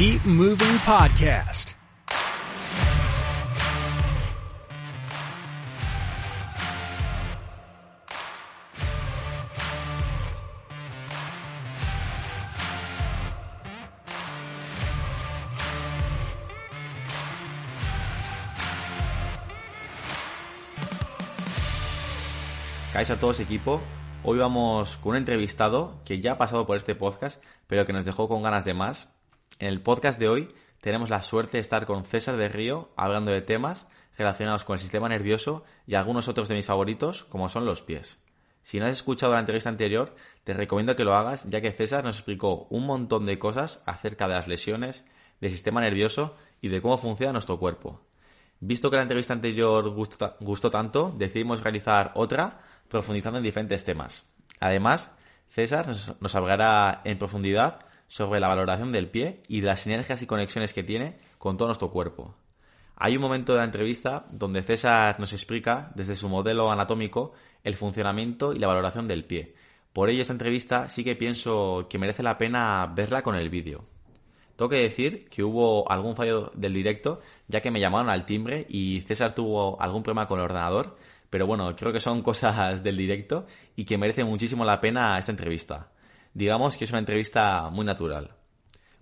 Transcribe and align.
Keep 0.00 0.24
Moving 0.24 0.78
Podcast. 0.86 1.74
a 22.94 23.20
todos 23.20 23.40
equipo. 23.40 23.82
Hoy 24.24 24.38
vamos 24.38 24.96
con 24.96 25.10
un 25.10 25.16
entrevistado 25.16 26.00
que 26.06 26.20
ya 26.20 26.32
ha 26.32 26.38
pasado 26.38 26.66
por 26.66 26.78
este 26.78 26.94
podcast, 26.94 27.42
pero 27.66 27.84
que 27.84 27.92
nos 27.92 28.06
dejó 28.06 28.28
con 28.28 28.42
ganas 28.42 28.64
de 28.64 28.72
más. 28.72 29.19
En 29.60 29.68
el 29.68 29.82
podcast 29.82 30.18
de 30.18 30.26
hoy 30.26 30.48
tenemos 30.80 31.10
la 31.10 31.20
suerte 31.20 31.58
de 31.58 31.60
estar 31.60 31.84
con 31.84 32.06
César 32.06 32.38
de 32.38 32.48
Río 32.48 32.88
hablando 32.96 33.30
de 33.30 33.42
temas 33.42 33.88
relacionados 34.16 34.64
con 34.64 34.74
el 34.74 34.80
sistema 34.80 35.06
nervioso 35.06 35.64
y 35.86 35.96
algunos 35.96 36.28
otros 36.28 36.48
de 36.48 36.54
mis 36.54 36.64
favoritos, 36.64 37.24
como 37.24 37.50
son 37.50 37.66
los 37.66 37.82
pies. 37.82 38.16
Si 38.62 38.80
no 38.80 38.86
has 38.86 38.92
escuchado 38.92 39.34
la 39.34 39.40
entrevista 39.40 39.68
anterior, 39.68 40.16
te 40.44 40.54
recomiendo 40.54 40.96
que 40.96 41.04
lo 41.04 41.14
hagas, 41.14 41.44
ya 41.46 41.60
que 41.60 41.72
César 41.72 42.02
nos 42.04 42.16
explicó 42.16 42.68
un 42.70 42.86
montón 42.86 43.26
de 43.26 43.38
cosas 43.38 43.82
acerca 43.84 44.26
de 44.28 44.32
las 44.32 44.48
lesiones, 44.48 45.04
del 45.42 45.50
sistema 45.50 45.82
nervioso 45.82 46.36
y 46.62 46.68
de 46.68 46.80
cómo 46.80 46.96
funciona 46.96 47.34
nuestro 47.34 47.58
cuerpo. 47.58 48.00
Visto 48.60 48.88
que 48.90 48.96
la 48.96 49.02
entrevista 49.02 49.34
anterior 49.34 49.90
gustó, 49.90 50.36
gustó 50.40 50.70
tanto, 50.70 51.14
decidimos 51.18 51.62
realizar 51.62 52.12
otra 52.14 52.62
profundizando 52.88 53.36
en 53.36 53.44
diferentes 53.44 53.84
temas. 53.84 54.26
Además, 54.58 55.10
César 55.48 55.86
nos, 55.86 56.34
hablará 56.34 57.02
en 57.04 57.18
profundidad 57.18 57.89
sobre 58.10 58.40
la 58.40 58.48
valoración 58.48 58.90
del 58.90 59.08
pie 59.08 59.40
y 59.46 59.60
de 59.60 59.68
las 59.68 59.80
sinergias 59.80 60.20
y 60.20 60.26
conexiones 60.26 60.72
que 60.72 60.82
tiene 60.82 61.14
con 61.38 61.56
todo 61.56 61.68
nuestro 61.68 61.92
cuerpo. 61.92 62.34
Hay 62.96 63.14
un 63.14 63.22
momento 63.22 63.52
de 63.52 63.58
la 63.58 63.64
entrevista 63.64 64.26
donde 64.32 64.64
César 64.64 65.20
nos 65.20 65.32
explica, 65.32 65.92
desde 65.94 66.16
su 66.16 66.28
modelo 66.28 66.72
anatómico, 66.72 67.34
el 67.62 67.74
funcionamiento 67.74 68.52
y 68.52 68.58
la 68.58 68.66
valoración 68.66 69.06
del 69.06 69.24
pie. 69.24 69.54
Por 69.92 70.10
ello, 70.10 70.22
esta 70.22 70.32
entrevista 70.32 70.88
sí 70.88 71.04
que 71.04 71.14
pienso 71.14 71.86
que 71.88 71.98
merece 71.98 72.24
la 72.24 72.36
pena 72.36 72.92
verla 72.92 73.22
con 73.22 73.36
el 73.36 73.48
vídeo. 73.48 73.84
Tengo 74.56 74.68
que 74.68 74.82
decir 74.82 75.28
que 75.28 75.44
hubo 75.44 75.88
algún 75.88 76.16
fallo 76.16 76.50
del 76.56 76.74
directo, 76.74 77.20
ya 77.46 77.60
que 77.60 77.70
me 77.70 77.78
llamaron 77.78 78.10
al 78.10 78.26
timbre 78.26 78.66
y 78.68 79.02
César 79.02 79.36
tuvo 79.36 79.80
algún 79.80 80.02
problema 80.02 80.26
con 80.26 80.40
el 80.40 80.46
ordenador, 80.46 80.96
pero 81.30 81.46
bueno, 81.46 81.76
creo 81.76 81.92
que 81.92 82.00
son 82.00 82.22
cosas 82.24 82.82
del 82.82 82.96
directo 82.96 83.46
y 83.76 83.84
que 83.84 83.98
merece 83.98 84.24
muchísimo 84.24 84.64
la 84.64 84.80
pena 84.80 85.16
esta 85.16 85.30
entrevista. 85.30 85.92
Digamos 86.34 86.76
que 86.76 86.84
es 86.84 86.90
una 86.90 87.00
entrevista 87.00 87.70
muy 87.70 87.84
natural. 87.84 88.36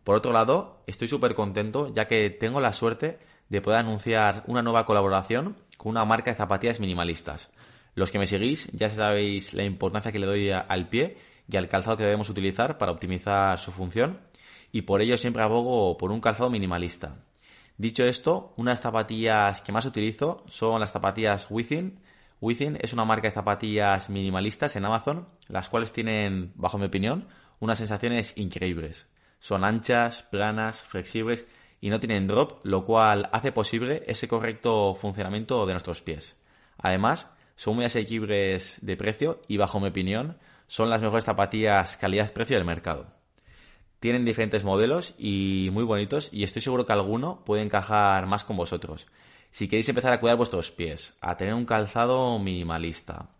Por 0.04 0.16
otro 0.16 0.32
lado, 0.32 0.82
estoy 0.86 1.08
súper 1.08 1.34
contento 1.34 1.92
ya 1.92 2.06
que 2.06 2.30
tengo 2.30 2.60
la 2.60 2.72
suerte 2.72 3.18
de 3.48 3.60
poder 3.60 3.80
anunciar 3.80 4.44
una 4.46 4.62
nueva 4.62 4.86
colaboración 4.86 5.56
con 5.77 5.90
una 5.90 6.05
marca 6.05 6.30
de 6.30 6.36
zapatillas 6.36 6.80
minimalistas. 6.80 7.50
Los 7.94 8.11
que 8.11 8.18
me 8.18 8.27
seguís 8.27 8.70
ya 8.72 8.88
sabéis 8.90 9.55
la 9.55 9.64
importancia 9.64 10.12
que 10.12 10.18
le 10.18 10.27
doy 10.27 10.50
al 10.50 10.88
pie 10.88 11.17
y 11.50 11.56
al 11.56 11.68
calzado 11.68 11.96
que 11.96 12.05
debemos 12.05 12.30
utilizar 12.30 12.78
para 12.78 12.92
optimizar 12.92 13.58
su 13.58 13.72
función 13.72 14.20
y 14.72 14.83
por 14.83 15.00
ello 15.00 15.18
siempre 15.18 15.42
abogo 15.42 15.96
por 15.96 16.12
un 16.12 16.20
calzado 16.20 16.50
minimalista. 16.50 17.17
Dicho 17.77 18.05
esto, 18.05 18.52
unas 18.56 18.80
zapatillas 18.80 19.62
que 19.62 19.72
más 19.72 19.86
utilizo 19.86 20.44
son 20.48 20.80
las 20.80 20.92
zapatillas 20.92 21.46
Within 21.50 22.00
Within 22.40 22.78
es 22.80 22.92
una 22.92 23.04
marca 23.04 23.28
de 23.28 23.34
zapatillas 23.34 24.10
minimalistas 24.10 24.76
en 24.76 24.84
Amazon, 24.84 25.28
las 25.48 25.68
cuales 25.68 25.92
tienen, 25.92 26.52
bajo 26.54 26.78
mi 26.78 26.86
opinión, 26.86 27.26
unas 27.58 27.78
sensaciones 27.78 28.32
increíbles. 28.36 29.08
Son 29.40 29.64
anchas, 29.64 30.22
planas, 30.22 30.82
flexibles 30.82 31.46
y 31.80 31.90
no 31.90 32.00
tienen 32.00 32.26
drop, 32.26 32.64
lo 32.64 32.84
cual 32.84 33.28
hace 33.32 33.52
posible 33.52 34.04
ese 34.06 34.28
correcto 34.28 34.94
funcionamiento 34.94 35.66
de 35.66 35.72
nuestros 35.72 36.00
pies. 36.00 36.36
Además, 36.78 37.28
son 37.56 37.76
muy 37.76 37.84
asequibles 37.84 38.78
de 38.82 38.96
precio 38.96 39.42
y, 39.48 39.56
bajo 39.56 39.80
mi 39.80 39.88
opinión, 39.88 40.38
son 40.68 40.90
las 40.90 41.00
mejores 41.00 41.24
zapatillas 41.24 41.96
calidad-precio 41.96 42.56
del 42.56 42.64
mercado. 42.64 43.06
Tienen 44.00 44.24
diferentes 44.24 44.62
modelos 44.62 45.16
y 45.18 45.70
muy 45.72 45.82
bonitos 45.82 46.28
y 46.30 46.44
estoy 46.44 46.62
seguro 46.62 46.86
que 46.86 46.92
alguno 46.92 47.42
puede 47.44 47.62
encajar 47.62 48.26
más 48.26 48.44
con 48.44 48.56
vosotros. 48.56 49.08
Si 49.51 49.69
queréis 49.69 49.89
empezar 49.89 50.13
a 50.13 50.20
cuidar 50.20 50.36
vuestros 50.36 50.70
pies, 50.70 51.17
a 51.20 51.36
tener 51.36 51.55
un 51.55 51.64
calzado 51.64 52.39
minimalista, 52.39 53.31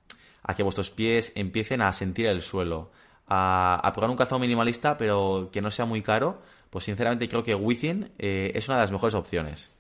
a 0.43 0.55
que 0.55 0.63
vuestros 0.63 0.91
pies 0.91 1.33
empiecen 1.35 1.83
a 1.83 1.93
sentir 1.93 2.27
el 2.27 2.43
suelo, 2.43 2.91
a, 3.27 3.91
probar 3.95 4.11
un 4.11 4.17
calzado 4.17 4.39
minimalista 4.39 4.97
pero 4.97 5.51
que 5.53 5.61
no 5.61 5.71
sea 5.71 5.85
muy 5.85 6.03
caro, 6.03 6.41
pues 6.71 6.85
sinceramente 6.85 7.29
creo 7.29 7.43
que 7.43 7.55
Within 7.55 8.13
eh, 8.19 8.53
es 8.55 8.69
una 8.69 8.79
de 8.79 8.85
las 8.85 8.93
mejores 8.93 9.15
opciones. 9.15 9.71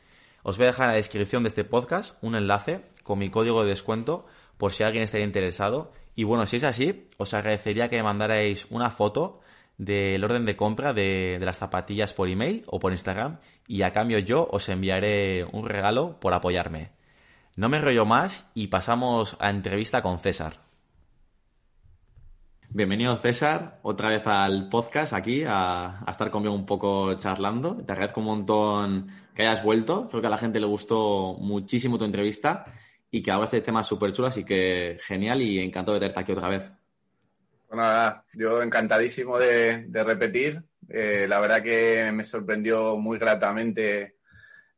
Os 0.43 0.57
voy 0.57 0.65
a 0.65 0.69
dejar 0.69 0.85
en 0.85 0.91
la 0.93 0.97
descripción 0.97 1.43
de 1.43 1.49
este 1.49 1.65
podcast 1.65 2.17
un 2.23 2.35
enlace 2.35 2.83
con 3.03 3.19
mi 3.19 3.31
código 3.31 3.63
de 3.63 3.71
descuento 3.71 4.27
por 4.57 4.73
si 4.73 4.83
alguien 4.83 5.03
estaría 5.03 5.27
interesado. 5.27 5.93
Y 6.15 6.25
bueno, 6.25 6.47
si 6.47 6.57
es 6.57 6.65
así, 6.65 7.09
os 7.17 7.35
agradecería 7.35 7.89
que 7.89 7.97
me 7.97 8.03
mandarais 8.03 8.67
una 8.71 8.91
foto 8.91 9.41
del 9.79 10.25
orden 10.25 10.45
de 10.45 10.57
compra 10.57 10.93
de, 10.93 11.39
las 11.41 11.59
zapatillas 11.59 12.13
por 12.13 12.29
email 12.29 12.65
o 12.67 12.81
por 12.81 12.93
Instagram 12.93 13.39
y 13.67 13.83
a 13.83 13.93
cambio 13.93 14.19
yo 14.19 14.47
os 14.51 14.69
enviaré 14.69 15.47
un 15.53 15.67
regalo 15.67 16.19
por 16.21 16.35
apoyarme. 16.35 16.91
No 17.55 17.69
me 17.69 17.81
rollo 17.81 18.05
más 18.05 18.51
y 18.55 18.67
pasamos 18.67 19.37
a 19.41 19.51
entrevista 19.51 20.03
con 20.03 20.19
César. 20.19 20.55
Bienvenido 22.71 23.17
César, 23.17 23.79
otra 23.83 24.11
vez 24.11 24.27
al 24.27 24.69
podcast 24.69 25.15
aquí, 25.15 25.43
a, 25.47 26.05
estar 26.09 26.31
conmigo 26.31 26.55
un 26.55 26.67
poco 26.67 27.15
charlando. 27.15 27.77
Te 27.77 27.93
agradezco 27.93 28.21
un 28.21 28.27
montón 28.27 29.09
que 29.35 29.43
hayas 29.47 29.65
vuelto. 29.65 30.07
Creo 30.09 30.21
que 30.21 30.27
a 30.27 30.31
la 30.31 30.39
gente 30.39 30.61
le 30.61 30.67
gustó 30.67 31.35
muchísimo 31.41 31.99
tu 31.99 32.05
entrevista 32.05 32.67
y 33.11 33.23
que 33.23 33.31
hablaste 33.31 33.57
de 33.57 33.63
temas 33.63 33.87
súper 33.87 34.13
chulos, 34.13 34.33
así 34.33 34.45
que 34.45 34.99
genial 35.03 35.41
y 35.41 35.61
encantado 35.61 35.95
de 35.95 36.01
tenerte 36.01 36.21
aquí 36.21 36.33
otra 36.33 36.49
vez. 36.49 36.73
Bueno, 37.69 37.83
pues 37.83 37.93
nada, 37.93 38.25
yo 38.33 38.63
encantadísimo 38.63 39.39
de, 39.39 39.87
repetir. 39.93 40.63
Eh, 40.89 41.27
la 41.29 41.39
verdad 41.39 41.63
que 41.63 42.11
me 42.13 42.25
sorprendió 42.25 42.97
muy 42.97 43.19
gratamente 43.19 44.17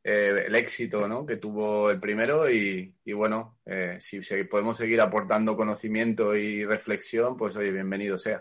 eh, 0.02 0.44
el 0.46 0.54
éxito 0.56 1.06
¿no? 1.06 1.24
que 1.24 1.36
tuvo 1.36 1.88
el 1.88 2.00
primero 2.00 2.50
y, 2.50 2.92
bueno, 3.14 3.58
eh, 3.64 3.98
si, 4.00 4.20
podemos 4.50 4.76
seguir 4.76 5.00
aportando 5.00 5.56
conocimiento 5.56 6.34
y 6.34 6.64
reflexión, 6.64 7.36
pues 7.36 7.54
oye, 7.54 7.70
bienvenido 7.70 8.18
sea. 8.18 8.40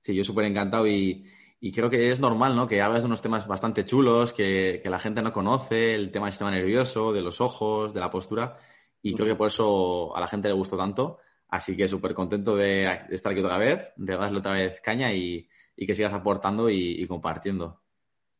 Sí, 0.00 0.14
yo 0.14 0.22
súper 0.22 0.44
encantado 0.44 0.86
y, 0.86 1.26
creo 1.74 1.90
que 1.90 2.12
es 2.12 2.20
normal, 2.20 2.54
¿no? 2.54 2.68
Que 2.68 2.80
hablas 2.80 3.02
de 3.02 3.06
unos 3.06 3.22
temas 3.22 3.48
bastante 3.48 3.84
chulos, 3.84 4.32
que, 4.32 4.80
la 4.84 5.00
gente 5.00 5.20
no 5.20 5.32
conoce, 5.32 5.96
el 5.96 6.12
tema 6.12 6.26
del 6.26 6.32
sistema 6.32 6.52
nervioso, 6.52 7.12
de 7.12 7.22
los 7.22 7.40
ojos, 7.40 7.92
de 7.92 7.98
la 7.98 8.10
postura, 8.10 8.56
y 9.02 9.14
creo 9.14 9.26
que 9.26 9.34
por 9.34 9.48
eso 9.48 10.16
a 10.16 10.20
la 10.20 10.28
gente 10.28 10.46
le 10.46 10.54
gustó 10.54 10.76
tanto. 10.76 11.18
Así 11.48 11.76
que 11.76 11.88
súper 11.88 12.12
contento 12.12 12.56
de 12.56 13.00
estar 13.08 13.32
aquí 13.32 13.40
otra 13.40 13.56
vez, 13.56 13.92
de 13.96 14.16
darle 14.16 14.38
otra 14.38 14.52
vez 14.52 14.80
caña 14.80 15.12
y, 15.12 15.48
que 15.76 15.94
sigas 15.94 16.12
aportando 16.12 16.68
y, 16.68 17.06
compartiendo. 17.06 17.80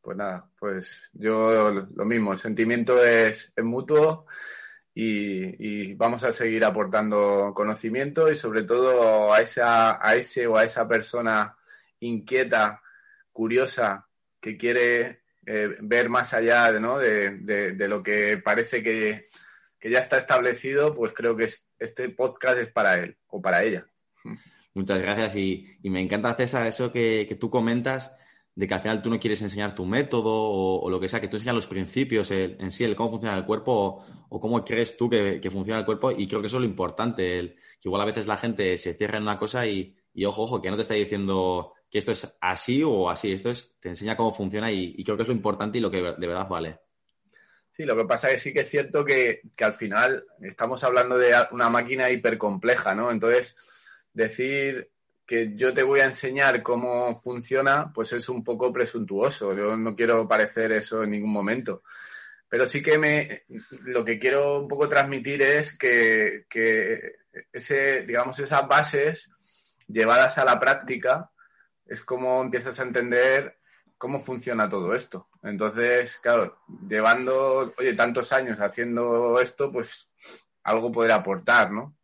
Pues 0.02 0.16
nada, 0.16 0.50
pues 0.58 1.08
yo 1.12 1.70
lo 1.70 2.04
mismo, 2.04 2.32
el 2.32 2.38
sentimiento 2.38 3.02
es, 3.04 3.52
mutuo 3.62 4.26
y, 4.94 5.94
vamos 5.94 6.22
a 6.24 6.32
seguir 6.32 6.64
aportando 6.64 7.52
conocimiento 7.54 8.30
y 8.30 8.34
sobre 8.34 8.64
todo 8.64 9.32
a, 9.32 9.40
esa, 9.40 10.06
a 10.06 10.14
ese 10.14 10.46
o 10.46 10.56
a 10.56 10.64
esa 10.64 10.86
persona 10.86 11.56
inquieta, 12.00 12.82
curiosa, 13.32 14.06
que 14.40 14.56
quiere 14.56 15.22
eh, 15.46 15.76
ver 15.80 16.10
más 16.10 16.34
allá 16.34 16.70
de, 16.72 17.72
de 17.74 17.88
lo 17.88 18.02
que 18.02 18.38
parece 18.44 18.82
que, 18.82 19.22
que 19.78 19.90
ya 19.90 20.00
está 20.00 20.18
establecido, 20.18 20.94
pues 20.94 21.12
creo 21.14 21.36
que 21.36 21.48
este 21.78 22.08
podcast 22.10 22.58
es 22.58 22.70
para 22.70 22.98
él 22.98 23.16
o 23.28 23.40
para 23.40 23.62
ella. 23.62 23.86
Muchas 24.74 25.00
gracias 25.00 25.36
y, 25.36 25.66
me 25.82 26.00
encanta, 26.00 26.34
César, 26.34 26.66
eso 26.66 26.92
que, 26.92 27.36
tú 27.38 27.50
comentas 27.50 28.14
de 28.54 28.66
que 28.66 28.74
al 28.74 28.80
final 28.80 29.02
tú 29.02 29.10
no 29.10 29.20
quieres 29.20 29.40
enseñar 29.42 29.74
tu 29.74 29.84
método 29.86 30.32
o, 30.32 30.90
lo 30.90 31.00
que 31.00 31.08
sea, 31.08 31.20
que 31.20 31.28
tú 31.28 31.36
enseñas 31.36 31.54
los 31.54 31.66
principios 31.66 32.30
en 32.30 32.70
sí, 32.70 32.84
el 32.84 32.96
cómo 32.96 33.10
funciona 33.10 33.36
el 33.36 33.44
cuerpo 33.44 34.04
o, 34.28 34.40
cómo 34.40 34.64
crees 34.64 34.96
tú 34.96 35.08
que, 35.08 35.40
funciona 35.50 35.80
el 35.80 35.86
cuerpo 35.86 36.10
y 36.10 36.26
creo 36.26 36.40
que 36.40 36.48
eso 36.48 36.56
es 36.58 36.62
lo 36.62 36.68
importante, 36.68 37.38
el, 37.38 37.54
que 37.80 37.88
igual 37.88 38.02
a 38.02 38.06
veces 38.06 38.26
la 38.26 38.36
gente 38.36 38.76
se 38.76 38.94
cierra 38.94 39.18
en 39.18 39.24
una 39.24 39.38
cosa 39.38 39.66
y, 39.66 39.96
Y 40.12 40.24
ojo, 40.24 40.42
ojo, 40.42 40.60
que 40.60 40.70
no 40.70 40.76
te 40.76 40.82
está 40.82 40.94
diciendo 40.94 41.74
que 41.90 41.98
esto 41.98 42.12
es 42.12 42.36
así 42.40 42.82
o 42.82 43.08
así, 43.08 43.32
esto 43.32 43.50
es, 43.50 43.76
te 43.80 43.88
enseña 43.88 44.16
cómo 44.16 44.32
funciona 44.32 44.70
y, 44.70 45.02
creo 45.04 45.16
que 45.16 45.22
es 45.22 45.28
lo 45.28 45.34
importante 45.34 45.78
y 45.78 45.80
lo 45.80 45.90
que 45.90 46.02
de 46.02 46.26
verdad 46.26 46.48
vale. 46.48 46.80
Sí, 47.78 47.84
lo 47.84 47.96
que 47.96 48.06
pasa 48.06 48.28
es 48.28 48.34
que 48.34 48.38
sí 48.40 48.52
que 48.52 48.60
es 48.62 48.70
cierto 48.70 49.04
que, 49.04 49.42
que 49.56 49.64
al 49.64 49.72
final 49.72 50.24
estamos 50.40 50.82
hablando 50.82 51.16
de 51.16 51.32
una 51.52 51.68
máquina 51.68 52.10
hipercompleja, 52.10 52.92
¿no? 52.92 53.12
Entonces, 53.12 53.54
decir 54.12 54.90
que 55.24 55.54
yo 55.54 55.72
te 55.72 55.84
voy 55.84 56.00
a 56.00 56.06
enseñar 56.06 56.60
cómo 56.64 57.20
funciona, 57.20 57.92
pues 57.94 58.12
es 58.14 58.28
un 58.28 58.42
poco 58.42 58.72
presuntuoso. 58.72 59.54
Yo 59.54 59.76
no 59.76 59.94
quiero 59.94 60.26
parecer 60.26 60.72
eso 60.72 61.04
en 61.04 61.12
ningún 61.12 61.30
momento. 61.30 61.84
Pero 62.48 62.66
sí 62.66 62.82
que 62.82 62.98
me 62.98 63.44
lo 63.84 64.04
que 64.04 64.18
quiero 64.18 64.62
un 64.62 64.66
poco 64.66 64.88
transmitir 64.88 65.40
es 65.42 65.78
que, 65.78 66.46
que 66.50 67.18
ese, 67.52 68.02
digamos, 68.02 68.40
esas 68.40 68.66
bases 68.66 69.30
llevadas 69.86 70.36
a 70.38 70.44
la 70.44 70.58
práctica 70.58 71.30
es 71.86 72.02
como 72.02 72.42
empiezas 72.42 72.80
a 72.80 72.82
entender 72.82 73.57
cómo 73.98 74.20
funciona 74.20 74.68
todo 74.68 74.94
esto. 74.94 75.28
Entonces, 75.42 76.18
claro, 76.22 76.60
llevando, 76.88 77.74
oye, 77.76 77.94
tantos 77.94 78.32
años 78.32 78.58
haciendo 78.60 79.40
esto, 79.40 79.70
pues 79.70 80.08
algo 80.62 80.92
poder 80.92 81.12
aportar, 81.12 81.72
¿no? 81.72 81.96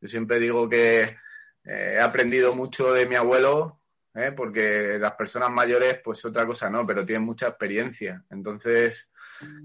Yo 0.00 0.08
siempre 0.08 0.38
digo 0.38 0.68
que 0.68 1.02
eh, 1.02 1.94
he 1.96 2.00
aprendido 2.00 2.54
mucho 2.54 2.92
de 2.92 3.06
mi 3.06 3.14
abuelo, 3.14 3.80
¿eh? 4.14 4.32
porque 4.32 4.98
las 4.98 5.12
personas 5.12 5.50
mayores, 5.50 6.00
pues 6.02 6.24
otra 6.24 6.46
cosa 6.46 6.70
no, 6.70 6.86
pero 6.86 7.04
tienen 7.04 7.24
mucha 7.24 7.48
experiencia. 7.48 8.24
Entonces, 8.30 9.10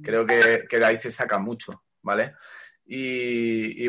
creo 0.03 0.25
que, 0.25 0.67
de 0.69 0.85
ahí 0.85 0.97
se 0.97 1.11
saca 1.11 1.37
mucho, 1.37 1.83
¿vale? 2.01 2.35
Y, 2.85 3.87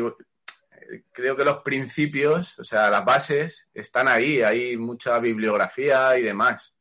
creo 1.11 1.37
que 1.37 1.45
los 1.45 1.61
principios, 1.61 2.59
o 2.59 2.63
sea, 2.63 2.89
las 2.89 3.05
bases, 3.05 3.69
están 3.73 4.07
ahí, 4.07 4.41
hay 4.41 4.77
mucha 4.77 5.17
bibliografía 5.19 6.17
y 6.17 6.21
demás. 6.21 6.73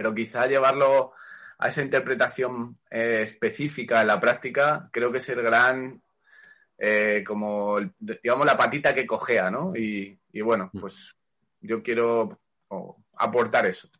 Pero 0.00 0.14
quizá 0.14 0.46
llevarlo 0.46 1.12
a 1.58 1.68
esa 1.68 1.82
interpretación 1.82 2.78
eh, 2.90 3.20
específica 3.20 4.00
en 4.00 4.06
la 4.06 4.18
práctica, 4.18 4.88
creo 4.90 5.12
que 5.12 5.18
es 5.18 5.28
el 5.28 5.42
gran 5.42 6.00
eh, 6.78 7.22
como, 7.26 7.76
digamos, 7.98 8.46
la 8.46 8.56
patita 8.56 8.94
que 8.94 9.06
cojea, 9.06 9.50
¿no? 9.50 9.76
Y, 9.76 10.18
bueno, 10.40 10.70
mm. 10.72 10.80
pues 10.80 11.14
yo 11.60 11.82
quiero 11.82 12.40
aportar 13.14 13.66
eso. 13.66 13.90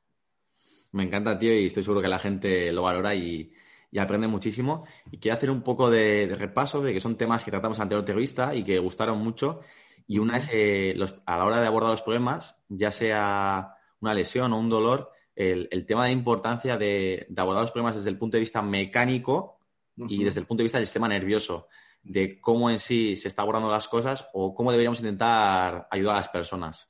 Me 0.92 1.02
encanta, 1.02 1.38
tío, 1.38 1.52
y 1.52 1.66
estoy 1.66 1.82
seguro 1.82 2.00
que 2.00 2.08
la 2.08 2.18
gente 2.18 2.72
lo 2.72 2.84
valora 2.84 3.14
y, 3.14 3.52
aprende 4.00 4.26
muchísimo. 4.26 4.86
Y 5.10 5.18
quiero 5.18 5.36
hacer 5.36 5.50
un 5.50 5.62
poco 5.62 5.90
de, 5.90 6.34
repaso 6.34 6.80
de 6.80 6.94
que 6.94 7.00
son 7.00 7.18
temas 7.18 7.44
que 7.44 7.50
tratamos 7.50 7.78
ante 7.78 7.94
la 7.94 8.00
entrevista 8.00 8.54
y 8.54 8.64
que 8.64 8.78
gustaron 8.78 9.18
mucho. 9.18 9.60
Y 10.06 10.18
una 10.18 10.38
es, 10.38 10.48
eh, 10.50 10.96
a 11.26 11.36
la 11.36 11.44
hora 11.44 11.60
de 11.60 11.66
abordar 11.66 11.90
los 11.90 12.00
problemas, 12.00 12.56
ya 12.70 12.90
sea 12.90 13.74
una 14.00 14.14
lesión 14.14 14.54
o 14.54 14.58
un 14.58 14.70
dolor, 14.70 15.12
el, 15.40 15.86
tema 15.86 16.04
de 16.04 16.12
importancia 16.12 16.76
de, 16.76 17.26
abordar 17.36 17.62
los 17.62 17.72
problemas 17.72 17.96
desde 17.96 18.10
el 18.10 18.18
punto 18.18 18.36
de 18.36 18.40
vista 18.40 18.60
mecánico 18.60 19.58
y 19.96 20.22
desde 20.22 20.40
el 20.40 20.46
punto 20.46 20.60
de 20.60 20.64
vista 20.64 20.78
del 20.78 20.86
sistema 20.86 21.08
nervioso 21.08 21.68
de 22.02 22.40
cómo 22.40 22.70
en 22.70 22.78
sí 22.78 23.16
se 23.16 23.28
está 23.28 23.42
abordando 23.42 23.70
las 23.70 23.88
cosas 23.88 24.26
o 24.32 24.54
cómo 24.54 24.70
deberíamos 24.70 25.00
intentar 25.00 25.88
ayudar 25.90 26.16
a 26.16 26.18
las 26.18 26.28
personas. 26.28 26.88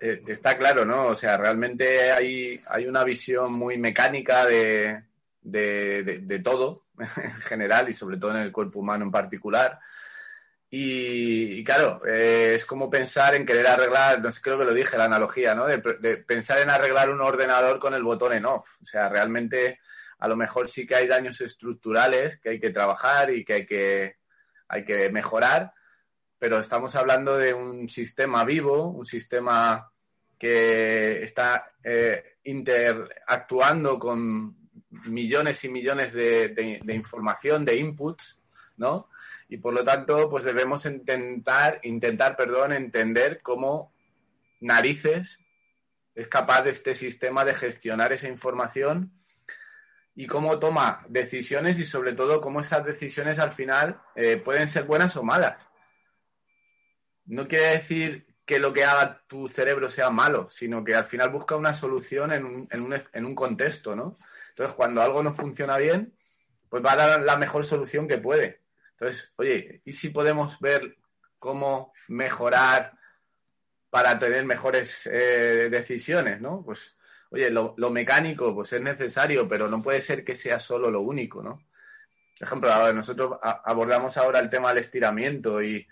Eh, 0.00 0.22
está, 0.26 0.58
claro, 0.58 0.84
¿no? 0.84 1.08
O 1.08 1.14
sea, 1.14 1.36
realmente 1.36 2.10
hay, 2.10 2.60
hay 2.66 2.86
una 2.86 3.04
visión 3.04 3.52
muy 3.52 3.78
mecánica 3.78 4.44
de, 4.46 5.04
de, 5.42 6.40
todo 6.42 6.86
en 6.98 7.36
general 7.36 7.88
y 7.88 7.94
sobre 7.94 8.16
todo 8.16 8.32
en 8.32 8.42
el 8.42 8.52
cuerpo 8.52 8.80
humano 8.80 9.04
en 9.04 9.10
particular. 9.10 9.78
Y, 10.74 11.62
claro, 11.64 12.00
eh, 12.06 12.54
es 12.56 12.64
como 12.64 12.88
pensar 12.88 13.34
en 13.34 13.44
querer 13.44 13.66
arreglar, 13.66 14.22
no 14.22 14.32
sé, 14.32 14.40
creo 14.40 14.58
que 14.58 14.64
lo 14.64 14.72
dije, 14.72 14.96
la 14.96 15.04
analogía, 15.04 15.54
¿no? 15.54 15.66
De, 15.66 15.82
de, 16.00 16.16
pensar 16.16 16.60
en 16.60 16.70
arreglar 16.70 17.10
un 17.10 17.20
ordenador 17.20 17.78
con 17.78 17.92
el 17.92 18.02
botón 18.02 18.32
en 18.32 18.46
off. 18.46 18.80
O 18.80 18.86
sea, 18.86 19.10
realmente 19.10 19.80
a 20.18 20.28
lo 20.28 20.34
mejor 20.34 20.70
sí 20.70 20.86
que 20.86 20.94
hay 20.94 21.06
daños 21.06 21.40
estructurales 21.42 22.38
que 22.38 22.50
hay 22.50 22.60
que 22.60 22.70
trabajar 22.70 23.30
y 23.30 23.44
que 23.44 23.52
hay 23.52 23.66
que, 23.66 24.16
hay 24.68 24.84
que 24.84 25.10
mejorar, 25.10 25.74
pero 26.38 26.60
estamos 26.60 26.96
hablando 26.96 27.36
de 27.36 27.52
un 27.52 27.88
sistema 27.90 28.42
vivo, 28.44 28.88
un 28.88 29.04
sistema 29.04 29.92
que 30.38 31.22
está 31.22 31.72
eh, 31.84 32.36
interactuando 32.44 33.98
con 33.98 34.56
millones 34.88 35.64
y 35.64 35.68
millones 35.68 36.14
de, 36.14 36.84
información, 36.94 37.64
de 37.64 37.76
inputs, 37.76 38.40
¿no? 38.78 39.08
Y 39.52 39.58
por 39.58 39.74
lo 39.74 39.84
tanto, 39.84 40.30
pues 40.30 40.44
debemos 40.44 40.86
intentar, 40.86 41.78
intentar, 41.82 42.38
perdón, 42.38 42.72
entender 42.72 43.42
cómo 43.42 43.92
narices 44.60 45.40
es 46.14 46.26
capaz 46.26 46.62
de 46.62 46.70
este 46.70 46.94
sistema 46.94 47.44
de 47.44 47.54
gestionar 47.54 48.14
esa 48.14 48.28
información 48.28 49.12
y 50.14 50.26
cómo 50.26 50.58
toma 50.58 51.04
decisiones 51.10 51.78
y 51.78 51.84
sobre 51.84 52.14
todo 52.14 52.40
cómo 52.40 52.62
esas 52.62 52.82
decisiones 52.86 53.38
al 53.38 53.52
final 53.52 54.00
eh, 54.16 54.38
pueden 54.38 54.70
ser 54.70 54.84
buenas 54.84 55.18
o 55.18 55.22
malas. 55.22 55.68
No 57.26 57.46
quiere 57.46 57.72
decir 57.72 58.34
que 58.46 58.58
lo 58.58 58.72
que 58.72 58.86
haga 58.86 59.22
tu 59.26 59.48
cerebro 59.48 59.90
sea 59.90 60.08
malo, 60.08 60.48
sino 60.48 60.82
que 60.82 60.94
al 60.94 61.04
final 61.04 61.28
busca 61.28 61.56
una 61.56 61.74
solución 61.74 62.32
en 62.32 62.46
un, 62.46 62.68
en 62.70 62.80
un, 62.80 62.94
en 62.94 63.24
un 63.26 63.34
contexto, 63.34 63.94
¿no? 63.94 64.16
Entonces, 64.48 64.74
cuando 64.74 65.02
algo 65.02 65.22
no 65.22 65.34
funciona 65.34 65.76
bien, 65.76 66.14
pues 66.70 66.82
va 66.82 66.92
a 66.92 66.96
dar 66.96 67.20
la 67.20 67.36
mejor 67.36 67.66
solución 67.66 68.08
que 68.08 68.16
puede. 68.16 68.61
Entonces, 69.02 69.32
oye, 69.34 69.82
¿y 69.84 69.92
si 69.92 70.10
podemos 70.10 70.60
ver 70.60 70.96
cómo 71.40 71.92
mejorar 72.06 72.92
para 73.90 74.16
tener 74.16 74.44
mejores 74.44 75.08
eh, 75.10 75.66
decisiones, 75.68 76.40
¿no? 76.40 76.62
Pues 76.64 76.96
oye, 77.30 77.50
lo, 77.50 77.74
mecánico 77.90 78.54
pues 78.54 78.72
es 78.74 78.80
necesario, 78.80 79.48
pero 79.48 79.66
no 79.66 79.82
puede 79.82 80.02
ser 80.02 80.24
que 80.24 80.36
sea 80.36 80.60
solo 80.60 80.88
lo 80.88 81.00
único, 81.00 81.42
¿no? 81.42 81.64
Por 82.38 82.46
ejemplo, 82.46 82.92
nosotros 82.92 83.38
abordamos 83.42 84.16
ahora 84.18 84.38
el 84.38 84.48
tema 84.48 84.68
del 84.68 84.78
estiramiento 84.78 85.60
y, 85.60 85.84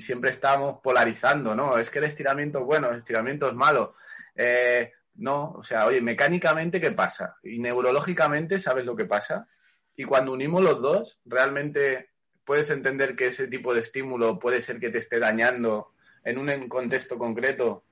siempre 0.00 0.30
estamos 0.30 0.80
polarizando, 0.82 1.54
¿no? 1.54 1.76
Es 1.76 1.90
que 1.90 1.98
el 1.98 2.06
estiramiento 2.06 2.60
es 2.60 2.64
bueno, 2.64 2.88
el 2.88 2.96
estiramiento 2.96 3.46
es 3.46 3.54
malo. 3.54 3.94
Eh, 4.34 4.90
no, 5.16 5.50
o 5.50 5.62
sea, 5.62 5.84
oye, 5.84 6.00
mecánicamente, 6.00 6.80
¿qué 6.80 6.92
pasa? 6.92 7.36
Y 7.42 7.58
neurológicamente, 7.58 8.58
¿sabes 8.58 8.86
lo 8.86 8.96
que 8.96 9.04
pasa? 9.04 9.46
Y 9.94 10.04
cuando 10.04 10.32
unimos 10.32 10.62
los 10.62 10.80
dos, 10.80 11.20
realmente 11.26 12.13
puedes 12.44 12.70
entender 12.70 13.16
que 13.16 13.28
ese 13.28 13.48
tipo 13.48 13.74
de 13.74 13.80
estímulo 13.80 14.38
puede 14.38 14.60
ser 14.60 14.78
que 14.78 14.90
te 14.90 14.98
esté 14.98 15.18
dañando 15.18 15.92
en 16.24 16.38
un 16.38 16.68
contexto 16.68 17.18
concreto 17.18 17.84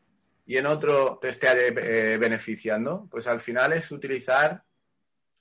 y 0.47 0.57
en 0.57 0.67
otro 0.67 1.19
te 1.21 1.29
esté 1.29 1.49
eh, 1.69 2.19
beneficiando, 2.19 3.07
pues 3.11 3.27
al 3.27 3.41
final 3.41 3.73
es 3.73 3.91
utilizar, 3.91 4.65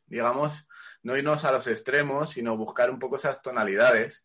digamos, 0.05 0.67
no 1.03 1.17
irnos 1.17 1.43
a 1.45 1.51
los 1.51 1.67
extremos, 1.67 2.31
sino 2.31 2.57
buscar 2.57 2.91
un 2.91 2.99
poco 2.99 3.17
esas 3.17 3.41
tonalidades. 3.41 4.23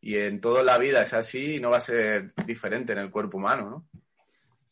Y 0.00 0.16
en 0.16 0.40
toda 0.40 0.62
la 0.62 0.78
vida 0.78 1.02
es 1.02 1.14
así 1.14 1.56
y 1.56 1.60
no 1.60 1.70
va 1.70 1.78
a 1.78 1.82
ser 1.82 2.34
diferente 2.44 2.92
en 2.92 2.98
el 2.98 3.10
cuerpo 3.10 3.38
humano, 3.38 3.70
¿no? 3.70 4.02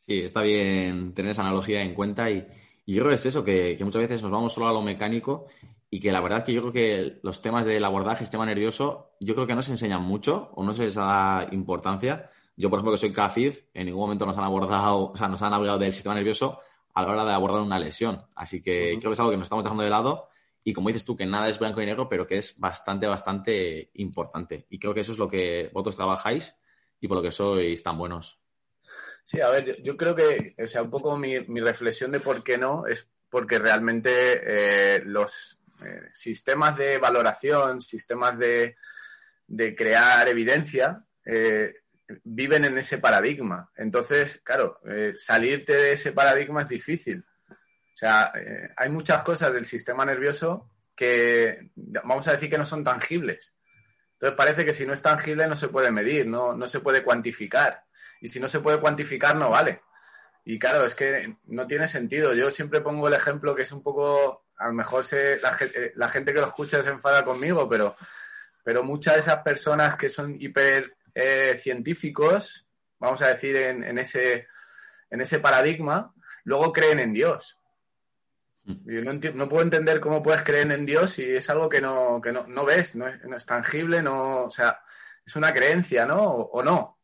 Sí, 0.01 0.23
está 0.23 0.43
bien 0.43 1.15
tener 1.15 1.33
esa 1.33 1.43
analogía 1.43 1.83
en 1.83 1.95
cuenta 1.95 2.29
y, 2.31 2.47
yo 2.87 3.03
creo 3.03 3.11
que 3.11 3.15
es 3.15 3.27
eso, 3.27 3.45
que, 3.45 3.79
muchas 3.81 4.03
veces 4.03 4.23
nos 4.23 4.33
vamos 4.33 4.53
solo 4.53 4.69
a 4.69 4.73
lo 4.73 4.83
mecánico 4.83 5.47
y 5.91 6.01
que 6.01 6.13
la 6.13 6.21
verdad 6.21 6.45
que 6.45 6.53
yo 6.53 6.61
creo 6.61 6.73
que 6.73 7.21
los 7.23 7.43
temas 7.43 7.65
del 7.67 7.85
abordaje, 7.85 8.25
sistema 8.25 8.47
nervioso, 8.47 9.11
yo 9.21 9.35
creo 9.35 9.47
que 9.47 9.55
no 9.55 9.63
se 9.63 9.73
enseñan 9.73 10.03
mucho 10.03 10.51
o 10.55 10.65
no 10.65 10.73
se 10.73 10.85
les 10.85 10.95
da 10.95 11.49
importancia 11.51 12.31
yo, 12.61 12.69
por 12.69 12.79
ejemplo, 12.79 12.93
que 12.93 12.99
soy 12.99 13.11
CAFID, 13.11 13.55
en 13.73 13.87
ningún 13.87 14.03
momento 14.03 14.27
nos 14.27 14.37
han 14.37 14.45
abordado, 14.45 15.13
o 15.13 15.17
sea, 15.17 15.29
nos 15.29 15.41
han 15.41 15.55
hablado 15.55 15.79
del 15.79 15.95
sistema 15.95 16.15
nervioso 16.15 16.61
a 16.93 17.01
la 17.01 17.09
hora 17.09 17.25
de 17.25 17.33
abordar 17.33 17.63
una 17.63 17.79
lesión. 17.79 18.23
Así 18.35 18.61
que 18.61 18.99
creo 18.99 19.11
que 19.11 19.13
es 19.15 19.19
algo 19.19 19.31
que 19.31 19.39
nos 19.39 19.47
estamos 19.47 19.65
dejando 19.65 19.83
de 19.83 19.89
lado 19.89 20.29
y 20.63 20.75
como 20.75 20.89
dices 20.91 21.07
tú, 21.07 21.17
que 21.17 21.25
nada 21.25 21.49
es 21.49 21.59
blanco 21.59 21.81
y 21.81 21.87
negro, 21.87 22.11
pero 22.11 22.27
que 22.27 22.37
es 22.37 22.59
bastante, 22.59 23.07
bastante 23.07 23.91
importante. 23.95 24.67
Y 24.69 24.79
creo 24.79 24.93
que 24.93 25.01
eso 25.01 25.13
es 25.13 25.19
lo 25.19 25.27
que 25.27 25.71
vosotros 25.73 25.97
trabajáis 25.97 26.55
y 27.01 27.09
por 27.09 27.17
lo 27.17 27.23
que 27.23 27.31
sois 27.31 27.83
tan 27.83 27.97
buenos. 27.97 28.39
Sí, 29.25 29.41
a 29.41 29.49
ver, 29.49 29.81
yo, 29.83 29.97
creo 29.97 30.15
que, 30.15 30.55
o 30.63 30.67
sea, 30.67 30.83
un 30.83 30.91
poco 30.91 31.17
mi, 31.17 31.39
reflexión 31.39 32.13
de 32.13 32.21
por 32.21 32.43
qué 32.43 32.59
no 32.59 32.87
es 32.87 33.09
porque 33.31 33.59
realmente 33.59 34.11
eh, 34.45 35.03
los 35.03 35.60
eh, 35.85 36.11
sistemas 36.15 36.77
de 36.77 36.99
valoración, 36.99 37.81
sistemas 37.81 38.39
de, 38.39 38.77
de 39.47 39.75
crear 39.75 40.29
evidencia, 40.29 41.05
eh, 41.25 41.75
viven 42.25 42.65
en 42.65 42.79
ese 42.79 42.99
paradigma. 42.99 43.71
Entonces, 43.77 44.41
claro, 44.45 44.81
eh, 44.87 45.15
salirte 45.17 45.75
de 45.75 45.93
ese 45.93 46.13
paradigma 46.13 46.63
es 46.63 46.69
difícil. 46.69 47.25
O 47.49 47.97
sea, 48.01 48.33
hay 48.77 48.89
muchas 48.89 49.23
cosas 49.23 49.53
del 49.53 49.67
sistema 49.67 50.07
nervioso 50.07 50.71
que 50.97 51.71
vamos 51.75 52.27
a 52.29 52.33
decir 52.33 52.49
que 52.49 52.57
no 52.57 52.65
son 52.65 52.83
tangibles. 52.83 53.53
Entonces 54.15 54.37
parece 54.37 54.65
que 54.65 54.75
si 54.75 54.87
no 54.87 54.93
es 54.93 55.01
tangible 55.01 55.47
no 55.47 55.57
se 55.57 55.69
puede 55.69 55.91
medir, 55.91 56.27
no, 56.27 56.55
no 56.55 56.67
se 56.67 56.81
puede 56.81 57.03
cuantificar. 57.03 57.85
Y 58.21 58.29
si 58.29 58.39
no 58.39 58.49
se 58.49 58.61
puede 58.61 58.81
cuantificar, 58.81 59.35
no 59.37 59.51
vale. 59.51 59.81
Y 60.45 60.59
claro, 60.59 60.85
es 60.85 60.95
que 60.95 61.37
no 61.47 61.67
tiene 61.67 61.89
sentido. 61.89 62.35
Yo 62.35 62.51
siempre 62.51 62.81
pongo 62.81 63.09
el 63.09 63.15
ejemplo 63.15 63.55
que 63.55 63.63
es 63.63 63.73
un 63.73 63.83
poco, 63.83 64.45
a 64.61 64.69
lo 64.69 64.75
mejor 64.75 65.05
se, 65.05 65.41
la, 65.41 65.57
eh, 65.61 65.93
la, 65.97 66.09
gente 66.09 66.33
que 66.33 66.41
lo 66.41 66.47
escucha 66.47 66.83
se 66.83 66.91
enfada 66.91 67.25
conmigo, 67.25 67.69
pero, 67.69 67.97
pero 68.63 68.85
muchas 68.85 69.15
de 69.15 69.21
esas 69.21 69.43
personas 69.43 69.97
que 69.97 70.09
son 70.09 70.37
hiper 70.39 70.97
eh, 71.15 71.59
científicos 71.61 72.67
vamos 73.01 73.23
a 73.23 73.29
decir, 73.29 73.57
en, 73.57 73.99
ese, 73.99 74.47
en 75.11 75.21
ese 75.21 75.41
paradigma, 75.41 76.15
luego 76.45 76.73
creen 76.73 77.01
en 77.01 77.13
Dios. 77.13 77.59
Mm. 78.65 78.91
Yo 78.91 79.33
no, 79.33 79.49
puedo 79.49 79.63
entender 79.63 80.01
cómo 80.01 80.23
puedes 80.23 80.43
creer 80.43 80.71
en 80.71 80.87
Dios 80.87 81.13
si 81.13 81.25
es 81.25 81.49
algo 81.51 81.69
que 81.69 81.81
no, 81.81 82.21
que 82.21 82.31
no, 82.31 82.65
ves, 82.65 82.95
no 82.95 83.09
es, 83.09 83.47
tangible, 83.47 84.03
no, 84.03 84.45
o 84.45 84.51
sea, 84.51 84.83
es 85.25 85.35
una 85.35 85.53
creencia, 85.53 86.07
¿no? 86.07 86.23
O, 86.23 86.63
no. 86.63 86.99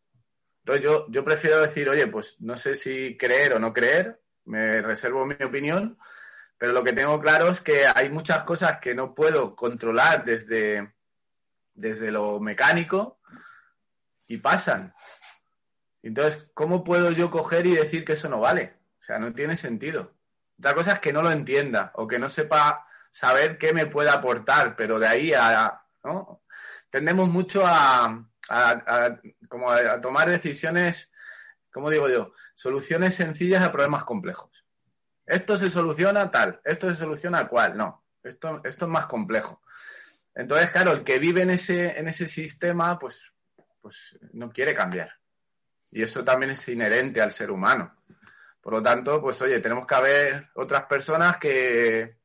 Entonces 0.60 0.84
yo, 0.84 1.06
yo 1.08 1.24
prefiero 1.24 1.62
decir, 1.62 1.88
oye, 1.88 2.06
pues 2.08 2.36
no 2.40 2.56
sé 2.56 2.74
si 2.74 3.16
creer 3.16 3.54
o 3.54 3.58
no 3.58 3.72
creer, 3.72 4.20
me 4.44 4.82
reservo 4.82 5.24
mi 5.24 5.42
opinión, 5.42 5.98
pero 6.58 6.72
lo 6.72 6.82
que 6.82 6.92
tengo 6.92 7.20
claro 7.20 7.50
es 7.50 7.60
que 7.60 7.86
hay 7.86 8.08
muchas 8.08 8.44
cosas 8.44 8.78
que 8.78 8.94
no 8.94 9.14
puedo 9.14 9.54
controlar 9.54 10.24
desde, 10.24 10.94
desde 11.74 12.10
lo 12.10 12.40
mecánico 12.40 13.20
y 14.26 14.38
pasan. 14.38 14.94
Entonces, 16.02 16.46
¿cómo 16.54 16.84
puedo 16.84 17.10
yo 17.10 17.30
coger 17.30 17.66
y 17.66 17.74
decir 17.74 18.04
que 18.04 18.12
eso 18.12 18.28
no 18.28 18.40
vale? 18.40 18.74
O 18.98 19.02
sea, 19.02 19.18
no 19.18 19.32
tiene 19.32 19.56
sentido. 19.56 20.14
Otra 20.58 20.74
cosa 20.74 20.92
es 20.92 21.00
que 21.00 21.12
no 21.12 21.22
lo 21.22 21.30
entienda 21.30 21.90
o 21.94 22.06
que 22.06 22.18
no 22.18 22.28
sepa 22.28 22.86
saber 23.10 23.58
qué 23.58 23.72
me 23.72 23.86
puede 23.86 24.10
aportar, 24.10 24.76
pero 24.76 24.98
de 24.98 25.06
ahí 25.06 25.32
a... 25.34 25.82
¿no? 26.04 26.42
Tendemos 26.88 27.28
mucho 27.28 27.62
a, 27.66 28.24
como 29.48 29.70
a 29.70 30.00
tomar 30.00 30.30
decisiones, 30.30 31.12
¿cómo 31.70 31.90
digo 31.90 32.08
yo? 32.08 32.32
Soluciones 32.54 33.14
sencillas 33.14 33.62
a 33.62 33.72
problemas 33.72 34.04
complejos. 34.04 34.65
Esto 35.26 35.56
se 35.56 35.68
soluciona 35.68 36.30
tal, 36.30 36.60
esto 36.64 36.88
se 36.88 36.94
soluciona 36.94 37.48
cual. 37.48 37.76
No, 37.76 38.04
esto, 38.22 38.60
esto 38.64 38.84
es 38.84 38.90
más 38.90 39.06
complejo. 39.06 39.62
Entonces, 40.34 40.70
claro, 40.70 40.92
el 40.92 41.02
que 41.02 41.18
vive 41.18 41.42
en 41.42 41.50
ese, 41.50 41.98
en 41.98 42.08
ese 42.08 42.28
sistema, 42.28 42.98
pues, 42.98 43.32
pues 43.80 44.18
no 44.32 44.50
quiere 44.50 44.74
cambiar. 44.74 45.10
Y 45.90 46.02
eso 46.02 46.22
también 46.22 46.52
es 46.52 46.68
inherente 46.68 47.20
al 47.20 47.32
ser 47.32 47.50
humano. 47.50 47.96
Por 48.60 48.74
lo 48.74 48.82
tanto, 48.82 49.20
pues 49.20 49.40
oye, 49.42 49.60
tenemos 49.60 49.86
que 49.86 49.94
haber 49.94 50.48
otras 50.54 50.84
personas 50.84 51.38
que 51.38 52.18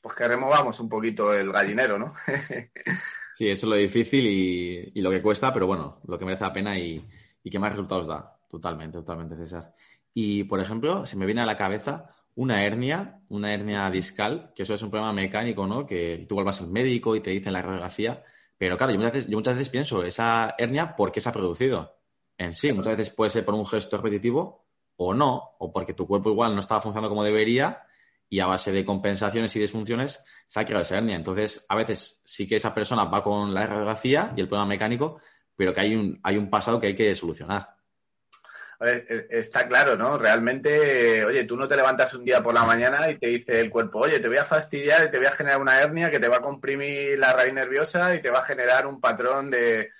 pues 0.00 0.14
que 0.14 0.26
removamos 0.26 0.80
un 0.80 0.88
poquito 0.88 1.32
el 1.32 1.52
gallinero, 1.52 1.98
¿no? 1.98 2.12
sí, 3.36 3.50
eso 3.50 3.66
es 3.66 3.70
lo 3.70 3.76
difícil 3.76 4.26
y, 4.26 5.00
lo 5.00 5.10
que 5.10 5.20
cuesta, 5.20 5.52
pero 5.52 5.66
bueno, 5.66 6.00
lo 6.06 6.18
que 6.18 6.24
merece 6.24 6.44
la 6.44 6.52
pena 6.52 6.78
y, 6.78 7.06
y 7.42 7.50
que 7.50 7.58
más 7.58 7.72
resultados 7.72 8.06
da. 8.06 8.36
Totalmente, 8.48 8.98
totalmente, 8.98 9.36
César. 9.36 9.72
Y, 10.14 10.44
por 10.44 10.60
ejemplo, 10.60 11.06
se 11.06 11.16
me 11.16 11.26
viene 11.26 11.40
a 11.40 11.46
la 11.46 11.56
cabeza 11.56 12.10
una 12.34 12.64
hernia, 12.64 13.20
una 13.28 13.52
hernia 13.52 13.90
discal, 13.90 14.52
que 14.54 14.62
eso 14.62 14.74
es 14.74 14.82
un 14.82 14.90
problema 14.90 15.12
mecánico, 15.12 15.66
¿no? 15.66 15.86
Que 15.86 16.24
tú 16.28 16.36
vuelvas 16.36 16.60
al 16.60 16.68
médico 16.68 17.14
y 17.16 17.20
te 17.20 17.30
dicen 17.30 17.52
la 17.52 17.62
radiografía. 17.62 18.22
Pero 18.56 18.76
claro, 18.76 18.92
yo 18.92 18.98
muchas 18.98 19.54
veces, 19.54 19.68
pienso, 19.68 20.04
esa 20.04 20.54
hernia, 20.58 20.96
¿por 20.96 21.12
qué 21.12 21.20
se 21.20 21.28
ha 21.28 21.32
producido? 21.32 21.98
En 22.38 22.54
sí, 22.54 22.72
muchas 22.72 22.96
veces 22.96 23.14
puede 23.14 23.30
ser 23.30 23.44
por 23.44 23.54
un 23.54 23.66
gesto 23.66 23.96
repetitivo 23.96 24.66
o 24.96 25.14
no, 25.14 25.56
o 25.58 25.72
porque 25.72 25.94
tu 25.94 26.06
cuerpo 26.06 26.30
igual 26.30 26.54
no 26.54 26.60
estaba 26.60 26.80
funcionando 26.80 27.08
como 27.08 27.24
debería 27.24 27.82
y 28.28 28.38
a 28.40 28.46
base 28.46 28.70
de 28.70 28.84
compensaciones 28.84 29.54
y 29.56 29.60
disfunciones 29.60 30.22
se 30.46 30.60
ha 30.60 30.64
creado 30.64 30.82
esa 30.82 30.98
hernia. 30.98 31.16
Entonces, 31.16 31.64
a 31.68 31.74
veces 31.74 32.22
sí 32.24 32.46
que 32.46 32.56
esa 32.56 32.72
persona 32.74 33.04
va 33.04 33.22
con 33.22 33.52
la 33.52 33.66
radiografía 33.66 34.32
y 34.36 34.40
el 34.40 34.48
problema 34.48 34.66
mecánico, 34.66 35.20
pero 35.56 35.74
que 35.74 35.80
hay 35.80 35.94
un, 35.94 36.20
hay 36.22 36.36
un 36.36 36.48
pasado 36.48 36.78
que 36.78 36.88
hay 36.88 36.94
que 36.94 37.14
solucionar. 37.14 37.79
E, 38.82 39.26
está 39.30 39.68
claro, 39.68 39.96
¿no? 39.96 40.16
Realmente, 40.16 41.24
oye, 41.24 41.44
tú 41.44 41.56
no 41.56 41.68
te 41.68 41.76
levantas 41.76 42.14
un 42.14 42.24
día 42.24 42.42
por 42.42 42.54
la 42.54 42.64
mañana 42.64 43.10
y 43.10 43.18
te 43.18 43.26
dice 43.26 43.60
el 43.60 43.70
cuerpo, 43.70 44.00
oye, 44.00 44.20
te 44.20 44.28
voy 44.28 44.38
a 44.38 44.44
fastidiar 44.44 45.06
y 45.06 45.10
te 45.10 45.18
voy 45.18 45.26
a 45.26 45.32
generar 45.32 45.60
una 45.60 45.78
hernia 45.80 46.10
que 46.10 46.18
te 46.18 46.28
va 46.28 46.38
a 46.38 46.42
comprimir 46.42 47.18
la 47.18 47.32
raíz 47.32 47.52
nerviosa 47.52 48.14
y 48.14 48.22
te 48.22 48.30
va 48.30 48.38
a 48.38 48.44
generar 48.44 48.86
un 48.86 49.00
patrón 49.00 49.50
de, 49.50 49.90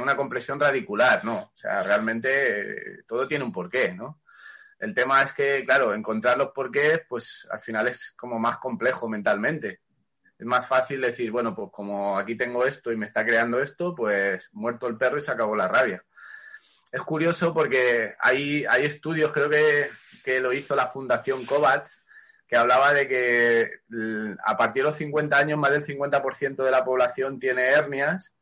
una 0.00 0.16
compresión 0.16 0.60
radicular, 0.60 1.24
¿no? 1.24 1.38
O 1.38 1.52
sea, 1.54 1.82
realmente 1.82 3.02
todo 3.06 3.26
tiene 3.26 3.44
un 3.44 3.52
porqué, 3.52 3.92
¿no? 3.92 4.22
El 4.78 4.94
tema 4.94 5.22
es 5.22 5.32
que, 5.32 5.64
claro, 5.64 5.92
encontrar 5.92 6.38
los 6.38 6.52
porqués, 6.52 7.02
pues 7.08 7.48
al 7.50 7.60
final 7.60 7.88
es 7.88 8.12
como 8.16 8.38
más 8.38 8.58
complejo 8.58 9.08
mentalmente. 9.08 9.80
Es 10.38 10.46
más 10.46 10.68
fácil 10.68 11.00
decir, 11.00 11.32
bueno, 11.32 11.52
pues 11.54 11.70
como 11.72 12.16
aquí 12.16 12.36
tengo 12.36 12.64
esto 12.64 12.92
y 12.92 12.96
me 12.96 13.06
está 13.06 13.24
creando 13.26 13.60
esto, 13.60 13.92
pues 13.96 14.50
muerto 14.52 14.86
el 14.86 14.96
perro 14.96 15.18
y 15.18 15.20
se 15.20 15.32
acabó 15.32 15.56
la 15.56 15.66
rabia 15.66 16.04
es 16.90 17.02
curioso 17.02 17.52
porque 17.52 18.14
hay, 18.18 18.64
hay 18.64 18.84
estudios, 18.84 19.32
creo 19.32 19.50
que, 19.50 19.88
lo 20.40 20.52
hizo 20.52 20.76
la 20.76 20.86
Fundación 20.86 21.46
COVAX, 21.46 22.04
que 22.46 22.56
hablaba 22.56 22.92
de 22.92 23.08
que 23.08 23.70
a 24.44 24.56
partir 24.56 24.82
de 24.82 24.88
los 24.88 24.96
50 24.96 25.36
años 25.36 25.58
más 25.58 25.70
del 25.70 25.86
50% 25.86 26.64
de 26.64 26.70
la 26.70 26.84
población 26.84 27.38
tiene 27.38 27.64
hernias 27.64 28.34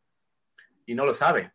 y 0.85 0.95
no 0.95 1.05
lo 1.05 1.15
sabe. 1.15 1.53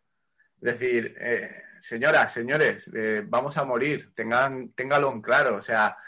Es 0.60 0.78
decir, 0.78 1.14
eh, 1.18 1.62
señoras, 1.80 2.32
señores, 2.32 2.90
eh, 2.94 3.22
vamos 3.26 3.58
a 3.58 3.64
morir, 3.64 4.14
tengan, 4.14 4.72
téngalo 4.72 5.12
en 5.12 5.20
claro. 5.20 5.56
O 5.56 5.62
sea, 5.62 5.98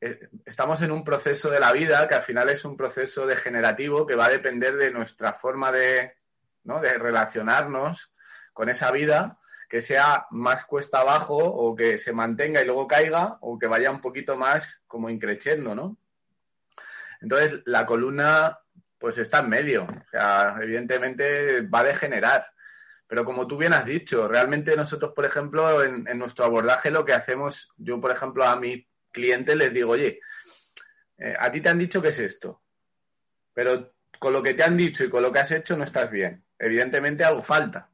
eh, 0.00 0.28
estamos 0.44 0.82
en 0.82 0.90
un 0.90 1.04
proceso 1.04 1.50
de 1.50 1.60
la 1.60 1.72
vida 1.72 2.06
que 2.06 2.16
al 2.16 2.22
final 2.22 2.50
es 2.50 2.64
un 2.64 2.76
proceso 2.76 3.26
degenerativo 3.26 4.06
que 4.06 4.16
va 4.16 4.26
a 4.26 4.30
depender 4.30 4.76
de 4.76 4.90
nuestra 4.90 5.32
forma 5.32 5.72
de, 5.72 6.16
¿no? 6.64 6.80
de 6.80 6.98
relacionarnos 6.98 8.10
con 8.52 8.68
esa 8.68 8.90
vida 8.90 9.38
que 9.74 9.80
sea 9.80 10.28
más 10.30 10.66
cuesta 10.66 11.00
abajo 11.00 11.36
o 11.36 11.74
que 11.74 11.98
se 11.98 12.12
mantenga 12.12 12.62
y 12.62 12.64
luego 12.64 12.86
caiga 12.86 13.38
o 13.40 13.58
que 13.58 13.66
vaya 13.66 13.90
un 13.90 14.00
poquito 14.00 14.36
más 14.36 14.80
como 14.86 15.10
increciendo, 15.10 15.74
¿no? 15.74 15.96
Entonces, 17.20 17.60
la 17.64 17.84
columna 17.84 18.56
pues 18.98 19.18
está 19.18 19.40
en 19.40 19.48
medio, 19.48 19.82
o 19.82 20.10
sea, 20.12 20.58
evidentemente 20.62 21.62
va 21.62 21.80
a 21.80 21.84
degenerar. 21.86 22.46
Pero 23.08 23.24
como 23.24 23.48
tú 23.48 23.56
bien 23.56 23.72
has 23.72 23.84
dicho, 23.84 24.28
realmente 24.28 24.76
nosotros, 24.76 25.10
por 25.12 25.24
ejemplo, 25.24 25.82
en, 25.82 26.04
nuestro 26.20 26.44
abordaje 26.44 26.92
lo 26.92 27.04
que 27.04 27.14
hacemos, 27.14 27.72
yo, 27.76 28.00
por 28.00 28.12
ejemplo, 28.12 28.44
a 28.44 28.54
mis 28.54 28.86
clientes 29.10 29.56
les 29.56 29.74
digo, 29.74 29.90
oye, 29.90 30.20
eh, 31.18 31.34
a 31.36 31.50
ti 31.50 31.60
te 31.60 31.70
han 31.70 31.78
dicho 31.78 32.00
que 32.00 32.10
es 32.10 32.18
esto, 32.20 32.62
pero 33.52 33.94
con 34.20 34.32
lo 34.32 34.40
que 34.40 34.54
te 34.54 34.62
han 34.62 34.76
dicho 34.76 35.02
y 35.02 35.10
con 35.10 35.20
lo 35.20 35.32
que 35.32 35.40
has 35.40 35.50
hecho 35.50 35.76
no 35.76 35.82
estás 35.82 36.12
bien. 36.12 36.44
Evidentemente 36.60 37.24
algo 37.24 37.42
falta. 37.42 37.90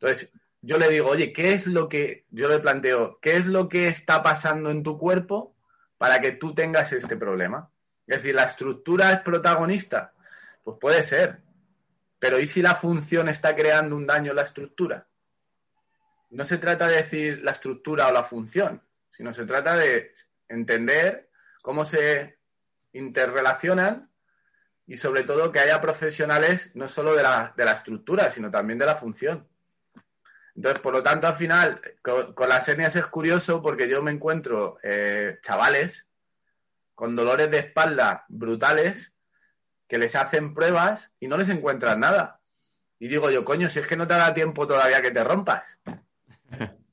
Entonces, 0.00 0.32
yo 0.62 0.78
le 0.78 0.90
digo, 0.90 1.08
oye, 1.08 1.32
¿qué 1.32 1.54
es 1.54 1.66
lo 1.66 1.88
que, 1.88 2.26
yo 2.30 2.48
le 2.48 2.58
planteo, 2.58 3.18
qué 3.20 3.36
es 3.36 3.46
lo 3.46 3.68
que 3.68 3.88
está 3.88 4.22
pasando 4.22 4.70
en 4.70 4.82
tu 4.82 4.98
cuerpo 4.98 5.56
para 5.96 6.20
que 6.20 6.32
tú 6.32 6.54
tengas 6.54 6.92
este 6.92 7.16
problema? 7.16 7.70
Es 8.06 8.18
decir, 8.18 8.34
¿la 8.34 8.44
estructura 8.44 9.12
es 9.12 9.20
protagonista? 9.20 10.12
Pues 10.62 10.76
puede 10.78 11.02
ser, 11.02 11.40
pero 12.18 12.38
¿y 12.38 12.46
si 12.46 12.60
la 12.60 12.74
función 12.74 13.28
está 13.28 13.56
creando 13.56 13.96
un 13.96 14.06
daño 14.06 14.30
en 14.30 14.36
la 14.36 14.42
estructura? 14.42 15.06
No 16.30 16.44
se 16.44 16.58
trata 16.58 16.86
de 16.86 16.96
decir 16.96 17.40
la 17.42 17.52
estructura 17.52 18.08
o 18.08 18.12
la 18.12 18.22
función, 18.22 18.82
sino 19.10 19.32
se 19.32 19.46
trata 19.46 19.76
de 19.76 20.12
entender 20.48 21.30
cómo 21.62 21.84
se 21.84 22.38
interrelacionan 22.92 24.10
y 24.86 24.96
sobre 24.96 25.22
todo 25.22 25.50
que 25.50 25.60
haya 25.60 25.80
profesionales 25.80 26.72
no 26.74 26.88
solo 26.88 27.14
de 27.14 27.22
la, 27.22 27.54
de 27.56 27.64
la 27.64 27.72
estructura, 27.72 28.30
sino 28.30 28.50
también 28.50 28.78
de 28.78 28.86
la 28.86 28.96
función. 28.96 29.48
Entonces, 30.56 30.80
por 30.80 30.92
lo 30.92 31.02
tanto, 31.02 31.26
al 31.26 31.36
final, 31.36 31.80
con, 32.02 32.48
las 32.48 32.68
hernias 32.68 32.96
es 32.96 33.06
curioso 33.06 33.62
porque 33.62 33.88
yo 33.88 34.02
me 34.02 34.10
encuentro 34.10 34.78
eh, 34.82 35.38
chavales 35.42 36.06
con 36.94 37.16
dolores 37.16 37.50
de 37.50 37.58
espalda 37.58 38.24
brutales 38.28 39.14
que 39.88 39.98
les 39.98 40.14
hacen 40.14 40.54
pruebas 40.54 41.12
y 41.18 41.28
no 41.28 41.36
les 41.36 41.48
encuentran 41.48 42.00
nada. 42.00 42.40
Y 42.98 43.08
digo 43.08 43.30
yo, 43.30 43.44
coño, 43.44 43.68
si 43.70 43.78
es 43.78 43.86
que 43.86 43.96
no 43.96 44.06
te 44.06 44.14
da 44.14 44.34
tiempo 44.34 44.66
todavía 44.66 45.00
que 45.00 45.10
te 45.10 45.24
rompas. 45.24 45.78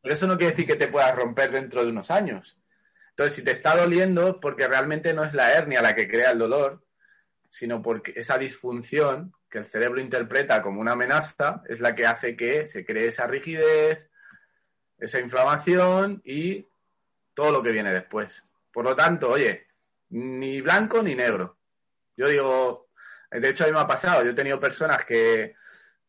Pero 0.02 0.14
eso 0.14 0.28
no 0.28 0.38
quiere 0.38 0.52
decir 0.52 0.66
que 0.66 0.76
te 0.76 0.88
puedas 0.88 1.14
romper 1.16 1.52
dentro 1.52 1.84
de 1.84 1.90
unos 1.90 2.10
años. 2.12 2.58
Entonces, 3.10 3.36
si 3.36 3.44
te 3.44 3.52
está 3.52 3.76
doliendo, 3.76 4.40
porque 4.40 4.68
realmente 4.68 5.14
no 5.14 5.24
es 5.24 5.34
la 5.34 5.52
hernia 5.52 5.82
la 5.82 5.96
que 5.96 6.08
crea 6.08 6.32
el 6.32 6.40
dolor, 6.40 6.86
sino 7.50 7.82
porque 7.82 8.14
esa 8.16 8.38
disfunción 8.38 9.34
que 9.50 9.60
el 9.60 9.66
cerebro 9.66 10.02
interpreta 10.02 10.62
como 10.62 10.82
una 10.82 10.94
amenaza 10.94 11.62
es 11.68 11.80
la 11.80 11.96
que 11.96 12.06
hace 12.06 12.36
que 12.36 12.66
se 12.66 12.86
cree 12.86 13.08
esa 13.08 13.28
rigidez, 13.28 14.10
esa 14.98 15.20
inflamación 15.20 16.22
y 16.26 16.68
todo 17.34 17.52
lo 17.52 17.64
que 17.64 17.72
viene 17.72 17.94
después. 17.94 18.44
Por 18.72 18.84
lo 18.86 18.96
tanto, 18.96 19.30
oye, 19.30 19.68
ni 20.10 20.62
blanco 20.62 21.02
ni 21.02 21.16
negro. 21.16 21.58
Yo 22.16 22.28
digo, 22.28 22.90
de 23.32 23.50
hecho 23.50 23.64
a 23.64 23.68
mí 23.68 23.74
me 23.74 23.80
ha 23.80 23.88
pasado, 23.88 24.24
yo 24.24 24.32
he 24.32 24.36
tenido 24.36 24.60
personas 24.60 25.06
que, 25.06 25.56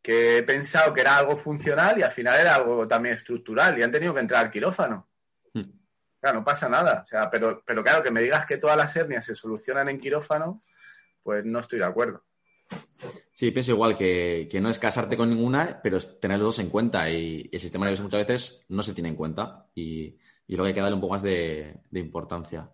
he 0.02 0.42
pensado 0.42 0.94
que 0.94 1.02
era 1.02 1.18
algo 1.18 1.36
funcional 1.36 1.98
y 1.98 2.02
al 2.02 2.10
final 2.10 2.40
era 2.40 2.54
algo 2.54 2.88
también 2.88 3.16
estructural 3.16 3.78
y 3.78 3.82
han 3.82 3.92
tenido 3.92 4.14
que 4.14 4.20
entrar 4.20 4.46
al 4.46 4.50
quirófano. 4.50 5.08
Hmm. 5.52 5.70
Claro, 6.18 6.38
no 6.38 6.44
pasa 6.44 6.68
nada. 6.68 7.02
O 7.02 7.06
sea, 7.06 7.28
pero, 7.28 7.62
pero 7.64 7.82
claro, 7.82 8.02
que 8.02 8.10
me 8.10 8.22
digas 8.22 8.46
que 8.46 8.56
todas 8.56 8.76
las 8.76 8.94
hernias 8.96 9.26
se 9.26 9.34
solucionan 9.34 9.88
en 9.90 10.00
quirófano, 10.00 10.62
pues 11.22 11.44
no 11.44 11.58
estoy 11.58 11.78
de 11.78 11.84
acuerdo. 11.84 12.24
Sí, 13.32 13.52
pienso 13.52 13.70
igual 13.70 13.96
que, 13.96 14.48
no 14.60 14.68
es 14.68 14.80
casarte 14.80 15.16
con 15.16 15.30
ninguna, 15.30 15.80
pero 15.80 15.98
es 15.98 16.18
tener 16.18 16.38
los 16.38 16.46
dos 16.46 16.58
en 16.58 16.70
cuenta 16.70 17.08
y, 17.08 17.48
el 17.52 17.60
sistema 17.60 17.84
nervioso 17.84 18.02
muchas 18.02 18.26
veces 18.26 18.64
no 18.68 18.82
se 18.82 18.94
tiene 18.94 19.10
en 19.10 19.14
cuenta 19.14 19.66
y, 19.76 20.16
y 20.48 20.56
lo 20.56 20.64
que 20.64 20.68
hay 20.68 20.74
que 20.74 20.80
darle 20.80 20.96
un 20.96 21.00
poco 21.00 21.12
más 21.12 21.22
de, 21.22 21.76
importancia. 21.92 22.70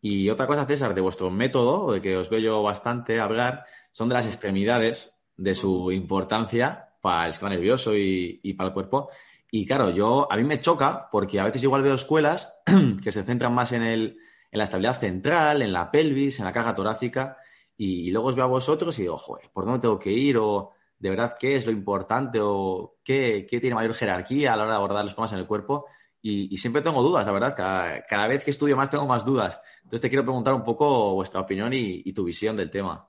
Y 0.00 0.30
otra 0.30 0.46
cosa, 0.46 0.64
César, 0.64 0.94
de 0.94 1.00
vuestro 1.00 1.30
método, 1.30 1.92
de 1.92 2.00
que 2.00 2.16
os 2.16 2.30
veo 2.30 2.38
yo 2.38 2.62
bastante 2.62 3.20
hablar, 3.20 3.66
son 3.90 4.08
de 4.08 4.14
las 4.14 4.26
extremidades, 4.26 5.12
de 5.36 5.54
su 5.54 5.90
importancia 5.92 6.94
para 7.00 7.26
el 7.26 7.32
sistema 7.32 7.50
nervioso 7.50 7.94
y, 7.94 8.54
para 8.56 8.68
el 8.68 8.74
cuerpo. 8.74 9.10
Y 9.50 9.66
claro, 9.66 9.90
yo, 9.90 10.28
a 10.30 10.36
mí 10.36 10.44
me 10.44 10.60
choca 10.60 11.08
porque 11.10 11.40
a 11.40 11.44
veces 11.44 11.62
igual 11.64 11.82
veo 11.82 11.94
escuelas 11.94 12.58
que 13.04 13.12
se 13.12 13.24
centran 13.24 13.52
más 13.52 13.72
en, 13.72 13.82
el, 13.82 14.18
en 14.50 14.58
la 14.58 14.64
estabilidad 14.64 14.98
central, 14.98 15.62
en 15.62 15.72
la 15.72 15.90
pelvis, 15.90 16.38
en 16.38 16.44
la 16.44 16.52
carga 16.52 16.74
torácica, 16.74 17.38
y, 17.76 18.10
luego 18.10 18.28
os 18.28 18.36
veo 18.36 18.44
a 18.44 18.48
vosotros 18.48 18.98
y 18.98 19.02
digo, 19.02 19.18
joder, 19.18 19.50
¿por 19.52 19.64
dónde 19.64 19.80
tengo 19.80 19.98
que 19.98 20.10
ir? 20.10 20.38
O 20.38 20.72
de 20.98 21.10
verdad, 21.10 21.36
¿qué 21.38 21.56
es 21.56 21.66
lo 21.66 21.72
importante? 21.72 22.38
¿O 22.40 22.98
qué, 23.04 23.46
qué 23.48 23.60
tiene 23.60 23.74
mayor 23.74 23.94
jerarquía 23.94 24.52
a 24.52 24.56
la 24.56 24.64
hora 24.64 24.72
de 24.72 24.78
abordar 24.78 25.04
los 25.04 25.14
problemas 25.14 25.32
en 25.32 25.38
el 25.40 25.46
cuerpo? 25.46 25.86
Y, 26.22 26.56
siempre 26.56 26.82
tengo 26.82 27.04
dudas, 27.04 27.24
la 27.24 27.32
verdad. 27.32 27.54
Cada, 27.54 28.04
cada, 28.04 28.26
vez 28.26 28.42
que 28.42 28.50
estudio 28.50 28.76
más 28.76 28.90
tengo 28.90 29.06
más 29.06 29.24
dudas. 29.24 29.60
Entonces 29.84 30.00
te 30.00 30.08
quiero 30.08 30.24
preguntar 30.24 30.54
un 30.54 30.64
poco 30.64 31.14
vuestra 31.14 31.40
opinión 31.40 31.72
y, 31.72 32.12
tu 32.12 32.24
visión 32.24 32.56
del 32.56 32.68
tema. 32.68 33.08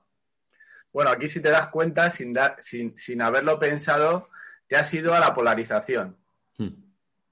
Bueno, 0.92 1.10
aquí 1.10 1.28
si 1.28 1.42
te 1.42 1.50
das 1.50 1.68
cuenta, 1.68 2.10
sin, 2.10 2.36
sin, 2.60 2.96
sin 2.96 3.20
haberlo 3.20 3.58
pensado, 3.58 4.28
te 4.68 4.76
has 4.76 4.94
ido 4.94 5.14
a 5.14 5.18
la 5.18 5.34
polarización. 5.34 6.16
Hmm. 6.58 6.68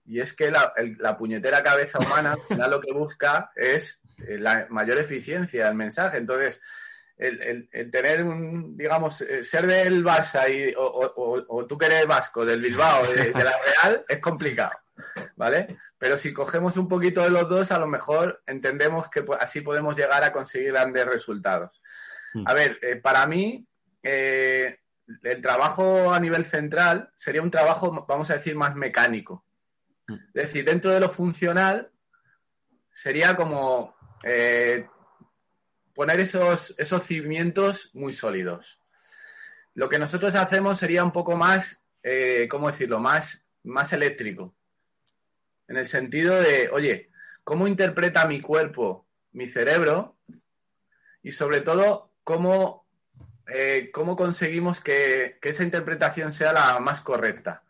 Y 0.06 0.20
es 0.20 0.34
que 0.34 0.50
la, 0.50 0.72
la, 0.98 1.16
puñetera 1.16 1.62
cabeza 1.62 2.00
humana 2.00 2.36
lo 2.68 2.80
que 2.80 2.92
busca 2.92 3.52
es 3.54 4.02
eh, 4.26 4.38
la 4.38 4.66
mayor 4.70 4.98
eficiencia 4.98 5.66
del 5.66 5.74
mensaje. 5.76 6.18
Entonces, 6.18 6.60
el, 7.18 7.90
tener 7.90 8.22
un, 8.22 8.76
digamos, 8.76 9.22
eh, 9.22 9.42
ser 9.42 9.66
del 9.66 10.04
Barça 10.04 10.48
y, 10.50 10.74
o, 10.76 11.66
tú 11.66 11.78
que 11.78 11.86
eres 11.86 12.06
vasco, 12.06 12.44
del 12.44 12.60
Bilbao, 12.60 13.06
de, 13.06 13.32
de, 13.32 13.44
la 13.44 13.54
Real, 13.58 14.04
es 14.08 14.18
complicado, 14.18 14.78
¿vale? 15.36 15.78
Pero 15.98 16.18
si 16.18 16.32
cogemos 16.32 16.76
un 16.76 16.88
poquito 16.88 17.22
de 17.22 17.30
los 17.30 17.48
dos, 17.48 17.72
a 17.72 17.78
lo 17.78 17.86
mejor 17.86 18.42
entendemos 18.46 19.08
que 19.08 19.24
así 19.40 19.62
podemos 19.62 19.96
llegar 19.96 20.22
a 20.24 20.32
conseguir 20.32 20.72
grandes 20.72 21.06
resultados. 21.06 21.80
Hmm. 22.34 22.44
A 22.46 22.52
ver, 22.52 22.78
eh, 22.82 22.96
para 22.96 23.26
mí, 23.26 23.66
eh, 24.02 24.80
el 25.22 25.40
trabajo 25.40 26.12
a 26.12 26.20
nivel 26.20 26.44
central 26.44 27.10
sería 27.14 27.42
un 27.42 27.50
trabajo, 27.50 28.04
vamos 28.06 28.30
a 28.30 28.34
decir, 28.34 28.54
más 28.56 28.74
mecánico. 28.74 29.44
Hmm. 30.06 30.16
Es 30.34 30.42
decir, 30.42 30.64
dentro 30.64 30.90
de 30.90 31.00
lo 31.00 31.08
funcional 31.08 31.90
sería 32.92 33.34
como 33.36 33.94
poner 35.96 36.20
esos, 36.20 36.74
esos 36.76 37.02
cimientos 37.04 37.90
muy 37.94 38.12
sólidos. 38.12 38.78
Lo 39.74 39.88
que 39.88 39.98
nosotros 39.98 40.34
hacemos 40.34 40.78
sería 40.78 41.02
un 41.02 41.10
poco 41.10 41.36
más, 41.36 41.82
eh, 42.02 42.46
¿cómo 42.50 42.70
decirlo?, 42.70 43.00
más, 43.00 43.44
más 43.64 43.94
eléctrico. 43.94 44.54
En 45.66 45.78
el 45.78 45.86
sentido 45.86 46.40
de, 46.40 46.68
oye, 46.68 47.10
¿cómo 47.42 47.66
interpreta 47.66 48.28
mi 48.28 48.42
cuerpo, 48.42 49.06
mi 49.32 49.48
cerebro? 49.48 50.18
Y 51.22 51.32
sobre 51.32 51.62
todo, 51.62 52.12
¿cómo, 52.22 52.86
eh, 53.48 53.90
cómo 53.92 54.16
conseguimos 54.16 54.82
que, 54.82 55.38
esa 55.40 55.64
interpretación 55.64 56.32
sea 56.34 56.52
la 56.52 56.78
más 56.78 57.00
correcta? 57.00 57.64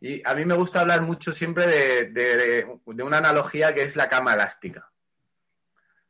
Y 0.00 0.20
a 0.28 0.34
mí 0.34 0.44
me 0.44 0.54
gusta 0.54 0.80
hablar 0.80 1.02
mucho 1.02 1.32
siempre 1.32 1.66
de 2.10 3.02
una 3.02 3.18
analogía 3.18 3.72
que 3.72 3.82
es 3.82 3.94
la 3.94 4.08
cama 4.08 4.34
elástica. 4.34 4.90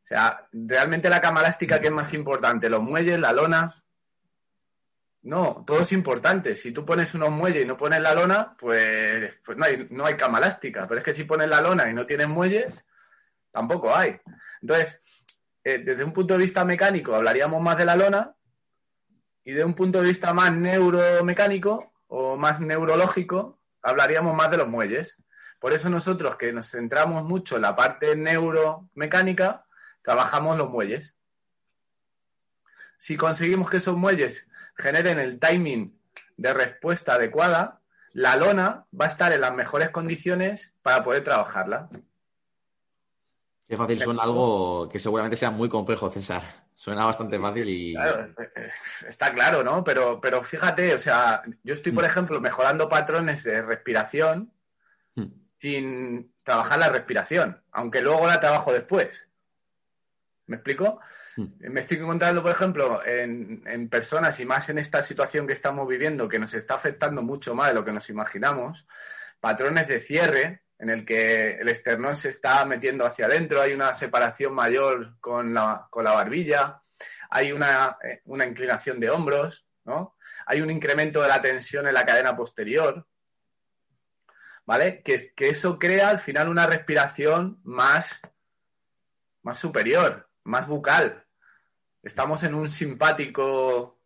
O 0.08 0.14
sea, 0.14 0.48
realmente 0.52 1.10
la 1.10 1.20
cama 1.20 1.40
elástica, 1.40 1.78
¿qué 1.80 1.88
es 1.88 1.92
más 1.92 2.14
importante? 2.14 2.70
¿Los 2.70 2.82
muelles, 2.82 3.18
la 3.18 3.30
lona? 3.30 3.84
No, 5.20 5.64
todo 5.66 5.82
es 5.82 5.92
importante. 5.92 6.56
Si 6.56 6.72
tú 6.72 6.86
pones 6.86 7.14
unos 7.14 7.30
muelles 7.30 7.64
y 7.64 7.68
no 7.68 7.76
pones 7.76 8.00
la 8.00 8.14
lona, 8.14 8.56
pues, 8.58 9.38
pues 9.44 9.58
no, 9.58 9.66
hay, 9.66 9.86
no 9.90 10.06
hay 10.06 10.16
cama 10.16 10.38
elástica. 10.38 10.88
Pero 10.88 11.00
es 11.00 11.04
que 11.04 11.12
si 11.12 11.24
pones 11.24 11.46
la 11.50 11.60
lona 11.60 11.90
y 11.90 11.92
no 11.92 12.06
tienes 12.06 12.26
muelles, 12.26 12.82
tampoco 13.50 13.94
hay. 13.94 14.18
Entonces, 14.62 15.02
eh, 15.62 15.78
desde 15.78 16.04
un 16.04 16.14
punto 16.14 16.32
de 16.32 16.40
vista 16.40 16.64
mecánico 16.64 17.14
hablaríamos 17.14 17.60
más 17.60 17.76
de 17.76 17.84
la 17.84 17.96
lona 17.96 18.34
y 19.44 19.52
de 19.52 19.62
un 19.62 19.74
punto 19.74 20.00
de 20.00 20.08
vista 20.08 20.32
más 20.32 20.56
neuromecánico 20.56 21.92
o 22.06 22.38
más 22.38 22.60
neurológico 22.60 23.60
hablaríamos 23.82 24.34
más 24.34 24.50
de 24.50 24.56
los 24.56 24.68
muelles. 24.68 25.18
Por 25.60 25.74
eso 25.74 25.90
nosotros 25.90 26.36
que 26.36 26.50
nos 26.52 26.70
centramos 26.70 27.24
mucho 27.24 27.56
en 27.56 27.62
la 27.62 27.76
parte 27.76 28.16
neuromecánica, 28.16 29.66
trabajamos 30.08 30.56
los 30.56 30.70
muelles. 30.70 31.14
Si 32.96 33.18
conseguimos 33.18 33.68
que 33.68 33.76
esos 33.76 33.94
muelles 33.94 34.48
generen 34.74 35.18
el 35.18 35.38
timing 35.38 36.00
de 36.38 36.54
respuesta 36.54 37.12
adecuada, 37.12 37.82
la 38.14 38.34
lona 38.36 38.86
va 38.98 39.04
a 39.04 39.08
estar 39.08 39.30
en 39.34 39.42
las 39.42 39.54
mejores 39.54 39.90
condiciones 39.90 40.74
para 40.80 41.04
poder 41.04 41.24
trabajarla. 41.24 41.90
Qué 43.68 43.76
fácil 43.76 44.00
suena 44.00 44.22
algo 44.22 44.88
que 44.88 44.98
seguramente 44.98 45.36
sea 45.36 45.50
muy 45.50 45.68
complejo, 45.68 46.10
César. 46.10 46.42
Suena 46.74 47.04
bastante 47.04 47.38
fácil 47.38 47.68
y. 47.68 47.92
Claro, 47.92 48.34
está 49.06 49.34
claro, 49.34 49.62
¿no? 49.62 49.84
Pero, 49.84 50.22
pero 50.22 50.42
fíjate, 50.42 50.94
o 50.94 50.98
sea, 50.98 51.42
yo 51.62 51.74
estoy, 51.74 51.92
por 51.92 52.04
mm. 52.04 52.06
ejemplo, 52.06 52.40
mejorando 52.40 52.88
patrones 52.88 53.44
de 53.44 53.60
respiración 53.60 54.54
mm. 55.16 55.26
sin 55.60 56.32
trabajar 56.44 56.78
la 56.78 56.88
respiración, 56.88 57.62
aunque 57.72 58.00
luego 58.00 58.26
la 58.26 58.40
trabajo 58.40 58.72
después. 58.72 59.27
¿Me 60.48 60.56
explico? 60.56 61.00
Hmm. 61.36 61.46
Me 61.58 61.80
estoy 61.80 61.98
encontrando, 61.98 62.42
por 62.42 62.50
ejemplo, 62.50 63.02
en, 63.06 63.88
personas 63.88 64.40
y 64.40 64.46
más 64.46 64.68
en 64.70 64.78
esta 64.78 65.02
situación 65.02 65.46
que 65.46 65.52
estamos 65.52 65.86
viviendo, 65.86 66.28
que 66.28 66.38
nos 66.38 66.54
está 66.54 66.74
afectando 66.74 67.22
mucho 67.22 67.54
más 67.54 67.68
de 67.68 67.74
lo 67.74 67.84
que 67.84 67.92
nos 67.92 68.08
imaginamos, 68.08 68.86
patrones 69.40 69.86
de 69.86 70.00
cierre 70.00 70.62
en 70.78 70.88
el 70.90 71.04
que 71.04 71.56
el 71.56 71.68
esternón 71.68 72.16
se 72.16 72.30
está 72.30 72.64
metiendo 72.64 73.04
hacia 73.04 73.26
adentro, 73.26 73.60
hay 73.60 73.74
una 73.74 73.92
separación 73.92 74.54
mayor 74.54 75.18
con 75.20 75.52
la, 75.52 75.86
con 75.90 76.04
la 76.04 76.12
barbilla, 76.14 76.82
hay 77.30 77.52
una, 77.52 77.98
eh, 78.02 78.22
una, 78.24 78.46
inclinación 78.46 78.98
de 78.98 79.10
hombros, 79.10 79.66
¿no? 79.84 80.16
Hay 80.46 80.62
un 80.62 80.70
incremento 80.70 81.20
de 81.20 81.28
la 81.28 81.42
tensión 81.42 81.86
en 81.86 81.94
la 81.94 82.06
cadena 82.06 82.34
posterior, 82.34 83.06
¿vale? 84.64 85.02
Que, 85.02 85.34
que 85.34 85.50
eso 85.50 85.78
crea 85.78 86.08
al 86.08 86.20
final 86.20 86.48
una 86.48 86.66
respiración 86.66 87.60
más, 87.64 88.22
más 89.42 89.58
superior, 89.58 90.27
más 90.48 90.66
bucal. 90.66 91.24
Estamos 92.02 92.42
en 92.42 92.54
un 92.54 92.70
simpático 92.70 93.98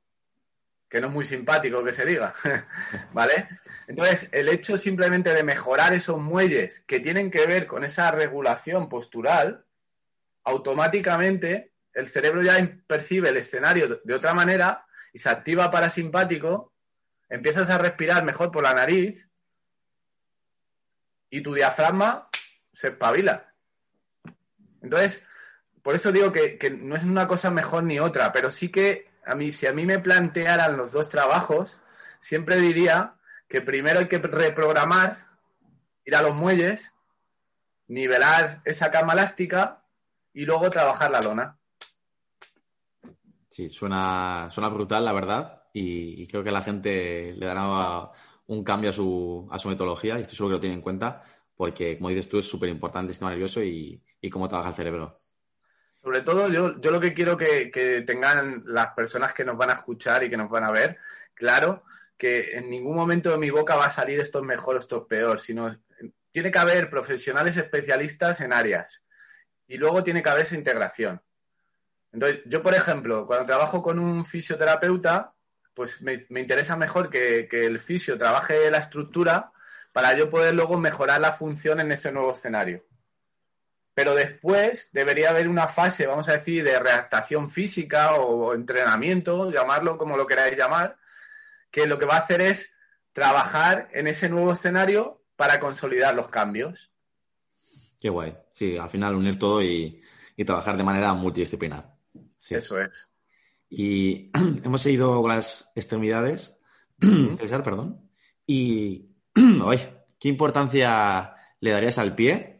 que 0.89 1.01
no 1.01 1.07
es 1.07 1.13
muy 1.13 1.25
simpático 1.25 1.83
que 1.83 1.93
se 1.93 2.05
diga, 2.05 2.35
¿vale? 3.15 3.49
Entonces, 3.87 4.29
el 4.33 4.49
hecho 4.51 4.77
simplemente 4.77 5.33
de 5.33 5.43
mejorar 5.43 5.95
esos 5.95 6.19
muelles 6.19 6.81
que 6.81 7.01
tienen 7.01 7.31
que 7.31 7.47
ver 7.47 7.67
con 7.67 7.83
esa 7.83 8.11
regulación 8.11 8.91
postural, 8.91 9.65
automáticamente 10.45 11.73
el 11.95 12.09
cerebro 12.09 12.43
ya 12.43 12.79
percibe 12.87 13.31
el 13.31 13.39
escenario 13.39 14.01
de 14.03 14.15
otra 14.15 14.35
manera 14.35 14.85
y 15.15 15.19
se 15.19 15.31
activa 15.31 15.71
parasimpático, 15.71 16.75
empiezas 17.31 17.71
a 17.71 17.79
respirar 17.79 18.25
mejor 18.25 18.51
por 18.51 18.65
la 18.65 18.75
nariz 18.75 19.27
y 21.31 21.41
tu 21.41 21.55
diafragma 21.55 22.29
se 22.75 22.89
espabila. 22.89 23.55
Entonces, 24.83 25.25
por 25.83 25.97
eso 25.97 26.13
digo 26.13 26.33
que, 26.33 26.59
no 26.81 26.97
es 26.97 27.05
una 27.05 27.27
cosa 27.27 27.51
mejor 27.51 27.85
ni 27.85 27.99
otra, 27.99 28.33
pero 28.33 28.51
sí 28.51 28.71
que 28.71 29.11
a 29.25 29.35
mí, 29.35 29.53
si 29.53 29.67
a 29.67 29.73
mí 29.73 29.85
me 29.85 29.99
plantearan 29.99 30.77
los 30.77 30.93
dos 30.93 31.09
trabajos, 31.09 31.81
siempre 32.21 32.57
diría 32.57 33.15
que 33.49 33.61
primero 33.61 33.99
hay 33.99 34.09
que 34.09 34.19
reprogramar, 34.19 35.27
ir 36.05 36.17
a 36.17 36.23
los 36.23 36.35
muelles, 36.35 36.93
nivelar 37.89 38.63
esa 38.65 38.91
cama 38.91 39.13
elástica 39.13 39.85
y 40.33 40.45
luego 40.45 40.71
trabajar 40.71 41.11
la 41.11 41.21
lona. 41.21 41.59
Sí, 43.49 43.69
suena, 43.69 44.49
suena 44.51 44.69
brutal, 44.69 45.05
la 45.05 45.13
verdad, 45.13 45.65
y, 45.73 46.27
creo 46.29 46.43
que 46.43 46.51
la 46.51 46.63
gente 46.63 47.35
le 47.37 47.47
dará 47.47 48.11
un 48.47 48.65
cambio 48.65 48.91
a 48.91 48.93
su, 48.93 49.49
a 49.51 49.59
su 49.59 49.69
metodología 49.69 50.19
y 50.19 50.23
estoy 50.23 50.37
seguro 50.37 50.55
que 50.55 50.57
lo 50.57 50.61
tiene 50.61 50.77
en 50.77 50.81
cuenta 50.81 51.23
porque, 51.57 51.99
como 51.99 52.09
dices 52.09 52.29
tú, 52.29 52.39
es 52.39 52.49
súper 52.49 52.69
importante 52.71 53.09
el 53.09 53.15
sistema 53.15 53.31
nervioso 53.31 53.63
y, 53.63 54.03
y 54.21 54.31
cómo 54.31 54.49
trabaja 54.49 54.71
el 54.71 54.75
cerebro. 54.75 55.22
Sobre 56.03 56.23
todo, 56.23 56.49
yo, 56.49 56.81
yo 56.81 56.91
lo 56.91 56.99
que 56.99 57.15
quiero 57.15 57.37
que, 57.37 58.03
tengan 58.05 58.65
las 58.67 58.89
personas 58.89 59.33
que 59.33 59.45
nos 59.45 59.57
van 59.57 59.71
a 59.71 59.75
escuchar 59.75 60.25
y 60.25 60.31
que 60.31 60.37
nos 60.37 60.51
van 60.51 60.65
a 60.65 60.73
ver, 60.73 60.99
claro, 61.35 61.85
que 62.19 62.57
en 62.57 62.71
ningún 62.71 62.97
momento 62.97 63.31
de 63.31 63.39
mi 63.39 63.51
boca 63.51 63.77
va 63.77 63.87
a 63.87 63.91
salir 63.91 64.19
esto 64.19 64.41
es 64.41 64.45
mejor, 64.45 64.77
esto 64.77 65.03
es 65.03 65.07
peor, 65.07 65.39
sino 65.39 65.79
tiene 66.33 66.51
que 66.51 66.59
haber 66.59 66.91
profesionales 66.91 67.57
especialistas 67.57 68.41
en 68.41 68.53
áreas 68.53 69.05
y 69.69 69.77
luego 69.77 70.03
tiene 70.03 70.23
que 70.23 70.31
haber 70.31 70.43
esa 70.43 70.57
integración. 70.57 71.23
Entonces, 72.11 72.41
yo, 72.47 72.63
por 72.63 72.75
ejemplo, 72.75 73.27
cuando 73.27 73.47
trabajo 73.47 73.81
con 73.81 73.99
un 73.99 74.27
fisioterapeuta, 74.27 75.35
pues 75.73 76.03
me, 76.03 76.27
interesa 76.31 76.77
mejor 76.77 77.11
que, 77.11 77.47
que, 77.49 77.65
el 77.65 77.79
fisio 77.79 78.19
trabaje 78.19 78.71
la 78.71 78.79
estructura 78.79 79.53
para 79.93 80.15
yo 80.17 80.29
poder 80.29 80.55
luego 80.55 80.77
mejorar 80.79 81.21
la 81.21 81.33
función 81.33 81.81
en 81.81 81.93
ese 81.93 82.13
nuevo 82.13 82.33
escenario. 82.33 82.85
Pero 83.95 84.15
después 84.15 84.91
debería 84.93 85.31
haber 85.31 85.49
una 85.49 85.69
fase, 85.69 86.07
vamos 86.07 86.29
a 86.29 86.33
decir, 86.33 86.65
de 86.65 86.79
readaptación 86.79 87.51
física 87.51 88.15
o 88.15 88.55
entrenamiento, 88.55 89.51
llamarlo 89.51 89.99
como 89.99 90.17
lo 90.17 90.27
queráis 90.27 90.57
llamar, 90.57 90.97
que 91.71 91.87
lo 91.87 91.99
que 91.99 92.07
va 92.07 92.17
a 92.17 92.21
hacer 92.21 92.41
es 92.41 92.75
trabajar 93.13 93.89
en 93.93 94.07
ese 94.07 94.29
nuevo 94.29 94.53
escenario 94.53 95.23
para 95.37 95.61
consolidar 95.61 96.15
los 96.15 96.29
cambios. 96.29 96.91
Qué 98.01 98.09
guay. 98.09 98.37
Sí, 98.51 98.77
al 98.79 98.91
final 98.91 99.15
unir 99.15 99.39
todo 99.39 99.63
y, 99.63 100.01
trabajar 100.45 100.77
de 100.77 100.83
manera 100.83 101.13
multidisciplinar. 101.15 101.95
Eso 102.51 102.81
es. 102.81 102.91
Y 103.71 104.31
hemos 104.65 104.83
seguido 104.83 105.21
con 105.23 105.31
las 105.31 105.71
extremidades, 105.77 106.59
César, 107.39 107.63
perdón. 107.63 108.11
Y, 108.45 109.11
¿qué 110.19 110.29
importancia 110.29 111.37
le 111.61 111.71
darías 111.71 111.99
al 111.99 112.17
pie 112.17 112.52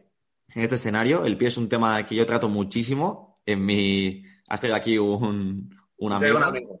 en 0.55 0.63
este 0.63 0.75
escenario? 0.75 1.25
El 1.25 1.37
pie 1.37 1.47
es 1.47 1.57
un 1.57 1.69
tema 1.69 2.03
que 2.05 2.15
yo 2.15 2.25
trato 2.25 2.49
muchísimo 2.49 3.35
en 3.45 3.65
mi... 3.65 4.23
Has 4.47 4.59
traído 4.59 4.75
aquí 4.75 4.97
un, 4.97 5.75
un 5.97 6.11
amigo. 6.11 6.79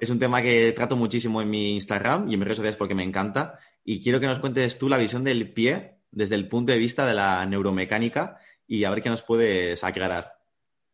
Es 0.00 0.10
un 0.10 0.18
tema 0.18 0.42
que 0.42 0.72
trato 0.72 0.96
muchísimo 0.96 1.42
en 1.42 1.50
mi 1.50 1.74
Instagram 1.74 2.28
y 2.28 2.34
en 2.34 2.38
mis 2.38 2.46
redes 2.46 2.58
sociales 2.58 2.76
porque 2.76 2.94
me 2.94 3.02
encanta. 3.02 3.58
Y 3.84 4.02
quiero 4.02 4.20
que 4.20 4.26
nos 4.26 4.38
cuentes 4.38 4.78
tú 4.78 4.88
la 4.88 4.96
visión 4.96 5.24
del 5.24 5.52
pie 5.52 5.98
desde 6.10 6.34
el 6.34 6.48
punto 6.48 6.72
de 6.72 6.78
vista 6.78 7.06
de 7.06 7.14
la 7.14 7.44
neuromecánica 7.46 8.38
y 8.66 8.84
a 8.84 8.90
ver 8.90 9.02
qué 9.02 9.10
nos 9.10 9.22
puedes 9.22 9.82
aclarar. 9.82 10.34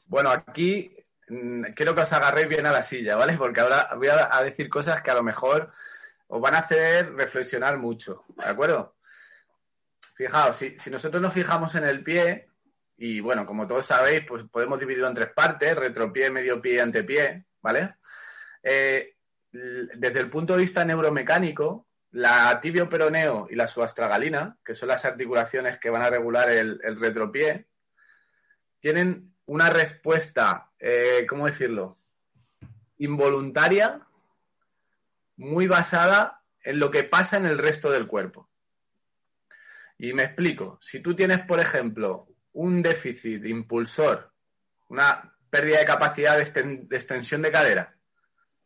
Bueno, 0.07 0.31
aquí 0.31 0.97
mm, 1.29 1.65
quiero 1.75 1.95
que 1.95 2.03
os 2.03 2.13
agarréis 2.13 2.49
bien 2.49 2.67
a 2.67 2.73
la 2.73 2.83
silla, 2.83 3.17
¿vale? 3.17 3.37
Porque 3.37 3.61
ahora 3.61 3.91
voy 3.97 4.09
a 4.09 4.43
decir 4.43 4.69
cosas 4.69 5.03
que 5.03 5.11
a 5.11 5.15
lo 5.15 5.23
mejor 5.23 5.73
os 6.29 6.41
van 6.41 6.55
a 6.55 6.59
hacer 6.59 7.13
reflexionar 7.15 7.79
mucho, 7.79 8.25
¿de 8.37 8.45
acuerdo? 8.45 8.95
Fijaos, 10.15 10.57
si, 10.57 10.77
nosotros 10.91 11.21
nos 11.21 11.35
fijamos 11.35 11.75
en 11.75 11.85
el 11.85 12.03
pie, 12.03 12.49
y 12.97 13.21
bueno, 13.21 13.45
como 13.45 13.67
todos 13.67 13.85
sabéis, 13.87 14.25
pues 14.27 14.45
podemos 14.51 14.79
dividirlo 14.79 15.09
en 15.09 15.15
tres 15.15 15.33
partes, 15.35 15.77
retropié, 15.77 16.31
medio 16.31 16.63
pie 16.63 16.75
y 16.77 16.79
antepié, 16.79 17.47
¿vale? 17.61 17.97
Eh, 18.63 19.17
desde 19.51 20.21
el 20.21 20.31
punto 20.31 20.55
de 20.55 20.61
vista 20.61 20.85
neuromecánico, 20.85 21.89
la 22.13 22.61
tibio 22.61 22.89
peroneo 22.89 23.49
y 23.51 23.57
la 23.57 23.67
subastragalina, 23.67 24.57
que 24.65 24.75
son 24.75 24.89
las 24.89 25.05
articulaciones 25.05 25.79
que 25.79 25.91
van 25.91 26.03
a 26.03 26.11
regular 26.11 26.49
el, 26.49 26.79
retropié, 27.01 27.67
tienen 28.79 29.35
una 29.47 29.69
respuesta, 29.69 30.71
eh, 30.79 31.27
¿cómo 31.29 31.47
decirlo? 31.47 31.99
Involuntaria, 32.99 34.01
muy 35.37 35.67
basada 35.67 36.43
en 36.63 36.79
lo 36.79 36.93
que 36.93 37.03
pasa 37.03 37.37
en 37.37 37.47
el 37.47 37.59
resto 37.59 37.91
del 37.91 38.07
cuerpo. 38.07 38.49
Y 39.99 40.13
me 40.13 40.25
explico. 40.25 40.79
Si 40.81 41.01
tú 41.01 41.15
tienes, 41.15 41.41
por 41.41 41.61
ejemplo, 41.61 42.29
un 42.53 42.83
déficit 42.83 43.45
impulsor, 43.47 44.33
una 44.89 45.35
pérdida 45.51 45.79
de 45.79 45.85
capacidad 45.85 46.37
de, 46.37 46.87
extensión 46.91 47.43
de 47.43 47.53
cadera 47.53 47.95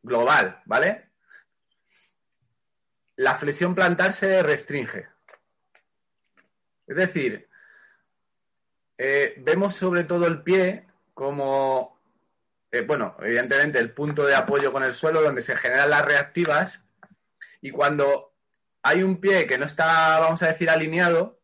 global, 0.02 0.62
¿vale? 0.64 1.10
La 3.16 3.34
flexión 3.34 3.74
plantar 3.74 4.12
se 4.12 4.42
restringe. 4.42 5.06
Es 6.86 6.96
decir, 6.96 7.48
eh, 8.96 9.34
vemos 9.38 9.74
sobre 9.74 10.04
todo 10.04 10.26
el 10.26 10.42
pie 10.42 10.86
como, 11.12 12.00
eh, 12.70 12.82
bueno, 12.82 13.16
evidentemente 13.20 13.78
el 13.78 13.92
punto 13.92 14.24
de 14.24 14.34
apoyo 14.34 14.72
con 14.72 14.82
el 14.82 14.94
suelo 14.94 15.20
donde 15.20 15.42
se 15.42 15.56
generan 15.56 15.90
las 15.90 16.04
reactivas 16.04 16.84
y 17.60 17.70
cuando 17.70 18.27
hay 18.88 19.02
un 19.02 19.20
pie 19.20 19.46
que 19.46 19.58
no 19.58 19.66
está, 19.66 20.18
vamos 20.18 20.42
a 20.42 20.48
decir, 20.48 20.70
alineado, 20.70 21.38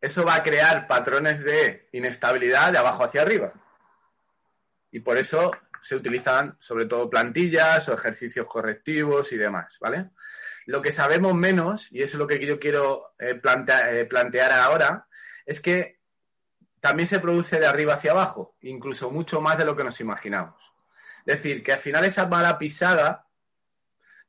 eso 0.00 0.24
va 0.24 0.36
a 0.36 0.42
crear 0.42 0.86
patrones 0.86 1.44
de 1.44 1.88
inestabilidad 1.92 2.72
de 2.72 2.78
abajo 2.78 3.04
hacia 3.04 3.22
arriba. 3.22 3.52
Y 4.90 5.00
por 5.00 5.18
eso 5.18 5.52
se 5.82 5.94
utilizan 5.94 6.56
sobre 6.58 6.86
todo 6.86 7.10
plantillas 7.10 7.88
o 7.88 7.94
ejercicios 7.94 8.46
correctivos 8.46 9.32
y 9.32 9.36
demás, 9.36 9.76
¿vale? 9.80 10.10
Lo 10.66 10.80
que 10.80 10.90
sabemos 10.90 11.34
menos, 11.34 11.88
y 11.90 12.02
eso 12.02 12.16
es 12.16 12.18
lo 12.18 12.26
que 12.26 12.44
yo 12.44 12.58
quiero 12.58 13.14
eh, 13.18 13.40
eh, 13.40 14.04
plantear 14.06 14.52
ahora, 14.52 15.06
es 15.44 15.60
que 15.60 16.00
también 16.80 17.06
se 17.06 17.20
produce 17.20 17.60
de 17.60 17.66
arriba 17.66 17.94
hacia 17.94 18.12
abajo, 18.12 18.56
incluso 18.62 19.10
mucho 19.10 19.40
más 19.40 19.58
de 19.58 19.64
lo 19.64 19.76
que 19.76 19.84
nos 19.84 20.00
imaginamos. 20.00 20.60
Es 21.26 21.36
decir, 21.36 21.62
que 21.62 21.72
al 21.72 21.78
final 21.78 22.04
esa 22.04 22.26
mala 22.26 22.58
pisada 22.58 23.26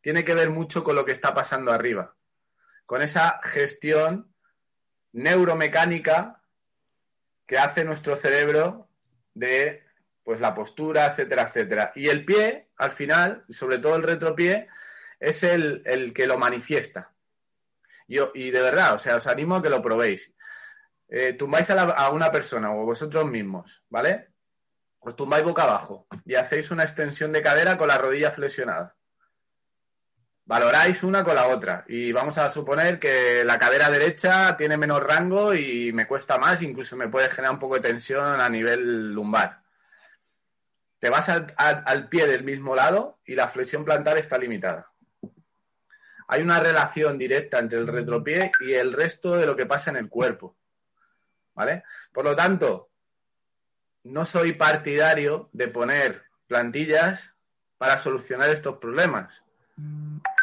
tiene 0.04 0.26
que 0.26 0.36
ver 0.36 0.50
mucho 0.50 0.84
con 0.84 0.98
lo 0.98 1.06
que 1.06 1.14
está 1.14 1.34
pasando 1.34 1.72
arriba, 1.72 2.14
con 2.86 3.02
esa 3.02 3.40
gestión 3.42 4.36
neuromecánica 5.14 6.44
que 7.48 7.58
hace 7.58 7.86
nuestro 7.86 8.18
cerebro 8.18 8.90
de 9.34 9.82
pues 10.22 10.42
la 10.42 10.54
postura, 10.54 11.08
etcétera, 11.08 11.44
etcétera. 11.44 11.92
Y 11.96 12.10
el 12.10 12.26
pie, 12.26 12.68
al 12.78 12.92
final, 12.92 13.46
sobre 13.50 13.80
todo 13.80 13.96
el 13.96 14.04
retropié, 14.04 14.68
es 15.22 15.42
el, 15.44 16.12
que 16.14 16.28
lo 16.28 16.38
manifiesta. 16.38 17.14
Yo, 18.06 18.32
y 18.34 18.52
de 18.52 18.62
verdad, 18.62 18.96
o 18.96 19.00
sea, 19.00 19.16
os 19.16 19.28
animo 19.28 19.56
a 19.56 19.64
que 19.64 19.70
lo 19.70 19.82
probéis. 19.82 20.34
Eh, 21.08 21.34
tumbáis 21.34 21.70
a, 21.70 21.82
a, 21.82 22.10
una 22.10 22.30
persona 22.30 22.74
o 22.74 22.84
vosotros 22.84 23.26
mismos, 23.26 23.82
¿vale? 23.90 24.32
Os 25.00 25.16
tumbáis 25.16 25.46
boca 25.46 25.64
abajo 25.64 26.08
y 26.26 26.36
hacéis 26.36 26.72
una 26.72 26.84
extensión 26.84 27.32
de 27.32 27.42
cadera 27.42 27.78
con 27.78 27.88
la 27.88 27.98
rodilla 27.98 28.32
flexionada 28.32 28.98
valoráis 30.46 31.04
una 31.04 31.24
con 31.24 31.36
la 31.36 31.48
otra. 31.48 31.86
Y 31.88 32.12
vamos 32.12 32.38
a 32.38 32.50
suponer 32.50 33.00
que 33.00 33.44
la 33.44 33.58
cadera 33.58 33.90
derecha 33.90 34.56
tiene 34.58 34.78
menos 34.78 35.02
rango 35.02 35.54
y 35.54 35.92
me 35.94 36.08
cuesta 36.08 36.38
más, 36.38 36.62
incluso 36.62 36.96
me 36.96 37.08
puede 37.08 37.30
generar 37.30 37.54
un 37.54 37.60
poco 37.60 37.76
de 37.76 37.82
tensión 37.82 38.42
a 38.42 38.50
nivel 38.50 39.14
lumbar. 39.14 39.62
Te 41.00 41.10
vas 41.10 41.28
al, 41.30 42.08
pie 42.08 42.28
del 42.28 42.44
mismo 42.44 42.76
lado 42.76 43.20
y 43.26 43.36
la 43.36 43.48
flexión 43.48 43.84
plantar 43.84 44.18
está 44.18 44.38
limitada. 44.38 44.90
Hay 46.30 46.42
una 46.42 46.60
relación 46.60 47.18
directa 47.18 47.60
entre 47.60 47.80
el 47.80 47.88
retropié 47.88 48.52
y 48.62 48.74
el 48.74 48.94
resto 48.94 49.36
de 49.36 49.46
lo 49.46 49.56
que 49.56 49.66
pasa 49.66 49.92
en 49.92 49.98
el 49.98 50.10
cuerpo. 50.10 50.56
¿Vale? 51.56 51.84
Por 52.12 52.24
lo 52.24 52.36
tanto, 52.36 52.90
no 54.04 54.24
soy 54.24 54.54
partidario 54.54 55.50
de 55.52 55.68
poner 55.68 56.24
plantillas 56.48 57.36
para 57.78 57.98
solucionar 57.98 58.50
estos 58.50 58.78
problemas 58.78 59.44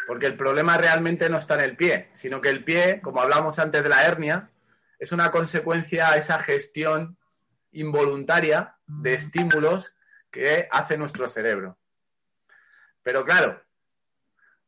porque 0.07 0.25
el 0.25 0.35
problema 0.35 0.77
realmente 0.77 1.29
no 1.29 1.37
está 1.37 1.55
en 1.55 1.61
el 1.61 1.75
pie, 1.75 2.09
sino 2.13 2.41
que 2.41 2.49
el 2.49 2.63
pie, 2.63 3.01
como 3.01 3.21
hablamos 3.21 3.59
antes 3.59 3.83
de 3.83 3.89
la 3.89 4.05
hernia, 4.05 4.49
es 4.99 5.11
una 5.11 5.31
consecuencia 5.31 6.11
a 6.11 6.17
esa 6.17 6.39
gestión 6.39 7.17
involuntaria 7.71 8.75
de 8.85 9.13
estímulos 9.13 9.93
que 10.29 10.67
hace 10.71 10.97
nuestro 10.97 11.27
cerebro. 11.27 11.77
Pero 13.03 13.25
claro, 13.25 13.61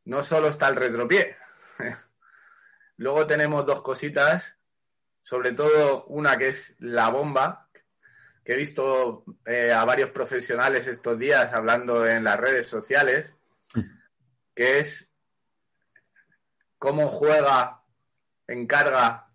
no 0.04 0.22
solo 0.22 0.48
está 0.48 0.68
el 0.68 0.76
retropié. 0.76 1.36
Luego 2.96 3.26
tenemos 3.26 3.64
dos 3.66 3.82
cositas, 3.82 4.56
sobre 5.22 5.52
todo 5.52 6.04
una 6.06 6.36
que 6.36 6.48
es 6.48 6.76
la 6.78 7.08
bomba, 7.10 7.68
que 8.44 8.54
he 8.54 8.56
visto 8.56 9.24
eh, 9.46 9.72
a 9.72 9.84
varios 9.84 10.10
profesionales 10.10 10.86
estos 10.86 11.18
días 11.18 11.52
hablando 11.52 12.06
en 12.06 12.24
las 12.24 12.38
redes 12.38 12.66
sociales, 12.66 13.34
que 14.54 14.78
es 14.78 15.13
cómo 16.84 17.08
juega 17.08 17.80
en 18.46 18.66
carga 18.66 19.30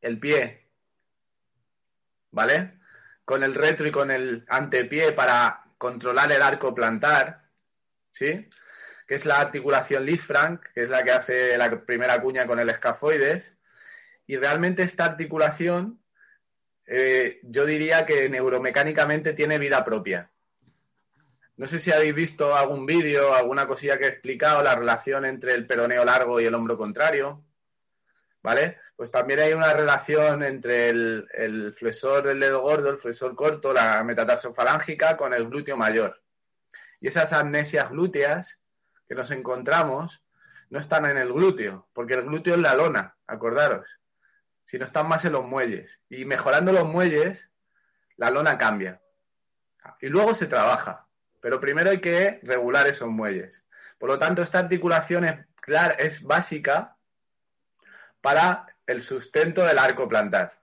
el 0.00 0.18
pie, 0.18 0.66
¿vale? 2.32 2.80
Con 3.24 3.44
el 3.44 3.54
retro 3.54 3.86
y 3.86 3.92
con 3.92 4.10
el 4.10 4.44
antepié 4.48 5.12
para 5.12 5.62
controlar 5.78 6.32
el 6.32 6.42
arco 6.42 6.74
plantar, 6.74 7.44
¿sí? 8.10 8.48
Que 9.06 9.14
es 9.14 9.26
la 9.26 9.38
articulación 9.38 10.04
Lisfranc, 10.04 10.60
que 10.74 10.82
es 10.82 10.88
la 10.88 11.04
que 11.04 11.12
hace 11.12 11.56
la 11.56 11.70
primera 11.86 12.20
cuña 12.20 12.48
con 12.48 12.58
el 12.58 12.68
escafoides. 12.68 13.56
Y 14.26 14.36
realmente 14.36 14.82
esta 14.82 15.04
articulación, 15.04 16.02
eh, 16.84 17.38
yo 17.44 17.64
diría 17.64 18.04
que 18.04 18.28
neuromecánicamente 18.28 19.34
tiene 19.34 19.56
vida 19.58 19.84
propia. 19.84 20.32
No 21.60 21.68
sé 21.68 21.78
si 21.78 21.92
habéis 21.92 22.14
visto 22.14 22.56
algún 22.56 22.86
vídeo, 22.86 23.34
alguna 23.34 23.66
cosilla 23.66 23.98
que 23.98 24.06
he 24.06 24.08
explicado, 24.08 24.62
la 24.62 24.74
relación 24.74 25.26
entre 25.26 25.52
el 25.52 25.66
peroneo 25.66 26.06
largo 26.06 26.40
y 26.40 26.46
el 26.46 26.54
hombro 26.54 26.78
contrario. 26.78 27.44
¿Vale? 28.42 28.78
Pues 28.96 29.10
también 29.10 29.40
hay 29.40 29.52
una 29.52 29.74
relación 29.74 30.42
entre 30.42 30.88
el, 30.88 31.74
flexor 31.76 32.22
del 32.22 32.40
dedo 32.40 32.62
gordo, 32.62 32.88
el 32.88 32.96
flexor 32.96 33.36
corto, 33.36 33.74
la 33.74 34.02
metatarsofalángica, 34.02 35.18
con 35.18 35.34
el 35.34 35.50
glúteo 35.50 35.76
mayor. 35.76 36.22
Y 36.98 37.08
esas 37.08 37.30
amnesias 37.34 37.90
glúteas 37.90 38.62
que 39.06 39.14
nos 39.14 39.30
encontramos 39.30 40.24
no 40.70 40.78
están 40.78 41.04
en 41.04 41.18
el 41.18 41.30
glúteo, 41.30 41.90
porque 41.92 42.14
el 42.14 42.22
glúteo 42.22 42.54
es 42.54 42.60
la 42.62 42.74
lona, 42.74 43.18
acordaros, 43.26 44.00
sino 44.64 44.86
están 44.86 45.06
más 45.08 45.26
en 45.26 45.32
los 45.32 45.44
muelles. 45.44 46.00
Y 46.08 46.24
mejorando 46.24 46.72
los 46.72 46.86
muelles, 46.86 47.50
la 48.16 48.30
lona 48.30 48.56
cambia. 48.56 49.02
Y 50.00 50.06
luego 50.06 50.32
se 50.32 50.46
trabaja. 50.46 51.06
Pero 51.40 51.60
primero 51.60 51.90
hay 51.90 52.00
que 52.00 52.40
regular 52.42 52.86
esos 52.86 53.08
muelles. 53.08 53.62
Por 53.98 54.08
lo 54.08 54.18
tanto, 54.18 54.42
esta 54.42 54.58
articulación 54.58 55.24
es, 55.24 55.38
es 55.98 56.22
básica 56.22 56.96
para 58.20 58.66
el 58.86 59.02
sustento 59.02 59.64
del 59.64 59.78
arco 59.78 60.08
plantar. 60.08 60.60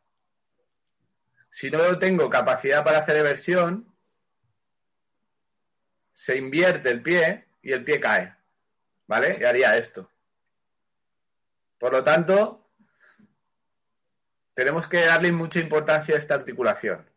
Si 1.49 1.71
no 1.71 1.97
tengo 1.97 2.29
capacidad 2.29 2.83
para 2.83 2.99
hacer 2.99 3.17
eversión, 3.17 3.91
se 6.13 6.37
invierte 6.37 6.91
el 6.91 7.01
pie 7.01 7.47
y 7.61 7.71
el 7.71 7.83
pie 7.83 7.99
cae. 7.99 8.35
¿Vale? 9.07 9.37
Y 9.39 9.43
haría 9.45 9.77
esto. 9.77 10.11
Por 11.79 11.93
lo 11.93 12.03
tanto, 12.03 12.69
tenemos 14.53 14.87
que 14.87 15.05
darle 15.05 15.31
mucha 15.31 15.59
importancia 15.59 16.15
a 16.15 16.17
esta 16.17 16.33
articulación. 16.33 17.07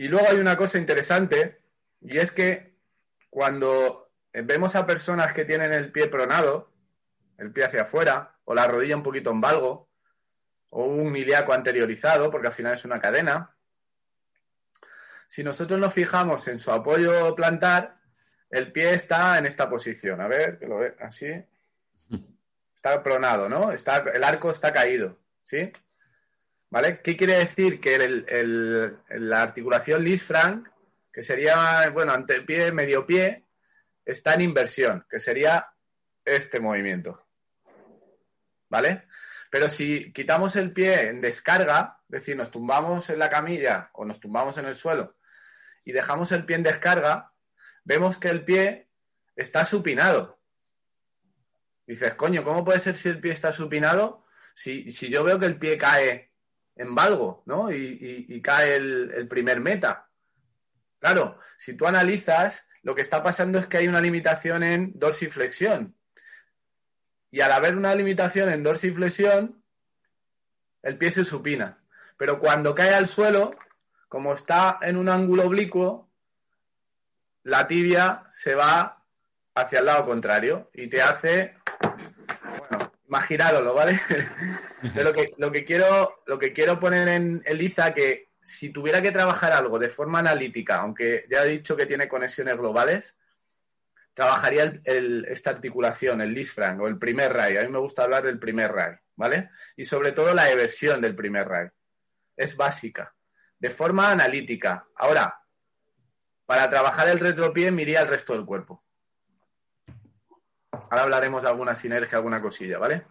Y 0.00 0.08
luego 0.08 0.30
hay 0.30 0.38
una 0.38 0.56
cosa 0.56 0.78
interesante, 0.78 1.60
y 2.00 2.16
es 2.16 2.30
que 2.30 2.74
cuando 3.28 4.10
vemos 4.32 4.74
a 4.74 4.86
personas 4.86 5.34
que 5.34 5.44
tienen 5.44 5.74
el 5.74 5.92
pie 5.92 6.08
pronado, 6.08 6.72
el 7.36 7.52
pie 7.52 7.64
hacia 7.64 7.82
afuera, 7.82 8.38
o 8.44 8.54
la 8.54 8.66
rodilla 8.66 8.96
un 8.96 9.02
poquito 9.02 9.30
en 9.30 9.42
valgo, 9.42 9.90
o 10.70 10.86
un 10.86 11.14
ilíaco 11.14 11.52
anteriorizado, 11.52 12.30
porque 12.30 12.46
al 12.46 12.54
final 12.54 12.72
es 12.72 12.84
una 12.86 12.98
cadena. 12.98 13.54
Si 15.26 15.44
nosotros 15.44 15.78
nos 15.78 15.92
fijamos 15.92 16.48
en 16.48 16.60
su 16.60 16.70
apoyo 16.70 17.34
plantar, 17.34 17.98
el 18.48 18.72
pie 18.72 18.94
está 18.94 19.36
en 19.36 19.44
esta 19.44 19.68
posición. 19.68 20.22
A 20.22 20.28
ver, 20.28 20.58
que 20.58 20.66
lo 20.66 20.78
ve 20.78 20.96
así. 21.00 21.30
Está 22.74 23.02
pronado, 23.02 23.50
¿no? 23.50 23.70
Está, 23.70 23.98
el 23.98 24.24
arco 24.24 24.50
está 24.50 24.72
caído, 24.72 25.18
¿sí? 25.44 25.70
¿Vale? 26.70 27.00
¿Qué 27.02 27.16
quiere 27.16 27.38
decir? 27.38 27.80
Que 27.80 27.98
la 29.08 29.42
articulación 29.42 30.04
Lis-Frank, 30.04 30.68
que 31.12 31.22
sería, 31.24 31.90
bueno, 31.90 32.12
ante 32.12 32.42
pie, 32.42 32.70
medio 32.70 33.04
pie, 33.04 33.44
está 34.04 34.34
en 34.34 34.42
inversión, 34.42 35.04
que 35.10 35.18
sería 35.18 35.72
este 36.24 36.60
movimiento. 36.60 37.26
¿Vale? 38.68 39.08
Pero 39.50 39.68
si 39.68 40.12
quitamos 40.12 40.54
el 40.54 40.72
pie 40.72 41.08
en 41.08 41.20
descarga, 41.20 42.00
es 42.04 42.20
decir, 42.20 42.36
nos 42.36 42.52
tumbamos 42.52 43.10
en 43.10 43.18
la 43.18 43.28
camilla 43.28 43.90
o 43.94 44.04
nos 44.04 44.20
tumbamos 44.20 44.56
en 44.58 44.66
el 44.66 44.76
suelo 44.76 45.16
y 45.84 45.90
dejamos 45.90 46.30
el 46.30 46.44
pie 46.44 46.56
en 46.56 46.62
descarga, 46.62 47.32
vemos 47.82 48.18
que 48.18 48.28
el 48.28 48.44
pie 48.44 48.88
está 49.34 49.64
supinado. 49.64 50.40
Dices, 51.84 52.14
coño, 52.14 52.44
¿cómo 52.44 52.64
puede 52.64 52.78
ser 52.78 52.96
si 52.96 53.08
el 53.08 53.20
pie 53.20 53.32
está 53.32 53.50
supinado? 53.50 54.24
Si, 54.54 54.92
si 54.92 55.08
yo 55.08 55.24
veo 55.24 55.40
que 55.40 55.46
el 55.46 55.58
pie 55.58 55.76
cae 55.76 56.29
en 56.76 56.94
valgo, 56.94 57.42
¿no? 57.46 57.70
Y, 57.72 58.40
cae 58.42 58.76
el, 58.76 59.12
el 59.14 59.28
primer 59.28 59.60
meta. 59.60 60.08
Claro, 60.98 61.38
si 61.58 61.74
tú 61.74 61.86
analizas, 61.86 62.68
lo 62.82 62.94
que 62.94 63.02
está 63.02 63.22
pasando 63.22 63.58
es 63.58 63.66
que 63.66 63.78
hay 63.78 63.88
una 63.88 64.00
limitación 64.00 64.62
en 64.62 64.92
dorsiflexión. 64.98 65.96
Y 67.30 67.40
al 67.40 67.52
haber 67.52 67.76
una 67.76 67.94
limitación 67.94 68.50
en 68.50 68.62
dorsiflexión, 68.62 69.62
el 70.82 70.98
pie 70.98 71.12
se 71.12 71.24
supina. 71.24 71.78
Pero 72.16 72.38
cuando 72.38 72.74
cae 72.74 72.94
al 72.94 73.06
suelo, 73.06 73.54
como 74.08 74.34
está 74.34 74.78
en 74.82 74.96
un 74.96 75.08
ángulo 75.08 75.44
oblicuo, 75.44 76.10
la 77.44 77.66
tibia 77.66 78.24
se 78.32 78.54
va 78.54 79.04
hacia 79.54 79.78
el 79.78 79.86
lado 79.86 80.04
contrario 80.04 80.70
y 80.74 80.88
te 80.88 81.00
hace, 81.00 81.56
imaginaros, 83.10 83.74
¿vale? 83.74 84.00
lo 84.94 85.12
que, 85.12 85.34
lo 85.36 85.50
que, 85.50 85.64
quiero, 85.64 86.22
lo 86.26 86.38
que 86.38 86.52
quiero 86.52 86.78
poner 86.78 87.08
en, 87.08 87.42
en 87.44 87.58
liza 87.58 87.92
que 87.92 88.30
si 88.42 88.70
tuviera 88.70 89.02
que 89.02 89.10
trabajar 89.10 89.52
algo 89.52 89.78
de 89.78 89.90
forma 89.90 90.20
analítica, 90.20 90.76
aunque 90.76 91.26
ya 91.28 91.44
he 91.44 91.48
dicho 91.48 91.76
que 91.76 91.86
tiene 91.86 92.08
conexiones 92.08 92.56
globales, 92.56 93.16
trabajaría 94.14 94.80
esta 94.84 95.50
articulación, 95.50 96.20
el 96.20 96.32
Lisfranc 96.32 96.80
o 96.80 96.88
el 96.88 96.98
primer 96.98 97.32
RAI. 97.32 97.56
A 97.56 97.62
mí 97.62 97.68
me 97.68 97.78
gusta 97.78 98.04
hablar 98.04 98.22
del 98.22 98.38
primer 98.38 98.70
RAI, 98.72 98.96
¿vale? 99.16 99.50
Y 99.76 99.84
sobre 99.84 100.12
todo 100.12 100.32
la 100.32 100.50
eversión 100.50 101.00
del 101.00 101.14
primer 101.14 101.48
RAI. 101.48 101.68
Es 102.36 102.56
básica, 102.56 103.14
de 103.58 103.70
forma 103.70 104.10
analítica. 104.10 104.86
Ahora, 104.96 105.40
para 106.46 106.70
trabajar 106.70 107.08
el 107.08 107.18
retropié, 107.18 107.70
miría 107.70 108.02
el 108.02 108.08
resto 108.08 108.32
del 108.32 108.44
cuerpo. 108.44 108.84
Ahora 110.90 111.02
hablaremos 111.02 111.42
de 111.42 111.48
alguna 111.48 111.74
sinergia, 111.74 112.18
alguna 112.18 112.40
cosilla, 112.40 112.78
¿vale? 112.78 113.04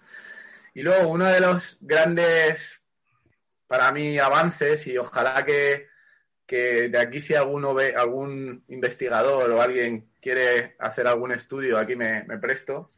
Y 0.73 0.81
luego, 0.81 1.09
uno 1.09 1.25
de 1.25 1.39
los 1.39 1.77
grandes, 1.81 2.81
para 3.67 3.91
mí, 3.91 4.17
avances, 4.17 4.87
y 4.87 4.97
ojalá 4.97 5.45
que, 5.45 5.87
que 6.45 6.89
de 6.89 6.97
aquí 6.97 7.21
si 7.21 7.35
alguno 7.35 7.73
ve, 7.73 7.95
algún 7.95 8.63
investigador 8.69 9.49
o 9.51 9.61
alguien 9.61 10.09
quiere 10.21 10.75
hacer 10.79 11.07
algún 11.07 11.31
estudio, 11.31 11.77
aquí 11.77 11.95
me, 11.95 12.23
presto, 12.39 12.91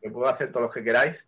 que 0.00 0.10
puedo 0.10 0.28
hacer 0.28 0.52
todo 0.52 0.64
lo 0.64 0.70
que 0.70 0.84
queráis, 0.84 1.24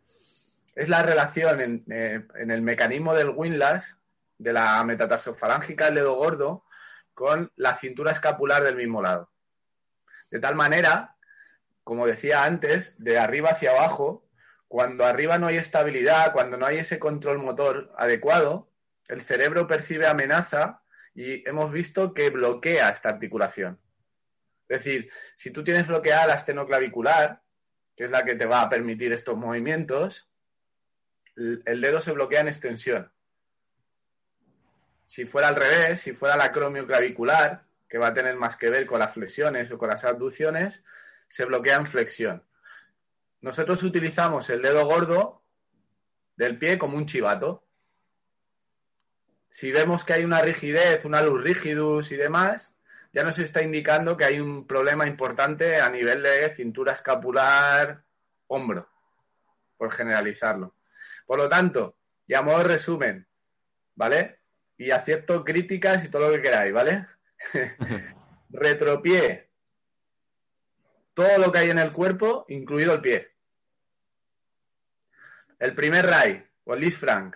es 0.75 0.89
la 0.89 1.03
relación 1.03 1.61
en, 1.61 1.85
eh, 1.91 2.25
el 2.37 2.63
mecanismo 2.63 3.15
del 3.15 3.31
windlass, 3.31 3.99
de 4.39 4.53
la 4.53 4.83
metatarsofarángica 4.85 5.87
del 5.87 5.97
dedo 5.97 6.15
gordo, 6.15 6.65
con 7.13 7.51
la 7.57 7.75
cintura 7.75 8.13
escapular 8.13 8.63
del 8.63 8.77
mismo 8.77 9.03
lado. 9.03 9.31
De 10.31 10.39
tal 10.39 10.55
manera, 10.55 11.17
como 11.89 12.07
decía 12.07 12.45
antes, 12.45 13.03
de 13.03 13.19
arriba 13.19 13.49
hacia 13.49 13.71
abajo, 13.71 14.29
cuando 14.67 15.07
arriba 15.07 15.39
no 15.39 15.47
hay 15.47 15.57
estabilidad, 15.57 16.35
cuando 16.35 16.59
no 16.59 16.67
hay 16.67 16.77
ese 16.77 16.99
control 16.99 17.39
motor 17.39 17.95
adecuado, 17.97 18.71
el 19.07 19.23
cerebro 19.23 19.67
percibe 19.67 20.07
amenaza 20.07 20.83
y 21.15 21.49
hemos 21.49 21.73
visto 21.73 22.13
que 22.13 22.29
bloquea 22.29 22.91
esta 22.91 23.09
articulación. 23.09 23.81
Es 24.69 24.85
decir, 24.85 25.11
si 25.35 25.51
tú 25.51 25.65
tienes 25.65 25.87
bloqueada 25.87 26.27
la 26.27 26.35
estenoclavicular, 26.35 27.41
que 27.97 28.05
es 28.05 28.11
la 28.11 28.23
que 28.23 28.35
te 28.35 28.45
va 28.45 28.61
a 28.61 28.69
permitir 28.69 29.15
estos 29.15 29.39
movimientos, 29.39 30.29
el 31.37 31.81
dedo 31.81 32.03
se 32.03 32.13
bloquea 32.13 32.43
en 32.43 32.49
extensión. 32.49 33.11
Si 35.07 35.25
fuera 35.25 35.49
al 35.49 35.57
revés, 35.57 36.01
si 36.01 36.13
fuera 36.13 36.37
la 36.37 36.53
cromioclavicular, 36.53 37.65
que 37.89 37.97
va 37.97 38.09
a 38.09 38.15
tener 38.15 38.35
más 38.37 38.59
que 38.59 38.69
ver 38.69 38.85
con 38.85 38.99
las 38.99 39.15
flexiones 39.15 39.71
o 39.71 39.79
con 39.79 39.89
las 39.89 40.05
abducciones, 40.05 40.85
se 41.29 41.45
bloquea 41.45 41.77
en 41.77 41.87
flexión. 41.87 42.45
Nosotros 43.41 43.83
utilizamos 43.83 44.51
el 44.51 44.63
dedo 44.63 44.85
gordo 44.87 45.45
del 46.37 46.59
pie 46.59 46.79
como 46.79 46.97
un 46.97 47.07
chivato. 47.07 47.65
Si 49.49 49.71
vemos 49.71 50.05
que 50.05 50.15
hay 50.15 50.25
una 50.25 50.43
rigidez, 50.43 51.05
una 51.05 51.23
luz 51.23 51.43
rigidus 51.43 52.11
y 52.13 52.17
demás, 52.17 52.75
ya 53.13 53.25
nos 53.25 53.39
está 53.39 53.63
indicando 53.63 54.17
que 54.17 54.25
hay 54.25 54.41
un 54.41 54.67
problema 54.67 55.07
importante 55.07 55.81
a 55.81 55.89
nivel 55.89 56.23
de 56.23 56.51
cintura 56.53 56.93
escapular, 56.93 58.03
hombro, 58.49 58.89
por 59.77 59.91
generalizarlo. 59.91 60.75
Por 61.27 61.39
lo 61.39 61.49
tanto, 61.49 61.97
y 62.27 62.35
a 62.35 62.43
modo 62.43 62.59
de 62.59 62.65
resumen, 62.65 63.27
¿vale? 63.95 64.41
Y 64.77 64.91
acepto 64.91 65.45
críticas 65.45 66.05
y 66.05 66.09
todo 66.09 66.29
lo 66.29 66.33
que 66.33 66.43
queráis, 66.43 66.73
¿vale? 66.73 67.07
Retropié, 68.51 69.48
todo 71.19 71.37
lo 71.37 71.51
que 71.51 71.59
hay 71.59 71.71
en 71.71 71.81
el 71.81 71.91
cuerpo, 71.91 72.45
incluido 72.49 72.95
el 72.95 73.01
pie. 73.01 73.33
El 75.59 75.75
primer 75.75 76.07
Ray, 76.07 76.47
o 76.63 76.75
el 76.75 76.93
Frank, 76.93 77.35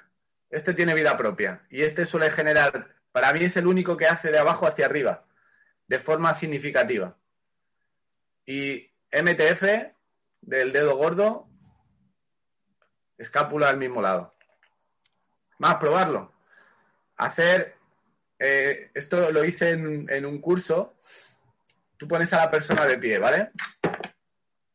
este 0.51 0.73
tiene 0.73 0.95
vida 0.95 1.17
propia 1.17 1.67
y 1.69 1.83
este 1.83 2.07
suele 2.07 2.31
generar, 2.31 2.95
para 3.11 3.33
mí 3.33 3.43
es 3.43 3.57
el 3.57 3.67
único 3.67 3.97
que 3.97 4.07
hace 4.07 4.31
de 4.31 4.39
abajo 4.39 4.69
hacia 4.69 4.87
arriba 4.87 5.25
de 5.89 5.99
forma 5.99 6.33
significativa. 6.33 7.17
Y 8.47 8.89
MTF 9.11 9.65
del 10.43 10.73
dedo 10.73 10.97
gordo, 10.97 11.49
escápula 13.19 13.69
al 13.69 13.79
mismo 13.79 14.01
lado. 14.01 14.33
Más 15.59 15.75
probarlo. 15.75 16.33
Hacer, 17.17 17.75
eh, 18.39 18.93
esto 18.95 19.33
lo 19.33 19.45
hice 19.45 19.71
en, 19.71 20.25
un 20.25 20.41
curso, 20.41 20.95
tú 22.03 22.09
pones 22.09 22.33
a 22.33 22.39
la 22.39 22.51
persona 22.51 22.87
de 22.87 22.99
pie, 22.99 23.19
¿vale? 23.19 23.51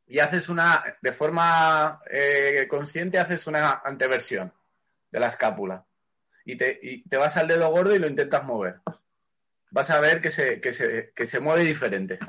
Y 0.08 0.20
haces 0.20 0.50
una, 0.50 0.84
de 1.02 1.12
forma 1.12 2.02
eh, 2.10 2.66
consciente, 2.70 3.20
haces 3.20 3.46
una 3.48 3.82
anteversión 3.84 4.52
de 5.12 5.20
la 5.20 5.28
escápula. 5.28 5.86
Y 6.46 6.56
te, 6.56 6.80
y 6.82 7.04
te 7.04 7.18
vas 7.18 7.36
al 7.38 7.48
dedo 7.48 7.70
gordo 7.70 7.94
y 7.94 8.00
lo 8.00 8.08
intentas 8.08 8.44
mover 8.44 8.80
vas 9.72 9.90
a 9.90 10.00
ver 10.00 10.22
que 10.22 10.32
se, 10.32 10.60
que 10.62 10.74
se, 10.74 11.12
que 11.16 11.26
se 11.26 11.40
mueve 11.40 11.64
diferente. 11.64 12.20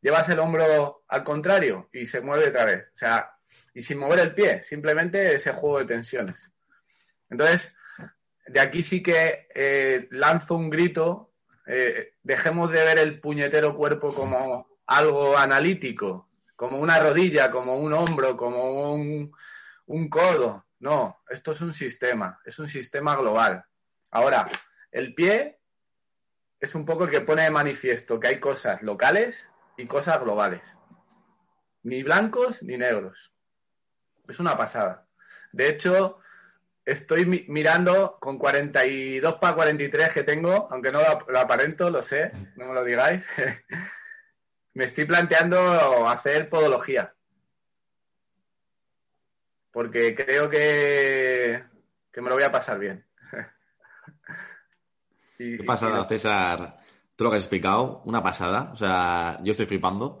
Llevas 0.00 0.28
el 0.28 0.38
hombro 0.38 1.04
al 1.08 1.24
contrario 1.24 1.88
y 1.92 2.06
se 2.06 2.20
mueve 2.20 2.48
otra 2.48 2.64
vez. 2.64 2.84
O 2.92 2.96
sea, 2.96 3.30
y 3.72 3.82
sin 3.82 3.98
mover 3.98 4.20
el 4.20 4.34
pie, 4.34 4.62
simplemente 4.62 5.34
ese 5.34 5.52
juego 5.52 5.78
de 5.78 5.86
tensiones. 5.86 6.50
Entonces, 7.30 7.74
de 8.46 8.60
aquí 8.60 8.82
sí 8.82 9.02
que 9.02 9.48
eh, 9.54 10.08
lanzo 10.10 10.56
un 10.56 10.68
grito, 10.68 11.33
eh, 11.66 12.14
dejemos 12.22 12.70
de 12.70 12.84
ver 12.84 12.98
el 12.98 13.20
puñetero 13.20 13.76
cuerpo 13.76 14.14
como 14.14 14.68
algo 14.86 15.36
analítico, 15.36 16.28
como 16.56 16.78
una 16.78 16.98
rodilla, 17.00 17.50
como 17.50 17.76
un 17.76 17.92
hombro, 17.92 18.36
como 18.36 18.94
un, 18.94 19.32
un 19.86 20.08
codo. 20.08 20.66
No, 20.80 21.22
esto 21.28 21.52
es 21.52 21.60
un 21.60 21.72
sistema, 21.72 22.40
es 22.44 22.58
un 22.58 22.68
sistema 22.68 23.16
global. 23.16 23.64
Ahora, 24.10 24.50
el 24.92 25.14
pie 25.14 25.58
es 26.60 26.74
un 26.74 26.84
poco 26.84 27.04
el 27.04 27.10
que 27.10 27.20
pone 27.20 27.42
de 27.42 27.50
manifiesto 27.50 28.20
que 28.20 28.28
hay 28.28 28.40
cosas 28.40 28.82
locales 28.82 29.50
y 29.76 29.86
cosas 29.86 30.20
globales. 30.20 30.62
Ni 31.82 32.02
blancos 32.02 32.62
ni 32.62 32.76
negros. 32.76 33.32
Es 34.28 34.38
una 34.38 34.56
pasada. 34.56 35.06
De 35.52 35.68
hecho, 35.68 36.20
estoy 36.84 37.46
mirando 37.48 38.18
con 38.20 38.38
42 38.38 39.34
para 39.34 39.54
43 39.54 40.10
que 40.10 40.22
tengo, 40.22 40.68
aunque 40.70 40.92
no 40.92 41.00
lo, 41.00 41.38
aparento, 41.38 41.90
lo 41.90 42.02
sé, 42.02 42.30
no 42.56 42.66
me 42.66 42.74
lo 42.74 42.84
digáis. 42.84 43.26
me 44.74 44.84
estoy 44.84 45.04
planteando 45.04 46.08
hacer 46.08 46.48
podología. 46.48 47.14
Porque 49.70 50.14
creo 50.14 50.48
que, 50.48 51.64
que 52.12 52.20
me 52.20 52.28
lo 52.28 52.36
voy 52.36 52.44
a 52.44 52.52
pasar 52.52 52.78
bien. 52.78 53.04
Qué 55.38 55.64
pasada, 55.66 56.06
César. 56.06 56.76
Todo 57.16 57.26
lo 57.26 57.30
que 57.30 57.38
has 57.38 57.44
explicado, 57.44 58.02
una 58.04 58.22
pasada. 58.22 58.70
O 58.72 58.76
sea, 58.76 59.38
yo 59.42 59.52
estoy 59.52 59.66
flipando 59.66 60.18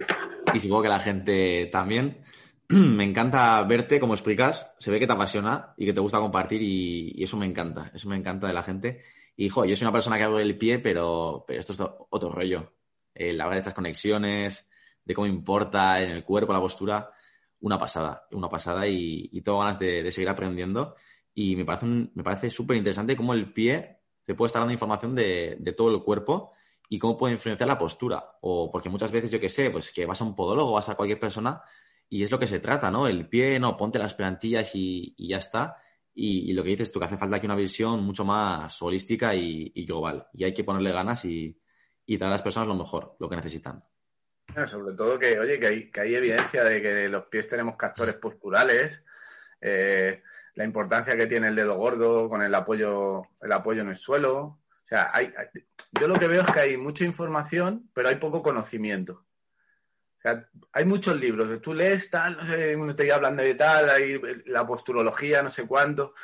y 0.52 0.60
supongo 0.60 0.82
que 0.82 0.88
la 0.88 1.00
gente 1.00 1.68
también. 1.70 2.24
me 2.68 3.04
encanta 3.04 3.62
verte 3.64 4.00
cómo 4.00 4.14
explicas, 4.14 4.74
se 4.78 4.90
ve 4.90 4.98
que 4.98 5.06
te 5.06 5.12
apasiona 5.12 5.74
y 5.76 5.84
que 5.84 5.92
te 5.92 6.00
gusta 6.00 6.18
compartir 6.18 6.62
y, 6.62 7.22
eso 7.22 7.36
me 7.36 7.46
encanta, 7.46 7.90
eso 7.94 8.08
me 8.08 8.16
encanta 8.16 8.46
de 8.46 8.52
la 8.52 8.62
gente. 8.62 9.02
Y, 9.36 9.48
jo, 9.48 9.64
yo 9.64 9.76
soy 9.76 9.84
una 9.84 9.92
persona 9.92 10.16
que 10.16 10.24
hago 10.24 10.38
el 10.38 10.56
pie, 10.56 10.78
pero, 10.78 11.44
pero 11.46 11.60
esto 11.60 11.72
es 11.72 11.80
otro 11.80 12.30
rollo. 12.30 12.72
El 13.14 13.40
hablar 13.40 13.56
de 13.56 13.60
estas 13.60 13.74
conexiones, 13.74 14.70
de 15.04 15.14
cómo 15.14 15.26
importa 15.26 16.00
en 16.02 16.10
el 16.10 16.24
cuerpo, 16.24 16.52
la 16.52 16.60
postura, 16.60 17.10
una 17.60 17.78
pasada, 17.78 18.26
una 18.32 18.48
pasada 18.48 18.86
y, 18.86 19.28
y 19.32 19.40
tengo 19.42 19.58
ganas 19.58 19.78
de, 19.78 20.10
seguir 20.10 20.28
aprendiendo. 20.28 20.94
Y 21.34 21.56
me 21.56 21.64
parece, 21.64 21.86
me 21.86 22.22
parece 22.22 22.50
súper 22.50 22.76
interesante 22.76 23.16
cómo 23.16 23.34
el 23.34 23.52
pie 23.52 23.98
te 24.24 24.34
puede 24.34 24.46
estar 24.46 24.60
dando 24.60 24.72
información 24.72 25.14
de, 25.14 25.56
de 25.58 25.72
todo 25.72 25.90
el 25.90 26.02
cuerpo 26.02 26.52
y 26.88 26.98
cómo 26.98 27.16
puede 27.16 27.34
influenciar 27.34 27.68
la 27.68 27.78
postura. 27.78 28.38
O 28.40 28.70
porque 28.70 28.88
muchas 28.88 29.10
veces, 29.12 29.30
yo 29.30 29.40
que 29.40 29.48
sé, 29.48 29.70
pues 29.70 29.92
que 29.92 30.06
vas 30.06 30.20
a 30.20 30.24
un 30.24 30.34
podólogo, 30.34 30.72
vas 30.72 30.88
a 30.88 30.94
cualquier 30.94 31.18
persona 31.18 31.62
y 32.08 32.22
es 32.22 32.30
lo 32.30 32.38
que 32.38 32.46
se 32.46 32.60
trata, 32.60 32.90
¿no? 32.90 33.08
El 33.08 33.28
pie, 33.28 33.58
no, 33.58 33.76
ponte 33.76 33.98
las 33.98 34.14
plantillas 34.14 34.72
y, 34.74 35.14
ya 35.18 35.38
está. 35.38 35.76
Y, 36.14 36.52
lo 36.52 36.62
que 36.62 36.70
dices 36.70 36.92
tú, 36.92 37.00
que 37.00 37.06
hace 37.06 37.18
falta 37.18 37.36
aquí 37.36 37.46
una 37.46 37.56
visión 37.56 38.04
mucho 38.04 38.24
más 38.24 38.80
holística 38.82 39.34
y, 39.34 39.84
global. 39.86 40.28
Y 40.32 40.44
hay 40.44 40.54
que 40.54 40.64
ponerle 40.64 40.92
ganas 40.92 41.24
y, 41.24 41.58
dar 42.06 42.28
a 42.28 42.32
las 42.32 42.42
personas 42.42 42.68
lo 42.68 42.76
mejor, 42.76 43.16
lo 43.18 43.28
que 43.28 43.36
necesitan. 43.36 43.82
sobre 44.66 44.94
todo 44.94 45.18
que, 45.18 45.38
oye, 45.38 45.58
que 45.58 45.66
hay, 45.66 45.90
que 45.90 46.00
hay 46.00 46.14
evidencia 46.14 46.62
de 46.62 46.80
que 46.80 47.08
los 47.08 47.24
pies 47.26 47.48
tenemos 47.48 47.76
captores 47.76 48.14
posturales, 48.16 49.02
eh, 49.60 50.22
la 50.54 50.64
importancia 50.64 51.16
que 51.16 51.26
tiene 51.26 51.48
el 51.48 51.56
dedo 51.56 51.76
gordo 51.76 52.28
con 52.28 52.42
el 52.42 52.54
apoyo, 52.54 53.22
el 53.40 53.50
apoyo 53.50 53.82
en 53.82 53.88
el 53.88 53.96
suelo. 53.96 54.38
O 54.38 54.86
sea, 54.86 55.10
hay, 55.12 55.32
yo 55.98 56.06
lo 56.06 56.18
que 56.18 56.28
veo 56.28 56.42
es 56.42 56.52
que 56.52 56.60
hay 56.60 56.76
mucha 56.76 57.04
información, 57.04 57.90
pero 57.92 58.08
hay 58.08 58.16
poco 58.16 58.42
conocimiento 58.42 59.24
hay 60.72 60.84
muchos 60.84 61.16
libros, 61.16 61.60
tú 61.60 61.74
lees 61.74 62.10
tal, 62.10 62.36
no 62.36 62.46
sé, 62.46 62.74
uno 62.76 62.96
te 62.96 63.12
hablando 63.12 63.42
de 63.42 63.54
tal, 63.54 63.90
hay 63.90 64.20
la 64.46 64.66
posturología, 64.66 65.42
no 65.42 65.50
sé 65.50 65.66
cuánto, 65.66 66.14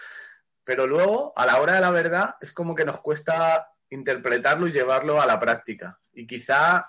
pero 0.64 0.86
luego, 0.86 1.32
a 1.36 1.44
la 1.44 1.60
hora 1.60 1.74
de 1.74 1.80
la 1.80 1.90
verdad, 1.90 2.36
es 2.40 2.52
como 2.52 2.74
que 2.74 2.84
nos 2.84 3.00
cuesta 3.00 3.72
interpretarlo 3.90 4.68
y 4.68 4.72
llevarlo 4.72 5.20
a 5.20 5.26
la 5.26 5.38
práctica. 5.38 5.98
Y 6.12 6.26
quizá 6.26 6.86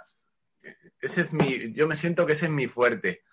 ese 1.02 1.22
es 1.22 1.34
mi, 1.34 1.74
yo 1.74 1.88
me 1.88 1.96
siento 1.96 2.26
que 2.26 2.34
ese 2.34 2.46
es 2.46 2.52
mi 2.52 2.68
fuerte. 2.68 3.24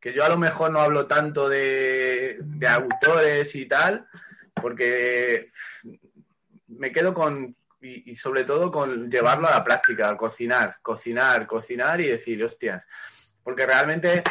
Que 0.00 0.12
yo 0.12 0.24
a 0.24 0.28
lo 0.28 0.36
mejor 0.36 0.72
no 0.72 0.80
hablo 0.80 1.06
tanto 1.06 1.48
de 1.48 2.38
autores 2.68 3.54
y 3.54 3.66
tal, 3.66 4.06
porque 4.54 5.52
me 6.68 6.90
quedo 6.90 7.14
con, 7.14 7.54
y, 7.82 8.14
sobre 8.16 8.44
todo 8.44 8.70
con 8.70 9.10
llevarlo 9.10 9.48
a 9.48 9.52
la 9.52 9.64
práctica, 9.64 10.16
cocinar, 10.16 10.78
cocinar, 10.82 11.46
cocinar 11.46 12.00
y 12.00 12.06
decir, 12.06 12.42
hostias, 12.42 12.84
porque 13.42 13.66
realmente 13.66 14.22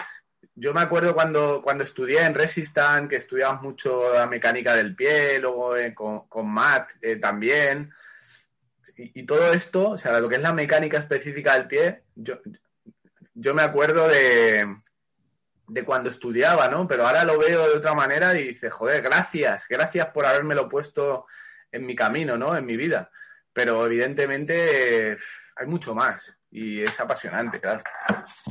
yo 0.55 0.73
me 0.73 0.81
acuerdo 0.81 1.13
cuando, 1.13 1.61
cuando 1.61 1.83
estudié 1.83 2.21
en 2.21 2.33
Resistant, 2.33 3.09
que 3.09 3.17
estudiamos 3.17 3.61
mucho 3.61 4.13
la 4.13 4.25
mecánica 4.27 4.75
del 4.75 4.95
pie, 4.95 5.39
luego 5.39 5.75
eh, 5.75 5.93
con, 5.93 6.27
con, 6.27 6.49
Matt 6.49 6.91
eh, 7.01 7.17
también, 7.17 7.91
y, 8.95 9.23
todo 9.23 9.51
esto, 9.53 9.89
o 9.91 9.97
sea, 9.97 10.19
lo 10.19 10.29
que 10.29 10.35
es 10.35 10.41
la 10.41 10.53
mecánica 10.53 10.97
específica 10.97 11.53
del 11.53 11.67
pie, 11.67 12.03
yo, 12.15 12.39
yo 13.33 13.55
me 13.55 13.63
acuerdo 13.63 14.07
de, 14.07 14.77
de 15.67 15.83
cuando 15.83 16.09
estudiaba, 16.09 16.67
¿no? 16.67 16.87
Pero 16.87 17.07
ahora 17.07 17.23
lo 17.23 17.39
veo 17.39 17.67
de 17.67 17.77
otra 17.77 17.95
manera 17.95 18.37
y 18.37 18.49
dice, 18.49 18.69
joder, 18.69 19.01
gracias, 19.01 19.65
gracias 19.67 20.07
por 20.07 20.25
habérmelo 20.25 20.69
puesto 20.69 21.25
en 21.71 21.85
mi 21.85 21.95
camino, 21.95 22.37
¿no? 22.37 22.55
En 22.55 22.65
mi 22.65 22.77
vida. 22.77 23.09
Pero 23.53 23.85
evidentemente 23.85 25.17
hay 25.55 25.67
mucho 25.67 25.93
más 25.93 26.33
y 26.49 26.81
es 26.81 26.99
apasionante, 26.99 27.59
claro. 27.59 27.81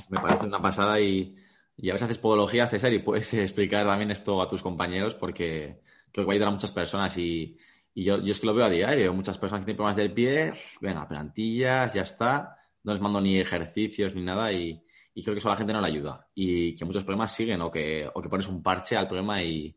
Me 0.08 0.20
parece 0.20 0.46
una 0.46 0.60
pasada 0.60 1.00
y, 1.00 1.36
a 1.78 1.92
veces 1.92 2.02
haces 2.02 2.18
podología, 2.18 2.66
César, 2.66 2.92
y 2.92 2.98
puedes 2.98 3.32
explicar 3.34 3.86
también 3.86 4.10
esto 4.10 4.40
a 4.42 4.48
tus 4.48 4.62
compañeros 4.62 5.14
porque 5.14 5.80
creo 6.12 6.24
que 6.24 6.26
va 6.26 6.32
a 6.32 6.34
ayudar 6.34 6.48
a 6.48 6.52
muchas 6.52 6.72
personas 6.72 7.16
y, 7.18 7.56
yo, 7.94 8.18
yo, 8.22 8.32
es 8.32 8.40
que 8.40 8.46
lo 8.46 8.54
veo 8.54 8.66
a 8.66 8.70
diario. 8.70 9.12
Muchas 9.12 9.38
personas 9.38 9.62
que 9.62 9.66
tienen 9.66 9.76
problemas 9.76 9.96
del 9.96 10.12
pie, 10.12 10.52
venga, 10.80 11.08
plantillas, 11.08 11.92
ya 11.94 12.02
está, 12.02 12.56
no 12.82 12.92
les 12.92 13.00
mando 13.00 13.20
ni 13.20 13.38
ejercicios 13.38 14.14
ni 14.14 14.22
nada 14.22 14.52
y, 14.52 14.82
creo 15.22 15.34
que 15.34 15.38
eso 15.38 15.48
a 15.48 15.52
la 15.52 15.58
gente 15.58 15.74
no 15.74 15.82
le 15.82 15.86
ayuda 15.86 16.26
y 16.34 16.74
que 16.74 16.86
muchos 16.86 17.04
problemas 17.04 17.34
siguen 17.34 17.60
o 17.60 17.70
que, 17.70 18.08
o 18.14 18.22
que 18.22 18.28
pones 18.30 18.48
un 18.48 18.62
parche 18.62 18.96
al 18.96 19.06
problema 19.06 19.42
y, 19.42 19.76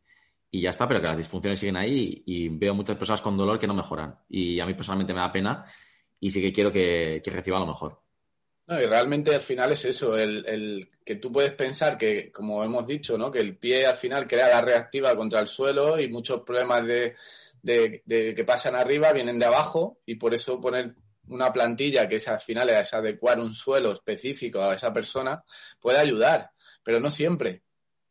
y 0.56 0.62
ya 0.62 0.70
está, 0.70 0.88
pero 0.88 1.02
que 1.02 1.08
las 1.08 1.18
disfunciones 1.18 1.60
siguen 1.60 1.78
ahí 1.78 2.22
y, 2.28 2.48
veo 2.48 2.76
muchas 2.76 2.96
personas 2.96 3.24
con 3.24 3.36
dolor 3.36 3.58
que 3.58 3.66
no 3.66 3.74
mejoran. 3.74 4.20
Y 4.30 4.60
a 4.60 4.68
mí 4.68 4.76
personalmente 4.76 5.12
me 5.12 5.20
da 5.20 5.32
pena 5.32 5.66
y 6.20 6.30
sí 6.30 6.40
que 6.44 6.54
quiero 6.54 6.72
que, 6.72 7.22
que 7.24 7.32
reciba 7.32 7.58
lo 7.58 7.66
mejor. 7.66 8.00
No, 8.68 8.80
y 8.80 8.86
realmente 8.86 9.34
al 9.34 9.42
final 9.42 9.72
es 9.72 9.84
eso, 9.86 10.16
el, 10.16 10.88
que 11.04 11.16
tú 11.16 11.32
puedes 11.32 11.54
pensar 11.54 11.98
que, 11.98 12.32
como 12.32 12.64
hemos 12.64 12.86
dicho, 12.86 13.18
¿no? 13.18 13.32
que 13.32 13.40
el 13.40 13.58
pie 13.58 13.88
al 13.88 13.96
final 13.96 14.28
crea 14.28 14.48
la 14.48 14.62
reactiva 14.62 15.16
contra 15.16 15.40
el 15.40 15.48
suelo 15.48 16.00
y 16.00 16.08
muchos 16.08 16.42
problemas 16.42 16.86
de, 16.86 17.16
que 18.06 18.46
pasan 18.46 18.76
arriba 18.76 19.12
vienen 19.12 19.40
de 19.40 19.46
abajo 19.46 20.02
y 20.06 20.16
por 20.16 20.36
eso 20.36 20.62
poner 20.62 20.94
una 21.30 21.52
plantilla 21.52 22.08
que 22.08 22.18
es 22.18 22.28
al 22.28 22.40
final 22.40 22.70
es 22.70 22.94
adecuar 22.94 23.40
un 23.40 23.52
suelo 23.52 23.92
específico 23.92 24.62
a 24.62 24.76
esa 24.76 24.94
persona 24.94 25.44
puede 25.80 25.98
ayudar, 25.98 26.52
pero 26.84 27.00
no 27.00 27.10
siempre. 27.10 27.64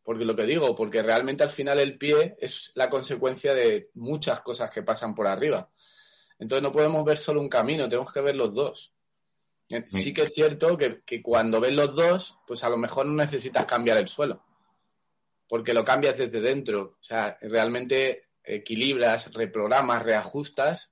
Porque 0.02 0.24
lo 0.24 0.34
que 0.34 0.44
digo, 0.44 0.74
porque 0.74 1.02
realmente 1.02 1.44
al 1.44 1.50
final 1.50 1.78
el 1.78 1.96
pie 1.96 2.36
es 2.40 2.72
la 2.74 2.90
consecuencia 2.90 3.54
de 3.54 3.90
muchas 3.94 4.40
cosas 4.40 4.70
que 4.70 4.82
pasan 4.82 5.14
por 5.14 5.26
arriba. 5.26 5.70
Entonces 6.38 6.62
no 6.62 6.72
podemos 6.72 7.04
ver 7.04 7.18
solo 7.18 7.40
un 7.40 7.48
camino, 7.48 7.88
tenemos 7.88 8.12
que 8.12 8.20
ver 8.20 8.34
los 8.34 8.52
dos. 8.52 8.92
Sí 9.88 10.12
que 10.12 10.22
es 10.22 10.34
cierto 10.34 10.76
que, 10.76 11.22
cuando 11.22 11.60
ves 11.60 11.72
los 11.72 11.94
dos, 11.94 12.38
pues 12.46 12.62
a 12.64 12.68
lo 12.68 12.76
mejor 12.76 13.06
no 13.06 13.14
necesitas 13.14 13.64
cambiar 13.64 13.96
el 13.96 14.08
suelo, 14.08 14.44
porque 15.48 15.72
lo 15.72 15.84
cambias 15.84 16.18
desde 16.18 16.40
dentro. 16.40 16.98
O 17.00 17.02
sea, 17.02 17.38
realmente 17.40 18.28
equilibras, 18.44 19.32
reprogramas, 19.32 20.02
reajustas 20.02 20.90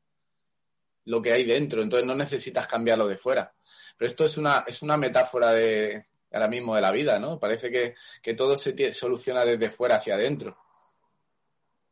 lo 1.04 1.20
que 1.20 1.32
hay 1.32 1.44
dentro, 1.44 1.82
entonces 1.82 2.06
no 2.06 2.14
necesitas 2.14 2.66
cambiarlo 2.66 3.08
de 3.08 3.16
fuera. 3.16 3.52
Pero 3.96 4.08
esto 4.08 4.24
es 4.24 4.38
una, 4.38 4.64
es 4.66 4.82
una 4.82 4.96
metáfora 4.96 5.50
de 5.50 6.04
ahora 6.32 6.48
mismo 6.48 6.74
de 6.74 6.82
la 6.82 6.90
vida, 6.92 7.18
¿no? 7.18 7.38
Parece 7.38 7.70
que, 7.70 7.94
que 8.22 8.34
todo 8.34 8.56
se 8.56 8.94
soluciona 8.94 9.44
desde 9.44 9.70
fuera 9.70 9.96
hacia 9.96 10.14
adentro. 10.14 10.56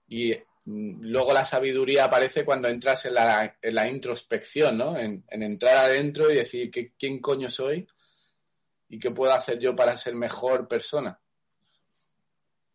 Y 0.06 0.34
Mm, 0.70 1.00
luego 1.00 1.32
la 1.32 1.46
sabiduría 1.46 2.04
aparece 2.04 2.44
cuando 2.44 2.68
entras 2.68 3.06
en 3.06 3.14
la, 3.14 3.56
en 3.62 3.74
la 3.74 3.88
introspección, 3.88 4.76
¿no? 4.76 4.98
En, 4.98 5.24
entrar 5.30 5.78
adentro 5.78 6.30
y 6.30 6.34
decir 6.34 6.70
quién 6.98 7.20
coño 7.20 7.48
soy 7.48 7.86
y 8.90 8.98
qué 8.98 9.10
puedo 9.10 9.32
hacer 9.32 9.58
yo 9.58 9.74
para 9.74 9.96
ser 9.96 10.14
mejor 10.14 10.68
persona. 10.68 11.18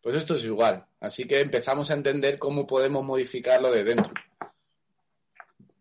Pues 0.02 0.16
esto 0.16 0.34
es 0.34 0.42
igual. 0.42 0.84
Así 0.98 1.24
que 1.28 1.38
empezamos 1.38 1.88
a 1.92 1.94
entender 1.94 2.36
cómo 2.36 2.66
podemos 2.66 3.04
modificarlo 3.04 3.70
de 3.70 3.84
dentro. 3.84 4.12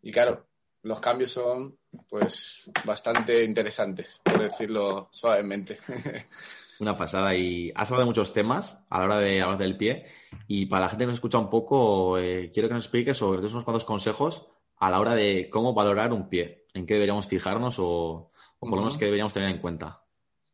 Y 0.04 0.12
claro, 0.12 0.46
los 0.84 1.00
cambios 1.00 1.32
son 1.32 1.80
pues 2.10 2.70
bastante 2.86 3.44
interesantes, 3.44 4.20
por 4.24 4.40
decirlo 4.40 5.10
suavemente. 5.12 5.80
Una 6.80 6.98
pasada. 6.98 7.36
Y 7.36 7.72
has 7.76 7.90
hablado 7.90 8.04
de 8.04 8.10
muchos 8.10 8.34
temas 8.34 8.78
a 8.90 9.00
la 9.00 9.06
hora 9.06 9.18
de 9.20 9.42
hablar 9.42 9.58
del 9.58 9.78
pie. 9.78 10.06
Y 10.48 10.66
para 10.66 10.84
la 10.84 10.90
gente 10.90 11.04
que 11.04 11.08
nos 11.08 11.16
escucha 11.16 11.38
un 11.38 11.50
poco, 11.50 12.18
eh, 12.18 12.52
quiero 12.54 12.68
que 12.68 12.76
nos 12.76 12.86
expliques 12.86 13.22
o 13.22 13.32
que 13.32 13.46
unos 13.46 13.64
cuantos 13.64 13.86
consejos 13.86 14.48
a 14.78 14.90
la 14.90 15.00
hora 15.00 15.16
de 15.16 15.50
cómo 15.50 15.74
valorar 15.74 16.12
un 16.12 16.30
pie. 16.30 16.66
¿En 16.74 16.86
qué 16.86 16.96
deberíamos 16.96 17.28
fijarnos 17.28 17.78
o, 17.80 18.32
por 18.60 18.70
lo 18.70 18.78
menos 18.78 18.98
qué 18.98 19.06
deberíamos 19.06 19.34
tener 19.34 19.50
en 19.50 19.60
cuenta? 19.60 20.04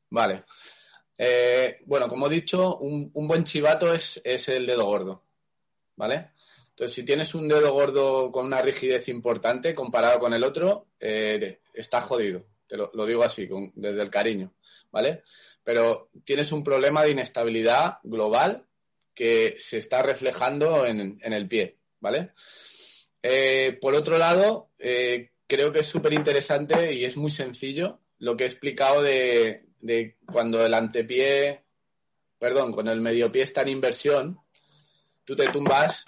Vale. 0.10 0.44
Eh, 1.18 1.78
bueno, 1.86 2.08
como 2.08 2.28
he 2.28 2.30
dicho, 2.30 2.78
un, 2.78 3.12
buen 3.14 3.44
chivato 3.44 3.94
es, 3.94 4.22
el 4.24 4.66
dedo 4.66 4.86
gordo. 4.86 5.24
¿Vale? 5.96 6.32
Entonces, 6.80 6.96
si 6.96 7.04
tienes 7.04 7.36
un 7.36 7.50
dedo 7.50 7.74
gordo 7.74 8.32
con 8.32 8.46
una 8.46 8.62
rigidez 8.62 9.10
importante 9.10 9.74
comparado 9.74 10.18
con 10.18 10.34
el 10.34 10.46
otro, 10.46 10.88
eh, 10.98 11.60
está 11.74 12.00
jodido. 12.00 12.46
Te 12.66 12.78
lo, 12.78 13.06
digo 13.06 13.22
así, 13.22 13.50
desde 13.76 14.02
el 14.02 14.10
cariño. 14.10 14.54
¿Vale? 14.90 15.24
pero 15.62 16.10
tienes 16.24 16.52
un 16.52 16.64
problema 16.64 17.04
de 17.04 17.12
inestabilidad 17.12 17.98
global 18.02 18.66
que 19.14 19.56
se 19.60 19.78
está 19.78 20.02
reflejando 20.02 20.84
en, 20.86 21.20
el 21.22 21.48
pie, 21.48 21.78
¿vale? 22.00 22.32
Eh, 23.22 23.78
por 23.80 23.94
otro 23.94 24.18
lado, 24.18 24.72
eh, 24.80 25.30
creo 25.46 25.72
que 25.72 25.82
es 25.82 25.86
súper 25.86 26.14
interesante 26.14 26.94
y 26.94 27.06
es 27.06 27.18
muy 27.18 27.30
sencillo 27.30 28.00
lo 28.18 28.36
que 28.36 28.46
he 28.46 28.48
explicado 28.48 29.04
de, 29.04 29.66
cuando 30.26 30.66
el 30.66 30.74
antepié, 30.74 31.62
perdón, 32.40 32.72
cuando 32.72 32.92
el 32.92 33.02
medio 33.02 33.32
pie 33.32 33.44
está 33.44 33.62
en 33.62 33.68
inversión, 33.68 34.40
tú 35.24 35.36
te 35.36 35.50
tumbas 35.50 36.04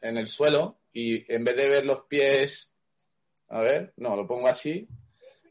en 0.00 0.16
el 0.16 0.26
suelo 0.26 0.78
y 0.92 1.30
en 1.32 1.44
vez 1.44 1.56
de 1.56 1.68
ver 1.68 1.84
los 1.84 2.02
pies, 2.02 2.74
a 3.48 3.60
ver, 3.60 3.92
no, 3.96 4.16
lo 4.16 4.26
pongo 4.26 4.48
así, 4.48 4.88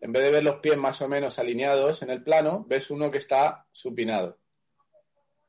en 0.01 0.11
vez 0.11 0.23
de 0.23 0.32
ver 0.32 0.43
los 0.43 0.57
pies 0.57 0.78
más 0.78 1.01
o 1.01 1.07
menos 1.07 1.39
alineados 1.39 2.01
en 2.01 2.09
el 2.09 2.23
plano, 2.23 2.65
ves 2.67 2.91
uno 2.91 3.11
que 3.11 3.17
está 3.17 3.67
supinado. 3.71 4.38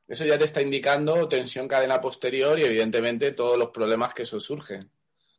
Eso 0.07 0.25
ya 0.25 0.39
te 0.39 0.45
está 0.45 0.63
indicando 0.63 1.29
tensión 1.29 1.69
cadena 1.69 2.01
posterior 2.01 2.59
y 2.59 2.65
evidentemente 2.65 3.33
todos 3.33 3.59
los 3.59 3.69
problemas 3.71 4.15
que 4.15 4.23
eso 4.23 4.41
surgen. 4.41 4.91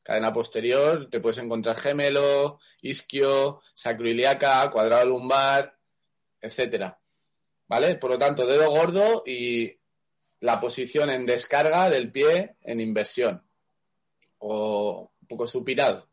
Cadena 0.04 0.32
posterior, 0.32 1.10
te 1.10 1.20
puedes 1.20 1.40
encontrar 1.40 1.76
gemelo, 1.76 2.60
isquio, 2.82 3.62
sacroiliaca, 3.74 4.70
cuadrado 4.70 5.06
lumbar, 5.06 5.76
etcétera. 6.40 7.00
¿vale? 7.70 7.96
Por 7.96 8.10
lo 8.10 8.18
tanto, 8.18 8.46
dedo 8.46 8.70
gordo 8.70 9.24
y 9.26 9.79
la 10.42 10.60
posición 10.60 11.10
en 11.10 11.26
descarga 11.26 11.90
del 11.90 12.12
pie 12.12 12.56
en 12.62 12.80
inversión 12.80 13.44
o 14.40 15.12
un 15.22 15.28
poco 15.28 15.46
supinado, 15.46 16.10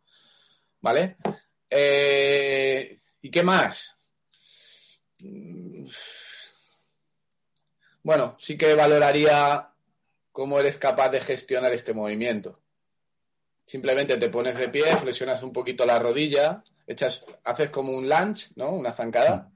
¿vale? 0.80 1.16
Eh, 1.70 2.98
¿Y 3.22 3.30
qué 3.30 3.42
más? 3.42 3.96
Bueno, 8.02 8.36
sí 8.38 8.56
que 8.56 8.74
valoraría 8.74 9.70
cómo 10.32 10.60
eres 10.60 10.76
capaz 10.76 11.08
de 11.10 11.20
gestionar 11.20 11.72
este 11.72 11.94
movimiento. 11.94 12.60
Simplemente 13.64 14.16
te 14.16 14.28
pones 14.28 14.56
de 14.56 14.68
pie, 14.68 14.96
flexionas 14.96 15.42
un 15.42 15.52
poquito 15.52 15.84
la 15.84 15.98
rodilla, 15.98 16.62
echas, 16.86 17.24
haces 17.42 17.70
como 17.70 17.92
un 17.92 18.08
lunge, 18.08 18.50
¿no? 18.54 18.70
Una 18.70 18.92
zancada. 18.92 19.50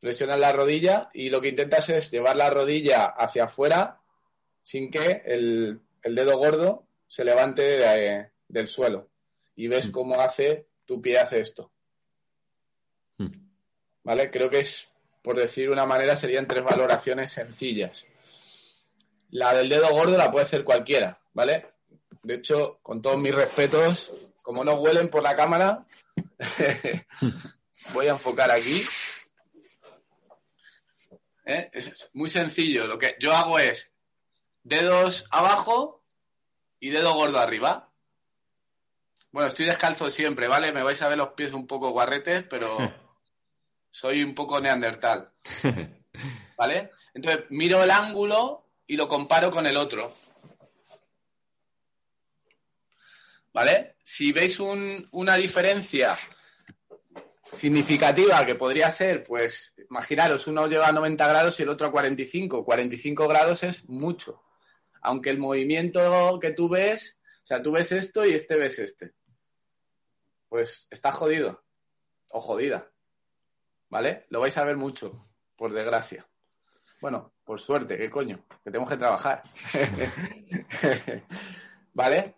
Flexionas 0.00 0.40
la 0.40 0.52
rodilla 0.52 1.10
y 1.12 1.28
lo 1.28 1.40
que 1.40 1.48
intentas 1.48 1.90
es 1.90 2.10
llevar 2.10 2.36
la 2.36 2.48
rodilla 2.48 3.04
hacia 3.04 3.44
afuera 3.44 4.00
sin 4.62 4.90
que 4.90 5.22
el, 5.26 5.80
dedo 6.02 6.38
gordo 6.38 6.86
se 7.06 7.24
levante 7.24 8.30
del 8.48 8.68
suelo. 8.68 9.10
Y 9.56 9.68
ves 9.68 9.88
mm. 9.88 9.90
cómo 9.90 10.20
hace 10.20 10.66
tu 10.86 11.02
pie 11.02 11.18
hace 11.18 11.40
esto. 11.40 11.70
Mm. 13.18 13.48
¿Vale? 14.04 14.30
Creo 14.30 14.48
que 14.48 14.60
es, 14.60 14.88
por 15.22 15.36
decir 15.36 15.70
una 15.70 15.84
manera, 15.84 16.16
serían 16.16 16.46
tres 16.46 16.64
valoraciones 16.64 17.32
sencillas. 17.32 18.06
La 19.30 19.54
del 19.54 19.68
dedo 19.68 19.90
gordo 19.90 20.16
la 20.16 20.30
puede 20.30 20.46
hacer 20.46 20.64
cualquiera, 20.64 21.20
¿vale? 21.34 21.66
De 22.22 22.34
hecho, 22.34 22.78
con 22.82 23.00
todos 23.00 23.18
mis 23.18 23.34
respetos, 23.34 24.12
como 24.42 24.64
no 24.64 24.74
huelen 24.74 25.08
por 25.08 25.22
la 25.22 25.36
cámara, 25.36 25.84
voy 27.92 28.06
a 28.06 28.12
enfocar 28.12 28.50
aquí. 28.50 28.82
¿Eh? 31.50 31.68
Es 31.72 32.08
muy 32.12 32.30
sencillo. 32.30 32.86
Lo 32.86 32.96
que 32.96 33.16
yo 33.18 33.34
hago 33.34 33.58
es 33.58 33.92
dedos 34.62 35.26
abajo 35.32 36.04
y 36.78 36.90
dedo 36.90 37.14
gordo 37.14 37.40
arriba. 37.40 37.92
Bueno, 39.32 39.48
estoy 39.48 39.66
descalzo 39.66 40.10
siempre, 40.10 40.46
¿vale? 40.46 40.72
Me 40.72 40.84
vais 40.84 41.02
a 41.02 41.08
ver 41.08 41.18
los 41.18 41.30
pies 41.30 41.52
un 41.52 41.66
poco 41.66 41.90
guarretes, 41.90 42.44
pero 42.48 42.78
soy 43.90 44.22
un 44.22 44.32
poco 44.32 44.60
neandertal. 44.60 45.32
¿Vale? 46.56 46.92
Entonces, 47.14 47.46
miro 47.50 47.82
el 47.82 47.90
ángulo 47.90 48.68
y 48.86 48.96
lo 48.96 49.08
comparo 49.08 49.50
con 49.50 49.66
el 49.66 49.76
otro. 49.76 50.14
¿Vale? 53.52 53.96
Si 54.04 54.30
veis 54.30 54.60
una 54.60 55.34
diferencia 55.36 56.16
significativa 57.52 58.44
que 58.46 58.54
podría 58.54 58.90
ser, 58.90 59.24
pues, 59.24 59.74
imaginaros, 59.88 60.46
uno 60.46 60.66
lleva 60.66 60.88
a 60.88 60.92
90 60.92 61.28
grados 61.28 61.58
y 61.58 61.62
el 61.62 61.68
otro 61.68 61.88
a 61.88 61.92
45. 61.92 62.64
45 62.64 63.28
grados 63.28 63.62
es 63.62 63.88
mucho. 63.88 64.42
Aunque 65.02 65.30
el 65.30 65.38
movimiento 65.38 66.38
que 66.40 66.52
tú 66.52 66.68
ves, 66.68 67.20
o 67.42 67.46
sea, 67.46 67.62
tú 67.62 67.72
ves 67.72 67.92
esto 67.92 68.24
y 68.24 68.32
este 68.32 68.56
ves 68.56 68.78
este. 68.78 69.12
Pues 70.48 70.86
está 70.90 71.12
jodido. 71.12 71.64
O 72.30 72.40
jodida. 72.40 72.90
¿Vale? 73.88 74.24
Lo 74.28 74.40
vais 74.40 74.56
a 74.56 74.64
ver 74.64 74.76
mucho, 74.76 75.26
por 75.56 75.72
desgracia. 75.72 76.28
Bueno, 77.00 77.32
por 77.44 77.58
suerte, 77.60 77.96
qué 77.96 78.10
coño, 78.10 78.44
que 78.62 78.70
tenemos 78.70 78.88
que 78.88 78.96
trabajar. 78.96 79.42
¿Vale? 81.94 82.34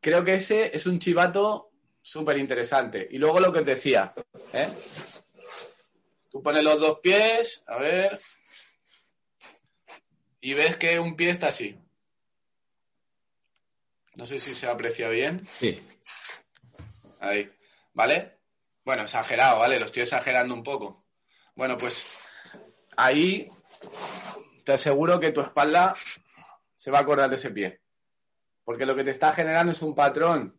Creo 0.00 0.24
que 0.24 0.34
ese 0.34 0.76
es 0.76 0.86
un 0.86 0.98
chivato 0.98 1.67
súper 2.08 2.38
interesante. 2.38 3.06
Y 3.10 3.18
luego 3.18 3.38
lo 3.38 3.52
que 3.52 3.58
os 3.58 3.66
decía, 3.66 4.14
¿eh? 4.54 4.68
Tú 6.30 6.42
pones 6.42 6.62
los 6.62 6.80
dos 6.80 7.00
pies, 7.00 7.62
a 7.66 7.78
ver, 7.78 8.18
y 10.40 10.54
ves 10.54 10.76
que 10.76 10.98
un 10.98 11.16
pie 11.16 11.30
está 11.30 11.48
así. 11.48 11.78
No 14.14 14.24
sé 14.24 14.38
si 14.38 14.54
se 14.54 14.66
aprecia 14.66 15.08
bien. 15.10 15.46
Sí. 15.46 15.82
Ahí. 17.20 17.50
¿Vale? 17.92 18.38
Bueno, 18.84 19.02
exagerado, 19.02 19.58
¿vale? 19.58 19.78
Lo 19.78 19.84
estoy 19.84 20.02
exagerando 20.02 20.54
un 20.54 20.62
poco. 20.62 21.04
Bueno, 21.54 21.76
pues 21.76 22.06
ahí 22.96 23.50
te 24.64 24.72
aseguro 24.72 25.20
que 25.20 25.32
tu 25.32 25.42
espalda 25.42 25.94
se 26.76 26.90
va 26.90 26.98
a 26.98 27.02
acordar 27.02 27.28
de 27.28 27.36
ese 27.36 27.50
pie. 27.50 27.80
Porque 28.64 28.86
lo 28.86 28.96
que 28.96 29.04
te 29.04 29.10
está 29.10 29.32
generando 29.32 29.72
es 29.72 29.82
un 29.82 29.94
patrón 29.94 30.57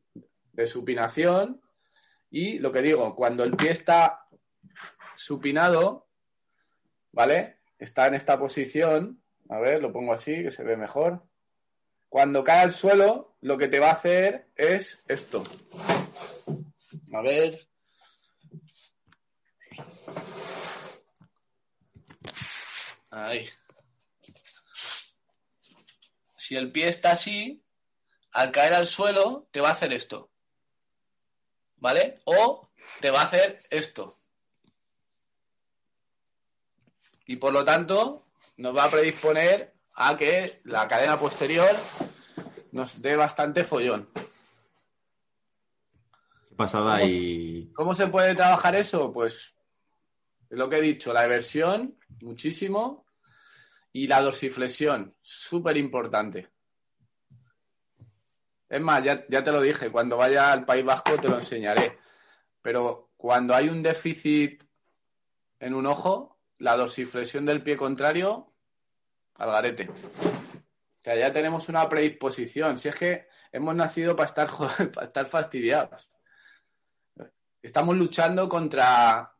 de 0.59 0.67
supinación 0.67 1.61
y 2.29 2.59
lo 2.59 2.73
que 2.73 2.81
digo, 2.81 3.15
cuando 3.15 3.45
el 3.45 3.55
pie 3.55 3.71
está 3.71 4.27
supinado, 5.15 6.09
¿vale? 7.13 7.59
Está 7.77 8.07
en 8.07 8.15
esta 8.15 8.37
posición, 8.37 9.23
a 9.47 9.57
ver, 9.59 9.81
lo 9.81 9.93
pongo 9.93 10.11
así, 10.11 10.43
que 10.43 10.51
se 10.51 10.63
ve 10.63 10.75
mejor. 10.75 11.23
Cuando 12.09 12.43
cae 12.43 12.59
al 12.59 12.73
suelo, 12.73 13.37
lo 13.39 13.57
que 13.57 13.69
te 13.69 13.79
va 13.79 13.91
a 13.91 13.93
hacer 13.93 14.49
es 14.55 15.01
esto. 15.07 15.43
A 17.13 17.21
ver. 17.21 17.67
Ahí. 23.11 23.47
Si 26.35 26.57
el 26.57 26.69
pie 26.71 26.89
está 26.89 27.13
así, 27.13 27.63
al 28.33 28.51
caer 28.51 28.73
al 28.73 28.87
suelo, 28.87 29.47
te 29.51 29.61
va 29.61 29.69
a 29.69 29.73
hacer 29.73 29.93
esto. 29.93 30.29
¿Vale? 31.79 32.19
O 32.25 32.69
te 32.99 33.11
va 33.11 33.21
a 33.21 33.25
hacer 33.25 33.59
esto. 33.69 34.17
Y 37.25 37.35
por 37.37 37.53
lo 37.53 37.63
tanto, 37.63 38.25
nos 38.57 38.75
va 38.75 38.85
a 38.85 38.89
predisponer 38.89 39.73
a 39.93 40.17
que 40.17 40.61
la 40.65 40.87
cadena 40.87 41.19
posterior 41.19 41.75
nos 42.71 43.01
dé 43.01 43.15
bastante 43.15 43.63
follón. 43.63 44.09
Pasada 46.55 47.03
y. 47.03 47.71
¿Cómo 47.73 47.95
se 47.95 48.07
puede 48.07 48.35
trabajar 48.35 48.75
eso? 48.75 49.13
Pues 49.13 49.55
lo 50.49 50.69
que 50.69 50.77
he 50.77 50.81
dicho, 50.81 51.13
la 51.13 51.25
eversión, 51.25 51.97
muchísimo, 52.21 53.05
y 53.93 54.07
la 54.07 54.21
dorsiflexión, 54.21 55.15
súper 55.21 55.77
importante. 55.77 56.49
Es 58.69 58.79
más, 58.79 59.03
ya, 59.03 59.25
ya 59.27 59.43
te 59.43 59.51
lo 59.51 59.61
dije, 59.61 59.91
cuando 59.91 60.15
vaya 60.15 60.51
al 60.51 60.63
País 60.63 60.85
Vasco 60.85 61.17
te 61.17 61.27
lo 61.27 61.37
enseñaré. 61.37 61.97
Pero 62.61 63.09
cuando 63.17 63.55
hay 63.55 63.67
un 63.67 63.81
déficit 63.81 64.63
en 65.59 65.73
un 65.73 65.87
ojo, 65.87 66.39
la 66.59 66.77
dorsiflexión 66.77 67.45
del 67.45 67.63
pie 67.63 67.75
contrario 67.75 68.53
al 69.35 69.51
garete. 69.51 69.89
O 69.89 71.03
sea, 71.03 71.15
ya 71.15 71.31
tenemos 71.33 71.67
una 71.69 71.87
predisposición. 71.89 72.77
Si 72.77 72.89
es 72.89 72.95
que 72.95 73.27
hemos 73.51 73.75
nacido 73.75 74.15
para 74.15 74.29
estar, 74.29 74.47
para 74.93 75.07
estar 75.07 75.25
fastidiados. 75.25 76.09
Estamos 77.61 77.95
luchando 77.95 78.47
contra, 78.47 79.33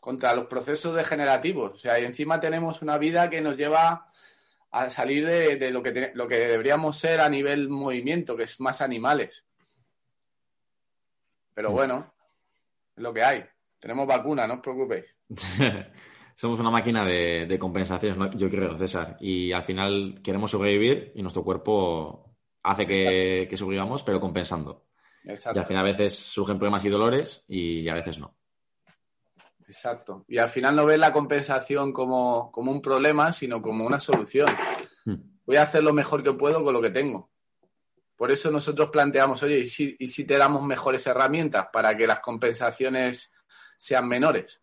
contra 0.00 0.34
los 0.34 0.46
procesos 0.46 0.94
degenerativos. 0.94 1.72
O 1.72 1.78
sea, 1.78 2.00
y 2.00 2.04
encima 2.04 2.40
tenemos 2.40 2.80
una 2.82 2.96
vida 2.96 3.28
que 3.28 3.40
nos 3.40 3.56
lleva 3.56 4.10
a 4.76 4.90
salir 4.90 5.26
de, 5.26 5.70
lo, 5.70 5.82
que 5.82 6.12
lo 6.14 6.28
que 6.28 6.36
deberíamos 6.36 6.98
ser 6.98 7.20
a 7.20 7.28
nivel 7.28 7.68
movimiento, 7.68 8.36
que 8.36 8.44
es 8.44 8.60
más 8.60 8.80
animales. 8.82 9.44
Pero 11.54 11.70
mm. 11.70 11.72
bueno, 11.72 12.14
es 12.94 13.02
lo 13.02 13.14
que 13.14 13.22
hay. 13.22 13.44
Tenemos 13.78 14.06
vacuna, 14.06 14.46
no 14.46 14.54
os 14.54 14.60
preocupéis. 14.60 15.16
somos 16.34 16.60
una 16.60 16.70
máquina 16.70 17.04
de, 17.04 17.56
compensaciones, 17.58 18.36
yo 18.36 18.50
creo, 18.50 18.76
César. 18.76 19.16
Y 19.20 19.52
al 19.52 19.64
final 19.64 20.20
queremos 20.22 20.50
sobrevivir 20.50 21.12
y 21.14 21.22
nuestro 21.22 21.42
cuerpo 21.42 22.36
hace 22.62 22.86
que, 22.86 23.56
sobrevivamos, 23.56 24.02
pero 24.02 24.20
compensando. 24.20 24.86
Y 25.24 25.30
al 25.30 25.66
final 25.66 25.86
a 25.86 25.90
veces 25.90 26.14
surgen 26.14 26.58
problemas 26.58 26.84
y 26.84 26.88
dolores 26.90 27.44
y 27.48 27.88
a 27.88 27.94
veces 27.94 28.18
no. 28.18 28.36
Exacto. 29.68 30.24
Y 30.28 30.38
al 30.38 30.48
final 30.48 30.76
no 30.76 30.86
ves 30.86 30.98
la 30.98 31.12
compensación 31.12 31.92
como, 31.92 32.50
un 32.54 32.82
problema, 32.82 33.32
sino 33.32 33.60
como 33.60 33.84
una 33.84 34.00
solución. 34.00 34.48
Hmm. 35.04 35.16
Voy 35.44 35.56
a 35.56 35.62
hacer 35.62 35.82
lo 35.82 35.92
mejor 35.92 36.22
que 36.22 36.32
puedo 36.32 36.62
con 36.62 36.72
lo 36.72 36.82
que 36.82 36.90
tengo. 36.90 37.30
Por 38.16 38.30
eso 38.30 38.50
nosotros 38.50 38.88
planteamos, 38.90 39.42
oye, 39.42 39.58
¿y 39.58 39.68
si, 39.68 39.96
¿y 39.98 40.08
si 40.08 40.24
te 40.24 40.38
damos 40.38 40.62
mejores 40.62 41.06
herramientas 41.06 41.68
para 41.72 41.96
que 41.96 42.06
las 42.06 42.20
compensaciones 42.20 43.30
sean 43.76 44.08
menores? 44.08 44.60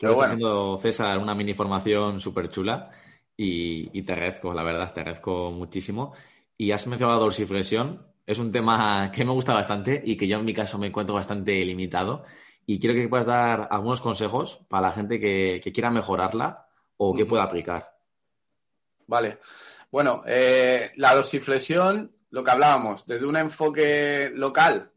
Creo 0.00 0.12
que 0.12 0.20
está 0.20 0.24
haciendo 0.24 0.78
César 0.78 1.18
una 1.18 1.34
mini 1.34 1.52
formación 1.52 2.20
súper 2.20 2.48
chula 2.48 2.90
y, 3.36 4.02
te 4.02 4.12
agradezco, 4.12 4.52
la 4.52 4.62
verdad, 4.62 4.92
te 4.92 5.00
agradezco 5.00 5.50
muchísimo. 5.50 6.14
Y 6.56 6.72
has 6.72 6.86
mencionado 6.86 7.18
la 7.18 7.24
dorsiflexión, 7.24 8.06
es 8.26 8.38
un 8.38 8.50
tema 8.50 9.10
que 9.14 9.24
me 9.24 9.32
gusta 9.32 9.54
bastante 9.54 10.02
y 10.04 10.16
que 10.16 10.26
yo 10.26 10.38
en 10.38 10.44
mi 10.44 10.52
caso 10.52 10.78
me 10.78 10.86
encuentro 10.88 11.14
bastante 11.14 11.64
limitado. 11.64 12.24
Y 12.70 12.78
quiero 12.78 12.94
que 12.94 13.08
puedas 13.08 13.26
dar 13.26 13.66
algunos 13.68 14.00
consejos 14.00 14.60
para 14.68 14.86
la 14.86 14.92
gente 14.92 15.18
que, 15.18 15.60
quiera 15.74 15.90
mejorarla 15.90 16.68
o 16.98 17.12
que 17.12 17.26
pueda 17.26 17.42
aplicar. 17.42 17.96
Vale. 19.08 19.40
Bueno, 19.90 20.22
eh, 20.24 20.92
la 20.94 21.16
dorsiflexión, 21.16 22.14
lo 22.30 22.44
que 22.44 22.50
hablábamos, 22.52 23.04
desde 23.06 23.26
un 23.26 23.36
enfoque 23.36 24.30
local, 24.32 24.92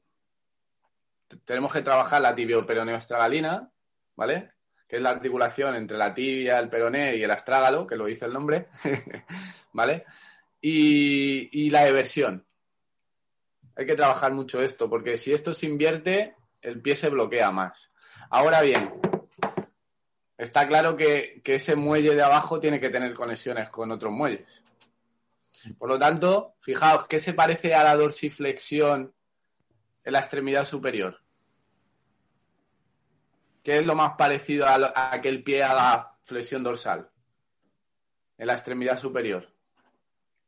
tenemos 1.46 1.74
que 1.74 1.82
trabajar 1.82 2.22
la 2.22 2.36
tibioperoneoestragalina, 2.36 3.72
¿vale? 4.18 4.52
que 4.88 4.98
es 4.98 5.02
la 5.02 5.10
articulación 5.10 5.74
entre 5.74 5.98
la 5.98 6.14
tibia, 6.14 6.60
el 6.60 6.70
peroné 6.70 7.16
y 7.16 7.24
el 7.24 7.32
astrágalo, 7.32 7.88
que 7.88 7.96
lo 7.96 8.06
dice 8.06 8.26
el 8.26 8.34
nombre, 8.34 8.68
¿vale? 9.74 10.06
Y, 10.62 11.66
y 11.66 11.72
la 11.72 11.88
eversión. 11.88 12.46
Hay 13.76 13.88
que 13.88 13.96
trabajar 13.96 14.32
mucho 14.32 14.62
esto, 14.62 14.88
porque 14.88 15.18
si 15.18 15.34
esto 15.34 15.56
se 15.56 15.66
invierte, 15.66 16.36
el 16.64 16.82
pie 16.82 16.96
se 16.96 17.10
bloquea 17.10 17.52
más. 17.52 17.92
Ahora 18.30 18.62
bien, 18.62 18.94
está 20.38 20.68
claro 20.68 20.96
que, 20.96 21.42
que, 21.44 21.56
ese 21.56 21.76
muelle 21.76 22.16
de 22.16 22.24
abajo 22.24 22.60
tiene 22.60 22.80
que 22.80 22.90
tener 22.90 23.14
conexiones 23.14 23.70
con 23.70 23.92
otros 23.92 24.12
muelles. 24.12 24.64
Por 25.78 25.90
lo 25.90 26.00
tanto, 26.00 26.56
fijaos, 26.60 27.08
¿qué 27.08 27.20
se 27.20 27.34
parece 27.34 27.74
a 27.74 27.84
la 27.84 27.96
dorsiflexión 27.96 29.14
en 30.04 30.14
la 30.14 30.20
extremidad 30.20 30.66
superior? 30.66 31.22
¿Qué 33.64 33.78
es 33.78 33.86
lo 33.86 33.96
más 33.96 34.16
parecido 34.18 34.66
a, 34.68 35.22
que 35.22 35.30
el 35.30 35.44
pie 35.44 35.64
haga 35.64 36.18
flexión 36.24 36.64
dorsal? 36.64 37.10
En 38.38 38.48
la 38.48 38.54
extremidad 38.54 38.98
superior. 38.98 39.48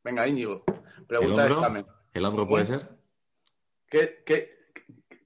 Venga, 0.03 0.28
Íñigo, 0.28 0.66
pregunta 1.07 1.45
¿El 1.45 1.51
hombro? 1.53 1.88
¿El 2.13 2.26
hombro 2.26 2.47
puede 2.47 2.66
ser? 2.66 2.89
¿Qué, 3.88 4.22
qué, 4.26 4.74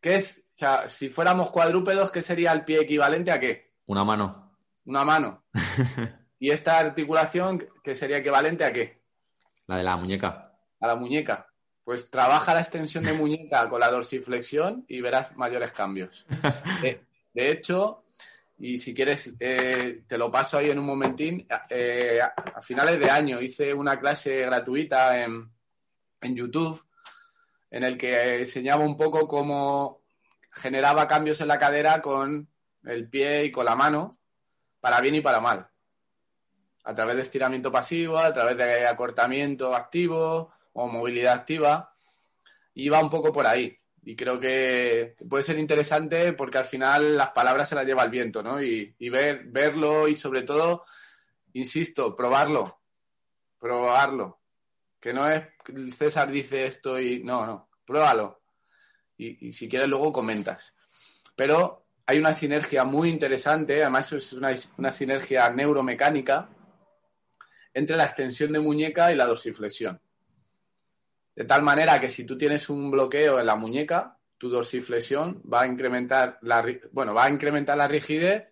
qué 0.02 0.16
es? 0.18 0.44
O 0.60 0.62
sea, 0.62 0.90
si 0.90 1.08
fuéramos 1.08 1.52
cuadrúpedos, 1.52 2.12
¿qué 2.12 2.22
sería 2.22 2.52
el 2.52 2.66
pie 2.66 2.82
equivalente 2.82 3.32
a 3.32 3.40
qué? 3.40 3.72
Una 3.86 4.04
mano. 4.04 4.58
Una 4.84 5.06
mano. 5.06 5.46
¿Y 6.38 6.50
esta 6.50 6.78
articulación, 6.78 7.66
qué 7.82 7.96
sería 7.96 8.18
equivalente 8.18 8.66
a 8.66 8.74
qué? 8.74 9.02
La 9.68 9.78
de 9.78 9.84
la 9.84 9.96
muñeca. 9.96 10.52
A 10.82 10.88
la 10.88 10.96
muñeca. 10.96 11.48
Pues 11.82 12.10
trabaja 12.10 12.54
la 12.54 12.60
extensión 12.60 13.06
de 13.06 13.14
muñeca 13.14 13.70
con 13.70 13.80
la 13.80 13.90
dorsiflexión 13.90 14.84
y 14.90 15.00
verás 15.00 15.34
mayores 15.38 15.72
cambios. 15.72 16.26
De, 16.82 17.06
de 17.34 17.52
hecho, 17.52 18.04
y 18.58 18.80
si 18.80 18.94
quieres, 18.94 19.32
eh, 19.40 20.04
te 20.06 20.18
lo 20.18 20.30
paso 20.30 20.58
ahí 20.58 20.72
en 20.72 20.80
un 20.80 20.88
momentín. 20.88 21.48
Eh, 21.70 22.20
a 22.22 22.62
finales 22.62 23.00
de 23.00 23.10
año 23.10 23.40
hice 23.40 23.74
una 23.74 23.98
clase 23.98 24.42
gratuita 24.42 25.24
en, 25.24 25.50
en 26.20 26.36
YouTube 26.36 26.84
en 27.72 27.84
el 27.86 27.98
que 27.98 28.40
enseñaba 28.40 28.84
un 28.84 28.98
poco 28.98 29.26
cómo 29.26 29.99
generaba 30.52 31.08
cambios 31.08 31.42
en 31.42 31.48
la 31.48 31.60
cadera 31.60 32.02
con 32.02 32.50
el 32.84 33.10
pie 33.10 33.46
y 33.46 33.52
con 33.52 33.66
la 33.66 33.76
mano, 33.76 34.18
para 34.80 35.02
bien 35.02 35.16
y 35.16 35.22
para 35.22 35.40
mal. 35.40 35.70
A 36.84 36.96
través 36.96 37.18
de 37.18 37.22
estiramiento 37.24 37.72
pasivo, 37.72 38.18
a 38.18 38.34
través 38.34 38.58
de 38.58 38.88
acortamiento 38.88 39.76
activo 39.76 40.52
o 40.74 40.88
movilidad 40.88 41.34
activa. 41.34 41.94
Va 42.92 43.04
un 43.04 43.10
poco 43.10 43.34
por 43.34 43.46
ahí. 43.46 43.76
Y 44.04 44.16
creo 44.16 44.40
que 44.40 45.16
puede 45.30 45.44
ser 45.44 45.60
interesante 45.60 46.34
porque 46.34 46.58
al 46.58 46.66
final 46.66 47.18
las 47.18 47.32
palabras 47.32 47.68
se 47.68 47.76
las 47.76 47.86
lleva 47.86 48.04
el 48.04 48.10
viento, 48.10 48.42
¿no? 48.42 48.64
Y, 48.64 48.96
y 48.98 49.10
ver, 49.10 49.44
verlo 49.48 50.08
y 50.08 50.16
sobre 50.16 50.44
todo, 50.44 50.86
insisto, 51.54 52.16
probarlo. 52.16 52.80
Probarlo. 53.60 54.40
Que 55.00 55.14
no 55.14 55.30
es 55.30 55.46
César 55.98 56.32
dice 56.32 56.66
esto 56.66 57.00
y. 57.00 57.24
No, 57.24 57.46
no. 57.46 57.70
Pruébalo. 57.86 58.39
Y, 59.20 59.52
si 59.52 59.68
quieres, 59.68 59.90
luego 59.90 60.14
comentas. 60.14 60.74
Pero 61.36 61.86
hay 62.06 62.18
una 62.20 62.34
sinergia 62.34 62.86
muy 62.86 63.10
interesante, 63.10 63.82
además 63.82 64.12
es 64.14 64.32
una, 64.32 64.56
una, 64.78 64.92
sinergia 64.92 65.50
neuromecánica 65.50 66.50
entre 67.74 67.98
la 67.98 68.06
extensión 68.06 68.54
de 68.54 68.60
muñeca 68.60 69.12
y 69.12 69.16
la 69.16 69.26
dorsiflexión. 69.26 70.00
De 71.36 71.44
tal 71.44 71.62
manera 71.64 72.00
que 72.00 72.10
si 72.10 72.24
tú 72.24 72.38
tienes 72.38 72.70
un 72.70 72.90
bloqueo 72.90 73.40
en 73.40 73.46
la 73.46 73.56
muñeca, 73.56 74.18
tu 74.38 74.50
dorsiflexión 74.50 75.44
va 75.52 75.62
a 75.64 75.68
incrementar 75.68 76.40
la, 76.42 76.66
bueno, 76.94 77.14
va 77.14 77.26
a 77.26 77.30
incrementar 77.30 77.78
la 77.78 77.90
rigidez 77.90 78.48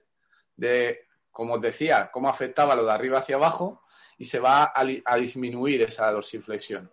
de, 0.58 1.08
como 1.32 1.56
os 1.56 1.62
decía, 1.62 2.10
cómo 2.12 2.28
afectaba 2.28 2.76
lo 2.76 2.86
de 2.86 2.92
arriba 2.92 3.20
hacia 3.20 3.38
abajo 3.38 3.84
y 4.18 4.26
se 4.26 4.40
va 4.40 4.64
a, 4.64 4.86
a 5.06 5.16
disminuir 5.16 5.82
esa 5.84 6.12
dorsiflexión. 6.12 6.92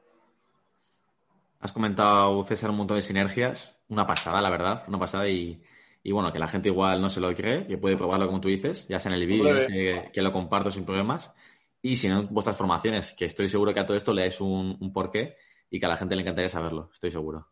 Has 1.64 1.72
comentado, 1.72 2.44
César, 2.44 2.68
un 2.68 2.76
montón 2.76 2.98
de 2.98 3.02
sinergias. 3.02 3.74
Una 3.88 4.06
pasada, 4.06 4.42
la 4.42 4.50
verdad. 4.50 4.82
Una 4.86 4.98
pasada 4.98 5.26
y, 5.30 5.62
y 6.02 6.12
bueno, 6.12 6.30
que 6.30 6.38
la 6.38 6.46
gente 6.46 6.68
igual 6.68 7.00
no 7.00 7.08
se 7.08 7.22
lo 7.22 7.32
cree, 7.32 7.66
que 7.66 7.78
puede 7.78 7.96
probarlo 7.96 8.26
como 8.26 8.38
tú 8.38 8.48
dices, 8.48 8.86
ya 8.86 9.00
sea 9.00 9.10
en 9.10 9.18
el 9.18 9.26
vídeo, 9.26 9.66
que, 9.66 10.10
que, 10.12 10.20
lo 10.20 10.30
comparto 10.30 10.70
sin 10.70 10.84
problemas. 10.84 11.32
Y 11.80 11.96
si 11.96 12.06
no, 12.06 12.20
en 12.20 12.28
vuestras 12.28 12.58
formaciones, 12.58 13.14
que 13.14 13.24
estoy 13.24 13.48
seguro 13.48 13.72
que 13.72 13.80
a 13.80 13.86
todo 13.86 13.96
esto 13.96 14.12
le 14.12 14.20
dais 14.20 14.42
un, 14.42 14.76
un 14.78 14.92
porqué 14.92 15.38
y 15.70 15.80
que 15.80 15.86
a 15.86 15.88
la 15.88 15.96
gente 15.96 16.14
le 16.14 16.20
encantaría 16.20 16.50
saberlo, 16.50 16.90
estoy 16.92 17.10
seguro. 17.10 17.48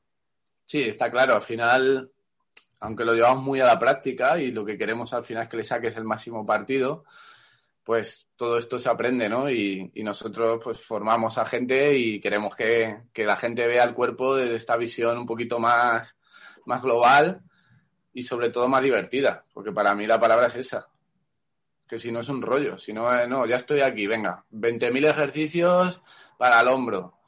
Sí, 0.66 0.82
está 0.82 1.10
claro. 1.10 1.34
Al 1.34 1.42
final, 1.42 2.12
aunque 2.80 3.06
lo 3.06 3.14
llevamos 3.14 3.42
muy 3.42 3.60
a 3.62 3.64
la 3.64 3.78
práctica 3.78 4.38
y 4.38 4.52
lo 4.52 4.62
que 4.62 4.76
queremos 4.76 5.14
al 5.14 5.24
final 5.24 5.44
es 5.44 5.48
que 5.48 5.56
le 5.56 5.64
saques 5.64 5.96
el 5.96 6.04
máximo 6.04 6.44
partido, 6.44 7.06
pues 7.84 8.28
todo 8.36 8.58
esto 8.58 8.78
se 8.78 8.88
aprende, 8.88 9.28
¿no? 9.28 9.50
Y, 9.50 9.90
nosotros 9.96 10.60
pues 10.62 10.80
formamos 10.80 11.38
a 11.38 11.44
gente 11.44 11.96
y 11.96 12.20
queremos 12.20 12.54
que, 12.54 13.02
que, 13.12 13.24
la 13.24 13.36
gente 13.36 13.66
vea 13.66 13.84
el 13.84 13.94
cuerpo 13.94 14.36
desde 14.36 14.56
esta 14.56 14.76
visión 14.76 15.18
un 15.18 15.26
poquito 15.26 15.58
más, 15.58 16.18
más 16.66 16.82
global 16.82 17.42
y 18.12 18.22
sobre 18.22 18.50
todo 18.50 18.68
más 18.68 18.82
divertida, 18.82 19.44
porque 19.52 19.72
para 19.72 19.94
mí 19.94 20.06
la 20.06 20.20
palabra 20.20 20.48
es 20.48 20.56
esa. 20.56 20.88
Que 21.88 21.98
si 21.98 22.10
no 22.10 22.20
es 22.20 22.28
un 22.28 22.42
rollo, 22.42 22.78
si 22.78 22.92
no, 22.92 23.26
no, 23.26 23.46
ya 23.46 23.56
estoy 23.56 23.80
aquí, 23.80 24.06
venga, 24.06 24.44
20.000 24.52 25.10
ejercicios 25.10 26.00
para 26.38 26.60
el 26.60 26.68
hombro. 26.68 27.18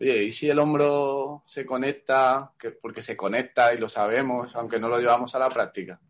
Oye, 0.00 0.24
¿y 0.24 0.32
si 0.32 0.48
el 0.48 0.58
hombro 0.58 1.44
se 1.46 1.64
conecta? 1.64 2.52
Que, 2.58 2.72
porque 2.72 3.02
se 3.02 3.16
conecta 3.16 3.72
y 3.72 3.78
lo 3.78 3.88
sabemos, 3.88 4.54
aunque 4.56 4.78
no 4.78 4.88
lo 4.88 4.98
llevamos 4.98 5.34
a 5.34 5.38
la 5.38 5.48
práctica. 5.48 6.00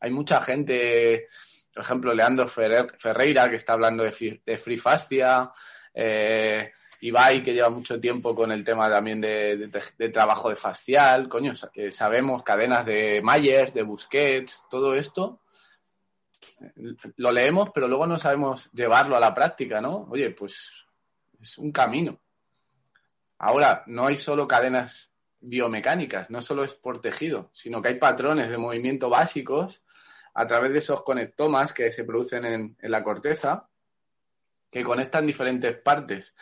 Hay 0.00 0.10
mucha 0.10 0.40
gente, 0.42 1.28
por 1.74 1.82
ejemplo, 1.82 2.14
Leandro 2.14 2.46
Ferreira, 2.46 3.50
que 3.50 3.56
está 3.56 3.72
hablando 3.72 4.04
de, 4.04 4.40
de 4.46 4.58
free 4.58 4.78
fascia, 4.78 5.50
eh, 5.92 6.70
Ibai, 7.00 7.42
que 7.42 7.52
lleva 7.52 7.68
mucho 7.68 8.00
tiempo 8.00 8.34
con 8.34 8.52
el 8.52 8.64
tema 8.64 8.88
también 8.88 9.20
de, 9.20 9.56
de, 9.56 9.82
de 9.98 10.08
trabajo 10.08 10.48
de 10.48 10.56
facial, 10.56 11.28
coño, 11.28 11.52
sabemos 11.90 12.44
cadenas 12.44 12.86
de 12.86 13.20
Myers, 13.22 13.74
de 13.74 13.82
Busquets, 13.82 14.64
todo 14.70 14.94
esto, 14.94 15.40
lo 17.16 17.32
leemos, 17.32 17.70
pero 17.74 17.88
luego 17.88 18.06
no 18.06 18.18
sabemos 18.18 18.70
llevarlo 18.72 19.16
a 19.16 19.20
la 19.20 19.34
práctica, 19.34 19.80
¿no? 19.80 20.06
Oye, 20.10 20.30
pues 20.30 20.70
es 21.40 21.58
un 21.58 21.72
camino. 21.72 22.20
Ahora, 23.38 23.82
no 23.86 24.06
hay 24.06 24.16
solo 24.16 24.46
cadenas 24.46 25.12
biomecánicas, 25.40 26.30
no 26.30 26.40
solo 26.40 26.64
es 26.64 26.72
por 26.72 27.00
tejido, 27.00 27.50
sino 27.52 27.82
que 27.82 27.88
hay 27.88 27.98
patrones 27.98 28.48
de 28.48 28.56
movimiento 28.56 29.10
básicos 29.10 29.82
a 30.34 30.46
través 30.46 30.72
de 30.72 30.78
esos 30.78 31.02
conectomas 31.02 31.72
que 31.72 31.92
se 31.92 32.04
producen 32.04 32.44
en, 32.44 32.76
en 32.80 32.90
la 32.90 33.02
corteza 33.02 33.68
que 34.70 34.82
conectan 34.82 35.26
diferentes 35.26 35.76
partes. 35.76 36.34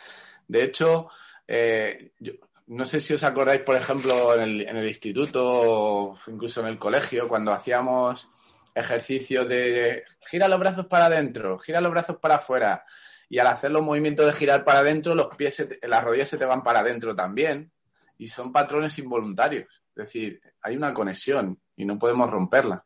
De 0.47 0.63
hecho, 0.63 1.09
eh, 1.47 2.13
yo, 2.19 2.33
no 2.67 2.85
sé 2.85 3.01
si 3.01 3.13
os 3.13 3.23
acordáis, 3.23 3.61
por 3.61 3.75
ejemplo, 3.75 4.33
en 4.33 4.41
el, 4.41 4.61
en 4.61 4.77
el, 4.77 4.87
instituto 4.87 5.43
o 5.45 6.17
incluso 6.27 6.61
en 6.61 6.67
el 6.67 6.79
colegio, 6.79 7.27
cuando 7.27 7.51
hacíamos 7.51 8.29
ejercicios 8.73 9.47
de 9.47 10.03
gira 10.27 10.47
los 10.47 10.59
brazos 10.59 10.87
para 10.87 11.05
adentro, 11.05 11.59
gira 11.59 11.81
los 11.81 11.91
brazos 11.91 12.17
para 12.17 12.35
afuera, 12.35 12.85
y 13.29 13.37
al 13.37 13.47
hacer 13.47 13.71
los 13.71 13.83
movimientos 13.83 14.25
de 14.25 14.33
girar 14.33 14.63
para 14.63 14.79
adentro, 14.79 15.13
los 15.13 15.35
pies, 15.35 15.55
te, 15.55 15.87
las 15.87 16.03
rodillas 16.03 16.29
se 16.29 16.37
te 16.37 16.45
van 16.45 16.63
para 16.63 16.79
adentro 16.79 17.15
también, 17.15 17.71
y 18.17 18.27
son 18.27 18.51
patrones 18.51 18.97
involuntarios. 18.97 19.83
Es 19.95 20.05
decir, 20.05 20.41
hay 20.61 20.75
una 20.75 20.93
conexión 20.93 21.59
y 21.75 21.85
no 21.85 21.99
podemos 21.99 22.29
romperla. 22.29 22.85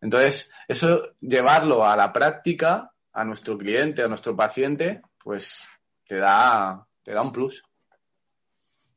Entonces, 0.00 0.50
eso 0.68 1.16
llevarlo 1.20 1.84
a 1.84 1.96
la 1.96 2.12
práctica, 2.12 2.92
a 3.12 3.24
nuestro 3.24 3.56
cliente, 3.56 4.02
a 4.02 4.08
nuestro 4.08 4.36
paciente, 4.36 5.02
pues 5.22 5.62
te 6.06 6.16
da, 6.16 6.86
te 7.02 7.12
da 7.12 7.22
un 7.22 7.32
plus. 7.32 7.62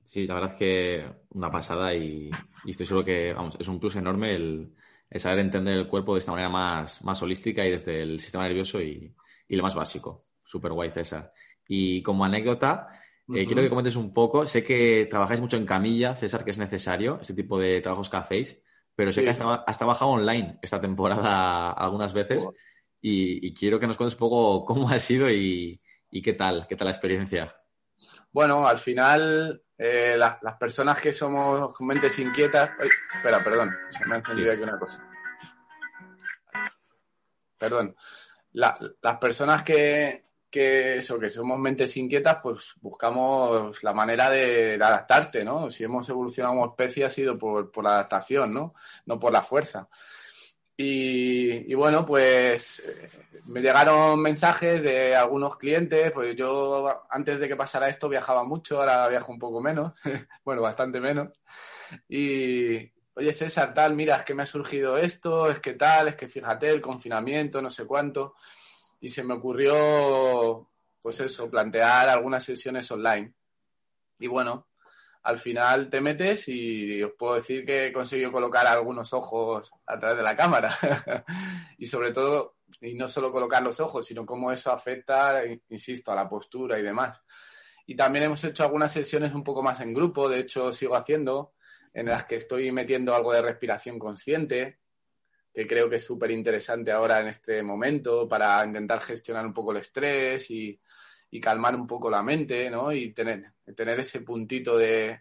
Sí, 0.06 0.26
la 0.26 0.34
verdad 0.34 0.52
es 0.52 0.58
que 0.58 1.10
una 1.30 1.52
pasada 1.52 1.94
y, 1.94 2.30
y 2.66 2.72
estoy 2.72 2.86
seguro 2.86 3.06
que 3.06 3.32
vamos, 3.34 3.56
es 3.60 3.68
un 3.68 3.80
plus 3.80 3.96
enorme 3.96 4.34
el, 4.34 4.74
el, 5.10 5.20
saber 5.20 5.40
entender 5.40 5.78
el 5.78 5.88
cuerpo 5.88 6.16
de 6.16 6.20
esta 6.20 6.32
manera 6.32 6.50
más, 6.50 7.04
más 7.04 7.22
holística 7.22 7.66
y 7.66 7.72
desde 7.72 8.02
el 8.02 8.20
sistema 8.20 8.48
nervioso 8.48 8.82
y, 8.82 9.14
y 9.48 9.56
lo 9.56 9.64
más 9.64 9.76
básico. 9.76 10.26
Súper 10.44 10.72
guay, 10.72 10.92
César. 10.92 11.32
Y 11.68 12.02
como 12.02 12.26
anécdota, 12.26 12.88
uh 13.28 13.34
-huh. 13.34 13.38
eh, 13.40 13.46
quiero 13.46 13.62
que 13.62 13.70
comentes 13.70 13.96
un 13.96 14.12
poco. 14.12 14.48
Sé 14.48 14.64
que 14.64 15.08
trabajáis 15.08 15.40
mucho 15.40 15.58
en 15.58 15.66
camilla, 15.66 16.16
César, 16.16 16.44
que 16.44 16.52
es 16.52 16.58
necesario, 16.58 17.20
ese 17.22 17.36
tipo 17.36 17.60
de 17.60 17.80
trabajos 17.80 18.10
que 18.10 18.18
hacéis, 18.18 18.60
pero 19.00 19.14
sé 19.14 19.22
sí. 19.22 19.24
que 19.24 19.30
has, 19.30 19.40
has, 19.66 19.78
trabajado 19.78 20.12
online 20.12 20.60
esta 20.62 20.82
temporada 20.82 21.72
algunas 21.72 22.12
veces 22.12 22.46
y, 23.00 23.48
y, 23.48 23.54
quiero 23.54 23.80
que 23.80 23.88
nos 23.88 23.96
cuentes 23.96 24.16
un 24.16 24.20
poco 24.20 24.66
cómo 24.66 24.90
ha 24.90 25.00
sido 25.00 25.32
y, 25.32 25.80
¿Y 26.12 26.22
qué 26.22 26.34
tal? 26.34 26.66
¿Qué 26.68 26.76
tal 26.76 26.86
la 26.86 26.92
experiencia? 26.92 27.56
Bueno, 28.32 28.68
al 28.68 28.80
final, 28.80 29.64
eh, 29.78 30.16
las, 30.18 30.42
las, 30.42 30.58
personas 30.58 31.00
que 31.00 31.14
somos 31.14 31.74
mentes 31.80 32.18
inquietas. 32.20 32.72
Ay, 32.80 32.90
espera, 33.16 33.40
perdón, 33.40 33.76
se 33.92 34.06
me 34.06 34.16
ha 34.16 34.18
encendido 34.18 34.52
aquí 34.52 34.64
una 34.64 34.80
cosa. 34.80 35.08
Perdón. 37.58 37.96
La, 38.54 38.78
las 39.02 39.18
personas 39.18 39.64
que, 39.64 40.29
que, 40.50 40.98
eso, 40.98 41.20
que 41.20 41.30
somos 41.30 41.60
mentes 41.60 41.96
inquietas, 41.98 42.40
pues 42.42 42.74
buscamos 42.82 43.84
la 43.84 43.94
manera 43.94 44.30
de, 44.30 44.78
de 44.78 44.84
adaptarte, 44.84 45.44
¿no? 45.44 45.72
Si 45.72 45.84
hemos 45.84 46.08
evolucionado 46.10 46.56
como 46.56 46.68
especie 46.68 47.06
ha 47.06 47.10
sido 47.10 47.38
por, 47.38 47.72
por 47.72 47.84
la 47.84 47.92
adaptación, 47.92 48.54
¿no? 48.54 48.74
No 49.06 49.20
por 49.20 49.32
la 49.32 49.44
fuerza. 49.44 49.88
Y, 50.82 51.74
bueno, 51.74 52.06
pues 52.06 52.80
eh, 52.80 53.26
me 53.48 53.60
llegaron 53.60 54.18
mensajes 54.22 54.82
de 54.82 55.14
algunos 55.14 55.58
clientes, 55.58 56.10
pues 56.14 56.38
yo 56.38 57.06
antes 57.10 57.38
de 57.38 57.50
que 57.50 57.58
pasara 57.58 57.90
esto 57.90 58.08
viajaba 58.08 58.46
mucho, 58.46 58.80
ahora 58.80 59.10
viajo 59.10 59.34
un 59.34 59.40
poco 59.40 59.60
menos, 59.60 59.92
bueno, 60.46 60.62
bastante 60.62 61.02
menos. 61.02 61.34
Y, 62.08 62.94
oye 63.14 63.34
César, 63.34 63.74
tal, 63.74 63.94
mira, 63.94 64.16
es 64.16 64.24
que 64.24 64.34
me 64.34 64.44
ha 64.44 64.46
surgido 64.46 64.98
esto, 64.98 65.52
es 65.52 65.60
que 65.60 65.74
tal, 65.74 66.08
es 66.08 66.16
que 66.16 66.30
fíjate, 66.30 66.70
el 66.70 66.80
confinamiento, 66.80 67.62
no 67.62 67.70
sé 67.70 67.86
cuánto. 67.86 68.36
Y 69.00 69.10
se 69.10 69.24
me 69.24 69.34
ocurrió, 69.36 70.70
pues 71.02 71.20
eso, 71.20 71.50
plantear 71.50 72.10
algunas 72.10 72.44
sesiones 72.44 72.90
online. 72.92 73.34
Y 74.20 74.28
bueno, 74.28 74.68
al 75.24 75.38
final 75.38 75.90
te 75.90 76.02
metes 76.02 76.48
y 76.48 77.02
os 77.04 77.14
puedo 77.18 77.36
decir 77.36 77.66
que 77.66 77.88
he 77.88 77.94
conseguido 77.94 78.32
colocar 78.32 78.66
algunos 78.68 79.14
ojos 79.14 79.72
a 79.86 80.00
través 80.00 80.18
de 80.18 80.24
la 80.24 80.36
cámara. 80.36 80.76
y 81.78 81.86
sobre 81.88 82.12
todo, 82.12 82.58
y 82.82 82.94
no 82.96 83.08
solo 83.08 83.32
colocar 83.32 83.62
los 83.62 83.80
ojos, 83.80 84.06
sino 84.06 84.26
cómo 84.26 84.52
eso 84.52 84.72
afecta, 84.72 85.42
insisto, 85.70 86.12
a 86.12 86.16
la 86.16 86.30
postura 86.30 86.80
y 86.80 86.84
demás. 86.84 87.22
Y 87.86 87.96
también 87.96 88.26
hemos 88.26 88.44
hecho 88.44 88.64
algunas 88.64 88.92
sesiones 88.92 89.34
un 89.34 89.44
poco 89.44 89.64
más 89.64 89.82
en 89.82 89.94
grupo, 89.94 90.30
de 90.30 90.40
hecho 90.40 90.72
sigo 90.72 90.96
haciendo, 90.96 91.54
en 91.94 92.06
las 92.06 92.26
que 92.26 92.36
estoy 92.36 92.72
metiendo 92.72 93.16
algo 93.16 93.34
de 93.34 93.42
respiración 93.42 93.98
consciente, 93.98 94.80
que 95.60 95.68
creo 95.68 95.90
que 95.90 95.98
es 95.98 96.06
súper 96.06 96.32
interesante 96.32 96.90
ahora 96.90 97.20
en 97.20 97.28
este 97.28 97.62
momento 97.62 98.30
para 98.30 98.64
intentar 98.66 99.02
gestionar 99.02 99.46
un 99.46 99.54
poco 99.54 99.74
el 99.74 99.80
estrés 99.80 100.50
y, 100.52 100.80
y 101.32 101.42
calmar 101.42 101.76
un 101.76 101.86
poco 101.86 102.10
la 102.10 102.24
mente, 102.24 102.70
¿no? 102.70 102.94
Y 102.94 103.12
tener, 103.12 103.52
tener 103.76 104.00
ese 104.00 104.22
puntito 104.22 104.78
de, 104.78 105.20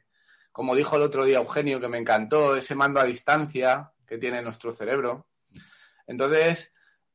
como 0.52 0.76
dijo 0.76 0.94
el 0.94 1.02
otro 1.02 1.24
día 1.24 1.38
Eugenio, 1.38 1.80
que 1.80 1.88
me 1.88 1.98
encantó, 1.98 2.54
ese 2.54 2.76
mando 2.76 3.00
a 3.00 3.04
distancia 3.04 3.90
que 4.06 4.16
tiene 4.16 4.40
nuestro 4.40 4.70
cerebro. 4.70 5.26
Entonces, 6.06 6.72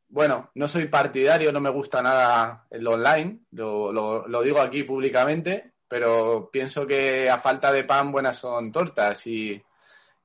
bueno, 0.09 0.51
no 0.55 0.67
soy 0.67 0.87
partidario, 0.87 1.53
no 1.53 1.61
me 1.61 1.69
gusta 1.69 2.01
nada 2.01 2.67
el 2.69 2.85
online, 2.85 3.39
lo, 3.51 3.93
lo, 3.93 4.41
digo 4.41 4.59
aquí 4.59 4.83
públicamente, 4.83 5.75
pero 5.87 6.49
pienso 6.51 6.85
que 6.85 7.29
a 7.29 7.39
falta 7.39 7.71
de 7.71 7.85
pan 7.85 8.11
buenas 8.11 8.37
son 8.37 8.69
tortas 8.69 9.25
y, 9.27 9.63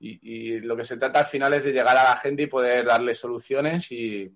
y, 0.00 0.60
lo 0.60 0.76
que 0.76 0.84
se 0.84 0.96
trata 0.96 1.20
al 1.20 1.26
final 1.26 1.54
es 1.54 1.64
de 1.64 1.72
llegar 1.72 1.96
a 1.96 2.04
la 2.04 2.16
gente 2.16 2.44
y 2.44 2.46
poder 2.46 2.84
darle 2.84 3.14
soluciones 3.14 3.90
y, 3.90 4.32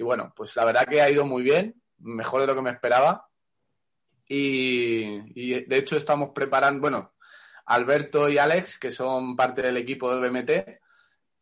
bueno, 0.00 0.32
pues 0.36 0.54
la 0.56 0.64
verdad 0.64 0.86
que 0.86 1.00
ha 1.00 1.10
ido 1.10 1.24
muy 1.24 1.42
bien, 1.42 1.80
mejor 1.98 2.42
de 2.42 2.46
lo 2.48 2.54
que 2.54 2.62
me 2.62 2.70
esperaba. 2.70 3.28
Y, 4.28 5.64
de 5.64 5.76
hecho 5.76 5.96
estamos 5.96 6.30
preparando, 6.34 6.80
bueno, 6.80 7.14
Alberto 7.66 8.28
y 8.28 8.38
Alex, 8.38 8.78
que 8.78 8.90
son 8.90 9.34
parte 9.34 9.62
del 9.62 9.76
equipo 9.76 10.14
de 10.14 10.28
BMT, 10.28 10.50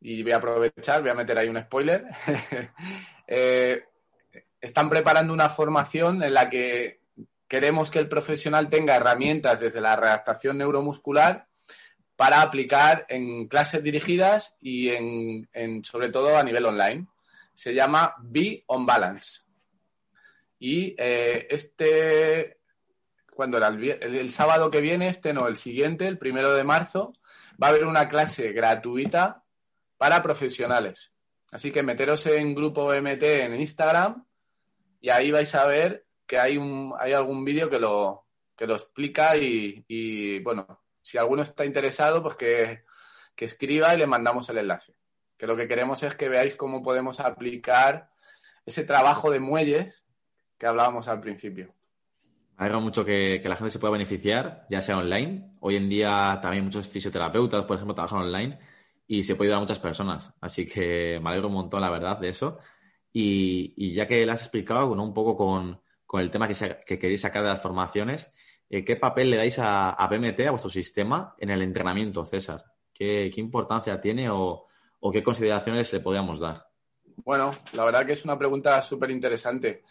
y 0.00 0.22
voy 0.22 0.32
a 0.32 0.36
aprovechar, 0.36 1.00
voy 1.00 1.10
a 1.10 1.14
meter 1.14 1.36
ahí 1.38 1.48
un 1.48 1.60
spoiler, 1.60 2.04
eh, 3.26 3.84
están 4.60 4.88
preparando 4.88 5.32
una 5.32 5.48
formación 5.48 6.22
en 6.22 6.34
la 6.34 6.48
que 6.48 7.00
queremos 7.48 7.90
que 7.90 7.98
el 7.98 8.08
profesional 8.08 8.68
tenga 8.68 8.96
herramientas 8.96 9.60
desde 9.60 9.80
la 9.80 9.96
redactación 9.96 10.58
neuromuscular 10.58 11.46
para 12.16 12.42
aplicar 12.42 13.06
en 13.08 13.48
clases 13.48 13.82
dirigidas 13.82 14.56
y 14.60 14.90
en, 14.90 15.84
sobre 15.84 16.10
todo 16.10 16.36
a 16.36 16.42
nivel 16.42 16.66
online. 16.66 17.06
Se 17.54 17.74
llama 17.74 18.14
Be 18.20 18.64
on 18.66 18.86
Balance. 18.86 19.42
Y 20.58 20.94
eh, 20.98 21.46
este, 21.50 22.58
cuando 23.34 23.58
era 23.58 23.68
el, 23.68 24.30
sábado 24.30 24.70
que 24.70 24.80
viene, 24.80 25.08
este 25.08 25.32
no, 25.32 25.46
el 25.48 25.56
siguiente, 25.56 26.06
el 26.06 26.18
primero 26.18 26.54
de 26.54 26.64
marzo, 26.64 27.12
va 27.62 27.68
a 27.68 27.70
haber 27.70 27.84
una 27.84 28.08
clase 28.08 28.52
gratuita 28.52 29.44
para 29.96 30.22
profesionales. 30.22 31.12
Así 31.50 31.70
que 31.70 31.82
meteros 31.82 32.26
en 32.26 32.54
grupo 32.54 32.92
MT 32.92 33.22
en 33.22 33.60
Instagram 33.60 34.24
y 35.00 35.10
ahí 35.10 35.30
vais 35.30 35.54
a 35.54 35.66
ver 35.66 36.06
que 36.26 36.38
hay, 36.38 36.56
un, 36.56 36.94
hay 36.98 37.12
algún 37.12 37.44
vídeo 37.44 37.68
que 37.68 37.78
lo, 37.78 38.24
que 38.56 38.66
lo 38.66 38.74
explica 38.74 39.36
y, 39.36 40.40
bueno, 40.40 40.83
si 41.04 41.18
alguno 41.18 41.42
está 41.42 41.64
interesado, 41.64 42.22
pues 42.22 42.34
que, 42.34 42.82
que 43.36 43.44
escriba 43.44 43.94
y 43.94 43.98
le 43.98 44.08
mandamos 44.08 44.48
el 44.48 44.58
enlace. 44.58 44.96
Que 45.36 45.46
lo 45.46 45.56
que 45.56 45.68
queremos 45.68 46.02
es 46.02 46.16
que 46.16 46.28
veáis 46.28 46.56
cómo 46.56 46.82
podemos 46.82 47.20
aplicar 47.20 48.10
ese 48.66 48.82
trabajo 48.82 49.30
de 49.30 49.38
muelles 49.38 50.04
que 50.58 50.66
hablábamos 50.66 51.06
al 51.06 51.20
principio. 51.20 51.74
Alegra 52.56 52.78
mucho 52.78 53.04
que, 53.04 53.40
la 53.44 53.56
gente 53.56 53.70
se 53.70 53.78
pueda 53.78 53.92
beneficiar, 53.92 54.66
ya 54.70 54.80
sea 54.80 54.98
online. 54.98 55.56
Hoy 55.60 55.76
en 55.76 55.88
día 55.88 56.38
también 56.40 56.64
muchos 56.64 56.88
fisioterapeutas, 56.88 57.64
por 57.64 57.76
ejemplo, 57.76 57.94
trabajan 57.94 58.20
online 58.20 58.58
y 59.06 59.24
se 59.24 59.34
puede 59.34 59.48
ayudar 59.48 59.58
a 59.58 59.60
muchas 59.62 59.80
personas. 59.80 60.32
Así 60.40 60.64
que 60.64 61.20
me 61.22 61.30
alegro 61.30 61.48
un 61.48 61.54
montón, 61.54 61.80
la 61.80 61.90
verdad, 61.90 62.18
de 62.18 62.28
eso. 62.28 62.58
Y, 63.12 63.92
ya 63.92 64.06
que 64.06 64.24
le 64.24 64.32
has 64.32 64.42
explicado 64.42 64.90
un 64.90 65.14
poco 65.14 65.36
con, 65.36 65.80
el 66.20 66.30
tema 66.30 66.48
que, 66.48 66.98
queréis 66.98 67.20
sacar 67.20 67.42
de 67.42 67.48
las 67.50 67.60
formaciones, 67.60 68.32
eh, 68.68 68.84
¿qué 68.84 68.96
papel 68.96 69.30
le 69.30 69.36
dais 69.36 69.58
a, 69.58 69.96
BMT, 70.10 70.40
a 70.40 70.50
vuestro 70.50 70.70
sistema, 70.70 71.34
en 71.38 71.50
el 71.50 71.62
entrenamiento, 71.62 72.24
César? 72.24 72.64
¿Qué, 72.92 73.30
importancia 73.36 74.00
tiene 74.00 74.28
o, 74.30 74.66
qué 75.12 75.22
consideraciones 75.22 75.92
le 75.92 76.00
podríamos 76.00 76.40
dar? 76.40 76.66
Bueno, 77.16 77.52
la 77.72 77.84
verdad 77.84 78.06
que 78.06 78.12
es 78.12 78.24
una 78.24 78.38
pregunta 78.38 78.80
súper 78.82 79.10
interesante. 79.10 79.82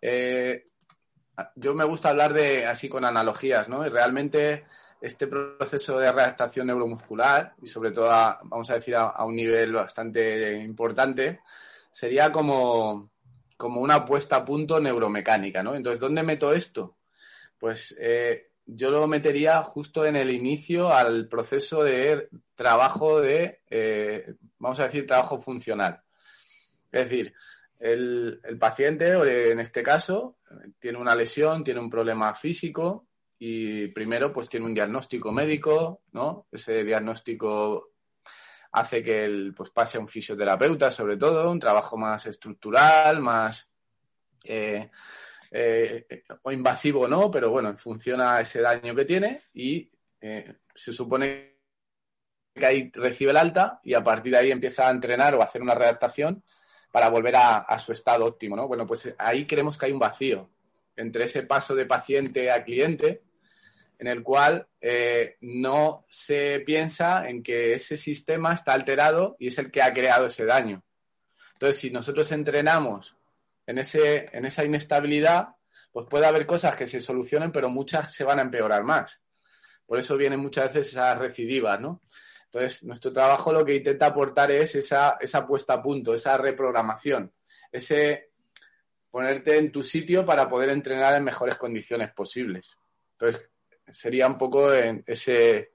Eh, 0.00 0.64
yo 1.56 1.74
me 1.74 1.84
gusta 1.84 2.10
hablar 2.10 2.32
de 2.32 2.66
así 2.66 2.88
con 2.88 3.04
analogías, 3.04 3.68
¿no? 3.68 3.84
Y 3.86 3.88
realmente 3.88 4.64
este 5.00 5.26
proceso 5.26 5.98
de 5.98 6.12
readaptación 6.12 6.66
neuromuscular, 6.66 7.54
y 7.62 7.66
sobre 7.66 7.90
todo, 7.90 8.08
vamos 8.08 8.68
a 8.70 8.74
decir, 8.74 8.94
a, 8.96 9.24
un 9.24 9.34
nivel 9.34 9.72
bastante 9.72 10.56
importante, 10.60 11.40
sería 11.90 12.30
como, 12.30 13.10
como 13.56 13.80
una 13.80 14.04
puesta 14.04 14.36
a 14.36 14.44
punto 14.44 14.78
neuromecánica, 14.78 15.62
¿no? 15.62 15.74
Entonces, 15.74 16.00
¿dónde 16.00 16.22
meto 16.22 16.52
esto? 16.52 16.96
Pues 17.60 17.94
eh, 18.00 18.52
yo 18.64 18.90
lo 18.90 19.06
metería 19.06 19.62
justo 19.62 20.04
en 20.06 20.16
el 20.16 20.30
inicio 20.30 20.92
al 20.92 21.28
proceso 21.28 21.84
de 21.84 22.28
trabajo 22.54 23.20
de, 23.20 23.60
eh, 23.68 24.34
vamos 24.58 24.80
a 24.80 24.84
decir, 24.84 25.06
trabajo 25.06 25.38
funcional. 25.38 26.00
Es 26.90 27.04
decir, 27.04 27.34
el, 27.78 28.40
el 28.42 28.58
paciente, 28.58 29.50
en 29.50 29.60
este 29.60 29.82
caso, 29.82 30.38
tiene 30.78 30.98
una 30.98 31.14
lesión, 31.14 31.62
tiene 31.62 31.80
un 31.80 31.90
problema 31.90 32.34
físico 32.34 33.06
y 33.38 33.88
primero 33.88 34.32
pues 34.32 34.48
tiene 34.48 34.66
un 34.66 34.74
diagnóstico 34.74 35.32
médico, 35.32 36.02
¿no? 36.12 36.46
Ese 36.50 36.82
diagnóstico 36.82 37.90
hace 38.72 39.02
que 39.02 39.24
él 39.24 39.52
pues 39.56 39.70
pase 39.70 39.98
a 39.98 40.00
un 40.00 40.08
fisioterapeuta 40.08 40.90
sobre 40.90 41.16
todo, 41.16 41.50
un 41.50 41.60
trabajo 41.60 41.96
más 41.96 42.26
estructural, 42.26 43.20
más 43.20 43.68
eh, 44.44 44.90
eh, 45.50 46.22
o 46.42 46.52
invasivo 46.52 47.08
no, 47.08 47.30
pero 47.30 47.50
bueno, 47.50 47.76
funciona 47.76 48.40
ese 48.40 48.60
daño 48.60 48.94
que 48.94 49.04
tiene 49.04 49.40
y 49.54 49.90
eh, 50.20 50.54
se 50.74 50.92
supone 50.92 51.56
que 52.54 52.66
ahí 52.66 52.90
recibe 52.94 53.32
el 53.32 53.36
alta 53.36 53.80
y 53.82 53.94
a 53.94 54.04
partir 54.04 54.32
de 54.32 54.38
ahí 54.38 54.50
empieza 54.50 54.86
a 54.86 54.90
entrenar 54.90 55.34
o 55.34 55.40
a 55.40 55.44
hacer 55.44 55.62
una 55.62 55.74
readaptación 55.74 56.42
para 56.92 57.08
volver 57.08 57.34
a, 57.36 57.78
su 57.78 57.92
estado 57.92 58.26
óptimo, 58.26 58.56
¿no? 58.56 58.66
Bueno, 58.66 58.86
pues 58.86 59.14
ahí 59.18 59.46
creemos 59.46 59.78
que 59.78 59.86
hay 59.86 59.92
un 59.92 59.98
vacío 59.98 60.50
entre 60.96 61.24
ese 61.24 61.44
paso 61.44 61.74
de 61.74 61.86
paciente 61.86 62.50
a 62.50 62.64
cliente 62.64 63.22
en 63.98 64.06
el 64.08 64.22
cual 64.22 64.66
eh, 64.80 65.36
no 65.42 66.04
se 66.08 66.60
piensa 66.60 67.28
en 67.28 67.42
que 67.42 67.74
ese 67.74 67.96
sistema 67.96 68.54
está 68.54 68.72
alterado 68.72 69.36
y 69.38 69.48
es 69.48 69.58
el 69.58 69.70
que 69.70 69.82
ha 69.82 69.92
creado 69.92 70.26
ese 70.26 70.44
daño. 70.44 70.82
Entonces, 71.52 71.78
si 71.78 71.90
nosotros 71.90 72.32
entrenamos 72.32 73.14
en, 73.70 73.78
ese, 73.78 74.28
en 74.32 74.44
esa 74.46 74.64
inestabilidad, 74.64 75.48
pues 75.92 76.06
puede 76.10 76.26
haber 76.26 76.44
cosas 76.44 76.74
que 76.74 76.88
se 76.88 77.00
solucionen, 77.00 77.52
pero 77.52 77.68
muchas 77.68 78.12
se 78.12 78.24
van 78.24 78.40
a 78.40 78.42
empeorar 78.42 78.82
más. 78.82 79.22
Por 79.86 79.98
eso 79.98 80.16
vienen 80.16 80.40
muchas 80.40 80.74
veces 80.74 80.88
esas 80.88 81.16
recidivas, 81.18 81.80
¿no? 81.80 82.02
Entonces, 82.46 82.82
nuestro 82.82 83.12
trabajo 83.12 83.52
lo 83.52 83.64
que 83.64 83.76
intenta 83.76 84.06
aportar 84.06 84.50
es 84.50 84.74
esa, 84.74 85.16
esa 85.20 85.46
puesta 85.46 85.74
a 85.74 85.82
punto, 85.82 86.12
esa 86.12 86.36
reprogramación, 86.36 87.32
ese 87.70 88.30
ponerte 89.08 89.56
en 89.56 89.70
tu 89.70 89.84
sitio 89.84 90.26
para 90.26 90.48
poder 90.48 90.70
entrenar 90.70 91.14
en 91.14 91.22
mejores 91.22 91.54
condiciones 91.54 92.12
posibles. 92.12 92.76
Entonces, 93.12 93.50
sería 93.88 94.26
un 94.26 94.36
poco 94.36 94.72
ese, 94.72 95.72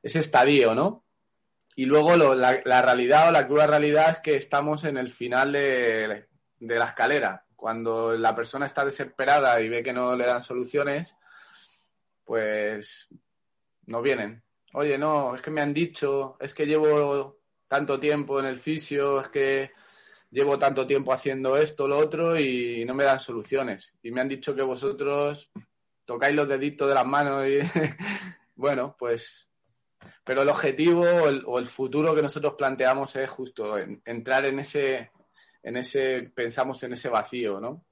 ese 0.00 0.18
estadio, 0.20 0.72
¿no? 0.72 1.04
Y 1.74 1.86
luego 1.86 2.16
la, 2.16 2.82
realidad 2.82 3.28
o 3.28 3.32
la 3.32 3.48
cruda 3.48 3.66
realidad 3.66 4.10
es 4.10 4.20
que 4.20 4.36
estamos 4.36 4.84
en 4.84 4.96
el 4.96 5.10
final 5.10 5.50
de, 5.50 6.28
de 6.66 6.78
la 6.78 6.86
escalera. 6.86 7.44
Cuando 7.56 8.16
la 8.16 8.34
persona 8.34 8.66
está 8.66 8.84
desesperada 8.84 9.60
y 9.60 9.68
ve 9.68 9.82
que 9.82 9.92
no 9.92 10.14
le 10.16 10.26
dan 10.26 10.42
soluciones, 10.42 11.16
pues 12.24 13.08
no 13.86 14.02
vienen 14.02 14.44
oye, 14.74 14.98
no, 14.98 15.34
es 15.34 15.42
que 15.42 15.50
me 15.50 15.60
han 15.60 15.72
dicho, 15.72 16.36
es 16.40 16.52
que 16.52 16.66
llevo 16.66 17.38
tanto 17.66 17.98
tiempo 17.98 18.40
en 18.40 18.46
el 18.46 18.58
fisio, 18.58 19.20
es 19.20 19.28
que 19.28 19.70
llevo 20.30 20.58
tanto 20.58 20.86
tiempo 20.86 21.12
haciendo 21.12 21.56
esto, 21.56 21.88
lo 21.88 21.98
otro 21.98 22.38
y 22.38 22.84
no 22.84 22.94
me 22.94 23.04
dan 23.04 23.20
soluciones. 23.20 23.92
Y 24.02 24.10
me 24.10 24.20
han 24.20 24.28
dicho 24.28 24.54
que 24.54 24.62
vosotros 24.62 25.50
tocáis 26.04 26.34
los 26.34 26.48
deditos 26.48 26.88
de 26.88 26.94
las 26.94 27.06
manos 27.06 27.46
y 27.46 27.58
bueno, 28.56 28.96
pues, 28.98 29.48
Pero 30.24 30.42
el 30.42 30.48
objetivo 30.48 31.04
o 31.46 31.58
el, 31.58 31.68
futuro 31.68 32.14
que 32.14 32.22
nosotros 32.22 32.54
planteamos 32.58 33.14
es 33.16 33.30
justo 33.30 33.76
entrar 34.04 34.44
en 34.44 34.58
ese, 34.58 35.12
en 35.64 35.78
ese, 35.78 36.30
pensamos 36.34 36.80
en 36.84 36.92
ese 36.92 37.08
vacío, 37.08 37.58
¿no? 37.58 37.84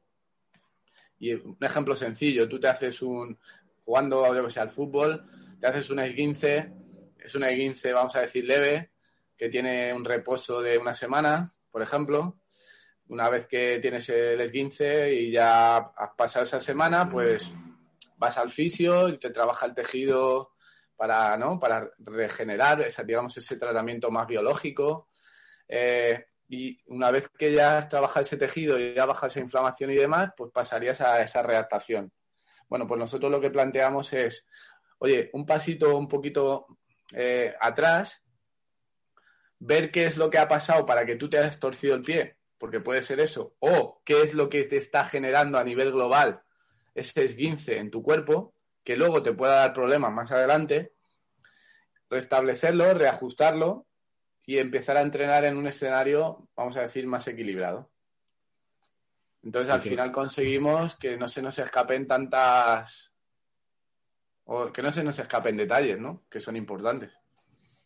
Y 1.19 1.33
un 1.33 1.57
ejemplo 1.61 1.97
sencillo, 1.97 2.49
tú 2.49 2.61
te 2.61 2.69
haces 2.69 3.01
un, 3.01 3.39
jugando, 3.85 4.35
yo 4.35 4.45
que 4.45 4.51
sé, 4.51 4.61
al 4.61 4.71
fútbol, 4.71 5.25
te 5.59 5.67
haces 5.67 5.89
un 5.91 6.01
esguince, 6.01 6.71
es 7.19 7.35
un 7.35 7.45
esguince, 7.45 7.93
vamos 7.93 8.15
a 8.15 8.21
decir, 8.21 8.45
leve, 8.45 8.91
que 9.37 9.49
tiene 9.49 9.95
un 9.95 10.05
reposo 10.05 10.61
de 10.61 10.77
una 10.77 10.93
semana, 10.93 11.55
por 11.71 11.83
ejemplo. 11.83 12.39
Una 13.09 13.29
vez 13.31 13.47
que 13.47 13.79
tienes 13.81 14.09
el 14.11 14.41
esguince 14.41 15.13
y 15.13 15.31
ya 15.33 15.77
has 15.77 16.11
pasado 16.17 16.45
esa 16.45 16.61
semana, 16.61 17.09
pues 17.09 17.53
vas 18.17 18.37
al 18.37 18.51
fisio 18.51 19.09
y 19.09 19.19
te 19.19 19.31
trabaja 19.31 19.67
el 19.67 19.75
tejido 19.75 20.53
para, 20.97 21.37
¿no? 21.37 21.59
para 21.59 21.91
regenerar, 21.99 22.83
esa, 22.83 23.03
digamos, 23.03 23.37
ese 23.37 23.57
tratamiento 23.57 24.11
más 24.11 24.27
biológico. 24.27 25.09
Eh, 25.67 26.27
y 26.53 26.77
una 26.89 27.11
vez 27.11 27.31
que 27.31 27.51
ya 27.51 27.79
has 27.79 27.89
trabajado 27.89 28.21
ese 28.21 28.37
tejido 28.37 28.79
y 28.79 28.93
ya 28.93 29.07
baja 29.07 29.29
esa 29.29 29.41
inflamación 29.41 29.91
y 29.91 29.95
demás, 29.95 30.33
pues 30.37 30.53
pasarías 30.53 31.01
a 31.01 31.23
esa 31.23 31.43
readaptación. 31.43 32.13
Bueno, 32.69 32.87
pues 32.87 33.01
nosotros 33.01 33.33
lo 33.33 33.41
que 33.41 33.49
planteamos 33.49 34.13
es, 34.13 34.45
oye, 34.99 35.31
un 35.33 35.47
pasito 35.47 35.97
un 35.97 36.07
poquito 36.09 36.67
eh, 37.15 37.55
atrás, 37.59 38.23
ver 39.61 39.91
qué 39.91 40.05
es 40.05 40.19
lo 40.19 40.29
que 40.29 40.37
ha 40.37 40.47
pasado 40.47 40.85
para 40.85 41.07
que 41.07 41.17
tú 41.17 41.27
te 41.31 41.39
hayas 41.39 41.59
torcido 41.59 41.95
el 41.95 42.03
pie, 42.03 42.37
porque 42.59 42.81
puede 42.81 43.01
ser 43.01 43.21
eso, 43.21 43.57
o 43.59 44.03
qué 44.05 44.21
es 44.21 44.35
lo 44.35 44.51
que 44.51 44.65
te 44.65 44.77
está 44.77 45.07
generando 45.07 45.57
a 45.57 45.65
nivel 45.65 45.91
global 45.91 46.43
ese 46.95 47.25
esguince 47.25 47.79
en 47.79 47.91
tu 47.91 48.03
cuerpo, 48.03 48.53
que 48.85 48.99
luego 48.99 49.23
te 49.23 49.33
pueda 49.33 49.55
dar 49.55 49.73
problemas 49.73 50.13
más 50.13 50.31
adelante, 50.31 50.93
restablecerlo, 52.11 52.93
reajustarlo 52.93 53.87
y 54.45 54.59
empezar 54.59 54.97
a 54.97 55.03
entrenar 55.03 55.45
en 55.45 55.57
un 55.57 55.67
escenario, 55.67 56.49
vamos 56.57 56.77
a 56.77 56.83
decir, 56.83 57.07
más 57.07 57.27
equilibrado. 57.29 57.91
Entonces, 59.43 59.73
al 59.73 59.83
final 59.83 60.13
conseguimos 60.13 60.97
que 60.97 61.17
no 61.17 61.29
se 61.29 61.43
nos 61.43 61.59
escapen 61.59 62.07
tantas. 62.07 63.13
o 64.45 64.73
que 64.73 64.83
no 64.83 64.91
se 64.91 65.03
nos 65.03 65.19
escapen 65.19 65.57
detalles, 65.57 65.99
¿no? 65.99 66.25
Que 66.31 66.41
son 66.41 66.57
importantes. 66.57 67.11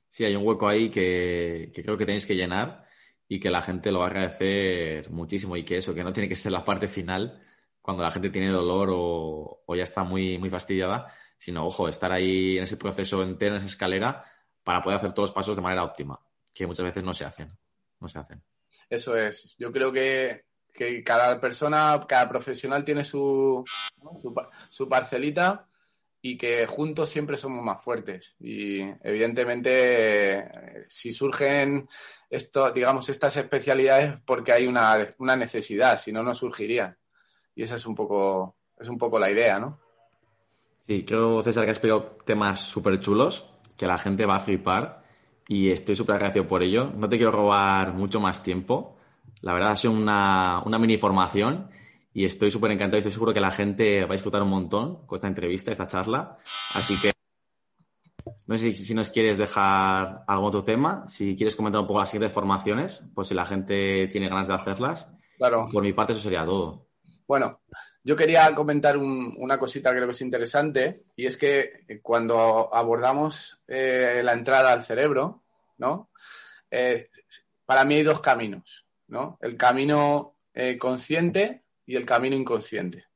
Sí, 0.08 0.24
hay 0.24 0.36
un 0.36 0.46
hueco 0.46 0.68
ahí 0.68 0.90
que, 0.90 1.70
creo 1.74 1.96
que 1.96 2.06
tenéis 2.06 2.26
que 2.26 2.36
llenar 2.36 2.86
y 3.28 3.40
que 3.40 3.50
la 3.50 3.62
gente 3.62 3.90
lo 3.90 4.00
va 4.00 4.06
a 4.06 4.08
agradecer 4.08 5.10
muchísimo 5.10 5.56
y 5.56 5.64
que 5.64 5.78
eso, 5.78 5.94
que 5.94 6.04
no 6.04 6.12
tiene 6.12 6.28
que 6.28 6.36
ser 6.36 6.52
la 6.52 6.64
parte 6.64 6.88
final 6.88 7.42
cuando 7.82 8.02
la 8.02 8.10
gente 8.10 8.30
tiene 8.30 8.48
dolor 8.48 8.90
o, 8.92 9.74
ya 9.76 9.84
está 9.84 10.04
muy, 10.04 10.38
muy 10.38 10.50
fastidiada, 10.50 11.06
sino, 11.38 11.66
ojo, 11.66 11.88
estar 11.88 12.12
ahí 12.12 12.56
en 12.58 12.64
ese 12.64 12.76
proceso 12.76 13.22
entero, 13.22 13.54
en 13.54 13.58
esa 13.58 13.66
escalera, 13.66 14.24
para 14.64 14.82
poder 14.82 14.98
hacer 14.98 15.12
todos 15.12 15.30
los 15.30 15.34
pasos 15.34 15.54
de 15.54 15.62
manera 15.62 15.84
óptima, 15.84 16.20
que 16.56 16.66
muchas 16.66 16.86
veces 16.86 17.04
no 17.04 17.12
se 17.12 17.26
hacen. 17.26 17.48
No 18.00 18.08
se 18.08 18.18
hacen. 18.18 18.42
Eso 18.88 19.14
es. 19.14 19.54
Yo 19.58 19.70
creo 19.70 19.92
que, 19.92 20.46
cada 21.04 21.38
persona, 21.40 22.00
cada 22.08 22.28
profesional 22.28 22.84
tiene 22.84 23.04
su, 23.04 23.64
su, 24.70 24.88
parcelita 24.88 25.68
y 26.20 26.36
que 26.36 26.66
juntos 26.66 27.10
siempre 27.10 27.36
somos 27.36 27.62
más 27.62 27.82
fuertes. 27.82 28.36
Y 28.40 28.80
evidentemente, 29.02 30.86
si 30.88 31.12
surgen 31.12 31.88
esto, 32.30 32.72
digamos, 32.72 33.08
estas 33.08 33.36
especialidades 33.36 34.18
porque 34.24 34.52
hay 34.52 34.66
una, 34.66 35.14
una 35.18 35.36
necesidad, 35.36 36.00
si 36.00 36.10
no, 36.10 36.22
no 36.22 36.34
surgirían. 36.34 36.96
Y 37.54 37.62
esa 37.62 37.76
es 37.76 37.86
un 37.86 37.94
poco, 37.94 38.56
es 38.78 38.88
un 38.88 38.98
poco 38.98 39.18
la 39.18 39.30
idea, 39.30 39.58
¿no? 39.58 39.80
Sí, 40.86 41.04
creo, 41.04 41.42
César, 41.42 41.64
que 41.64 41.70
has 41.72 41.80
pedido 41.80 42.04
temas 42.24 42.60
súper 42.60 43.00
chulos, 43.00 43.50
que 43.76 43.86
la 43.86 43.98
gente 43.98 44.24
va 44.24 44.36
a 44.36 44.40
flipar 44.40 45.05
y 45.48 45.70
estoy 45.70 45.96
súper 45.96 46.16
agradecido 46.16 46.46
por 46.46 46.62
ello. 46.62 46.92
No 46.96 47.08
te 47.08 47.16
quiero 47.16 47.32
robar 47.32 47.92
mucho 47.92 48.20
más 48.20 48.42
tiempo. 48.42 48.96
La 49.42 49.52
verdad 49.52 49.72
ha 49.72 49.76
sido 49.76 49.92
una, 49.92 50.62
mini 50.78 50.98
formación 50.98 51.68
y 52.12 52.24
estoy 52.24 52.50
súper 52.50 52.72
encantado 52.72 52.96
y 52.96 53.00
estoy 53.00 53.12
seguro 53.12 53.34
que 53.34 53.40
la 53.40 53.50
gente 53.50 54.04
va 54.04 54.10
a 54.10 54.12
disfrutar 54.12 54.42
un 54.42 54.50
montón 54.50 55.06
con 55.06 55.16
esta 55.16 55.28
entrevista, 55.28 55.70
esta 55.70 55.86
charla. 55.86 56.36
Así 56.74 56.98
que 57.00 57.12
no 58.46 58.56
sé 58.56 58.74
si, 58.74 58.84
si, 58.84 58.94
nos 58.94 59.10
quieres 59.10 59.38
dejar 59.38 60.24
algún 60.26 60.48
otro 60.48 60.64
tema, 60.64 61.06
si 61.08 61.36
quieres 61.36 61.56
comentar 61.56 61.80
un 61.80 61.86
poco 61.86 62.00
las 62.00 62.10
siguientes 62.10 62.32
formaciones, 62.32 63.04
pues 63.14 63.28
si 63.28 63.34
la 63.34 63.44
gente 63.44 64.08
tiene 64.08 64.28
ganas 64.28 64.48
de 64.48 64.54
hacerlas. 64.54 65.10
Claro. 65.36 65.68
Por 65.70 65.82
mi 65.82 65.92
parte 65.92 66.12
eso 66.12 66.22
sería 66.22 66.44
todo. 66.44 66.86
Bueno, 67.26 67.60
yo 68.06 68.14
quería 68.14 68.54
comentar 68.54 68.96
una 68.96 69.58
cosita 69.58 69.90
que 69.90 69.96
creo 69.96 70.06
que 70.06 70.12
es 70.12 70.20
interesante 70.20 71.02
y 71.16 71.26
es 71.26 71.36
que 71.36 71.80
eh, 71.88 71.98
cuando 72.00 72.72
abordamos 72.72 73.60
eh, 73.66 74.20
la 74.22 74.32
entrada 74.32 74.70
al 74.70 74.84
cerebro, 74.84 75.42
¿no? 75.78 76.10
Eh, 76.70 77.10
para 77.64 77.84
mí 77.84 77.96
hay 77.96 78.04
dos 78.04 78.20
caminos, 78.20 78.86
¿no? 79.08 79.38
El 79.42 79.56
camino 79.56 80.36
consciente 80.78 81.64
y 81.84 81.96
el 81.96 82.06
camino 82.06 82.36
inconsciente, 82.36 83.06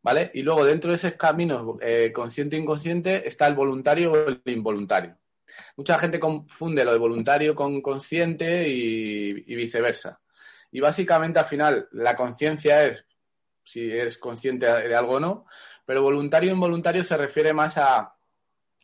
¿vale? 0.00 0.30
Y 0.32 0.40
luego 0.40 0.64
dentro 0.64 0.90
de 0.90 0.96
esos 0.96 1.12
caminos 1.12 1.76
consciente 2.14 2.56
e 2.56 2.60
inconsciente 2.60 3.28
está 3.28 3.46
el 3.46 3.54
voluntario 3.54 4.12
o 4.12 4.28
el 4.28 4.40
involuntario. 4.46 5.18
Mucha 5.76 5.98
gente 5.98 6.18
confunde 6.18 6.82
lo 6.82 6.92
de 6.92 6.98
voluntario 6.98 7.54
con 7.54 7.82
consciente 7.82 8.66
y 8.66 9.54
viceversa. 9.54 10.18
Y 10.72 10.80
básicamente 10.80 11.38
al 11.38 11.44
final 11.44 11.88
la 11.92 12.16
conciencia 12.16 12.86
es 12.86 13.04
si 13.68 13.92
es 13.92 14.16
consciente 14.16 14.64
de 14.64 14.94
algo 14.94 15.16
o 15.16 15.20
no, 15.20 15.44
pero 15.84 16.00
voluntario 16.00 16.48
e 16.48 16.54
involuntario 16.54 17.04
se 17.04 17.18
refiere 17.18 17.52
más 17.52 17.76
a, 17.76 18.14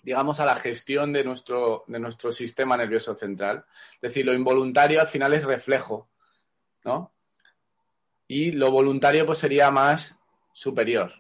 digamos, 0.03 0.41
a 0.41 0.45
la 0.45 0.57
gestión 0.57 1.11
de 1.11 1.25
nuestro, 1.25 1.85
de 1.87 1.99
nuestro 1.99 2.31
sistema 2.33 2.77
nervioso 2.77 3.15
central. 3.15 3.65
Es 3.95 4.01
decir, 4.03 4.27
lo 4.27 4.35
involuntario 4.35 5.01
al 5.01 5.07
final 5.07 5.33
es 5.33 5.45
reflejo, 5.45 6.11
¿no? 6.85 7.15
Y 8.29 8.53
lo 8.53 8.71
voluntario 8.71 9.25
pues 9.25 9.39
sería 9.39 9.71
más 9.71 10.17
superior, 10.53 11.15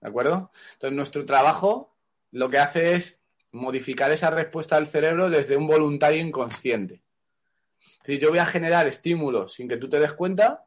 ¿de 0.00 0.08
acuerdo? 0.08 0.50
Entonces 0.72 0.96
nuestro 0.96 1.24
trabajo 1.24 1.94
lo 2.32 2.50
que 2.50 2.58
hace 2.58 2.94
es 2.94 3.22
modificar 3.52 4.10
esa 4.10 4.30
respuesta 4.30 4.74
del 4.74 4.88
cerebro 4.88 5.30
desde 5.30 5.56
un 5.56 5.68
voluntario 5.68 6.20
inconsciente. 6.20 7.02
Es 7.78 7.98
decir, 7.98 8.20
yo 8.20 8.30
voy 8.30 8.40
a 8.40 8.46
generar 8.46 8.88
estímulos 8.88 9.54
sin 9.54 9.68
que 9.68 9.76
tú 9.76 9.88
te 9.88 10.00
des 10.00 10.12
cuenta 10.12 10.66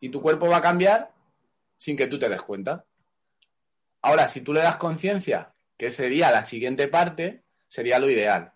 y 0.00 0.08
tu 0.08 0.22
cuerpo 0.22 0.48
va 0.48 0.56
a 0.58 0.62
cambiar 0.62 1.13
sin 1.84 1.98
que 1.98 2.06
tú 2.06 2.18
te 2.18 2.30
des 2.30 2.40
cuenta. 2.40 2.86
Ahora, 4.00 4.26
si 4.26 4.40
tú 4.40 4.54
le 4.54 4.62
das 4.62 4.78
conciencia, 4.78 5.52
que 5.76 5.90
sería 5.90 6.30
la 6.30 6.42
siguiente 6.42 6.88
parte, 6.88 7.42
sería 7.68 7.98
lo 7.98 8.08
ideal, 8.08 8.54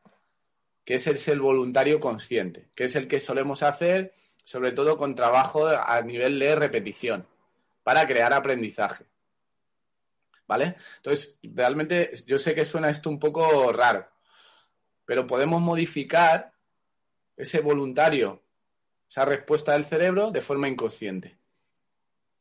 que 0.82 0.94
es 0.94 1.28
el 1.28 1.38
voluntario 1.38 2.00
consciente, 2.00 2.70
que 2.74 2.84
es 2.84 2.96
el 2.96 3.06
que 3.06 3.20
solemos 3.20 3.62
hacer 3.62 4.14
sobre 4.44 4.72
todo 4.72 4.96
con 4.96 5.14
trabajo 5.14 5.66
a 5.66 6.00
nivel 6.00 6.38
de 6.38 6.56
repetición, 6.56 7.26
para 7.82 8.06
crear 8.06 8.32
aprendizaje. 8.32 9.04
¿Vale? 10.46 10.76
Entonces, 10.96 11.38
realmente 11.42 12.14
yo 12.26 12.38
sé 12.38 12.54
que 12.54 12.64
suena 12.64 12.88
esto 12.88 13.10
un 13.10 13.18
poco 13.18 13.74
raro, 13.74 14.08
pero 15.04 15.26
podemos 15.26 15.60
modificar 15.60 16.50
ese 17.36 17.60
voluntario, 17.60 18.42
esa 19.06 19.26
respuesta 19.26 19.72
del 19.72 19.84
cerebro 19.84 20.30
de 20.30 20.40
forma 20.40 20.66
inconsciente 20.66 21.38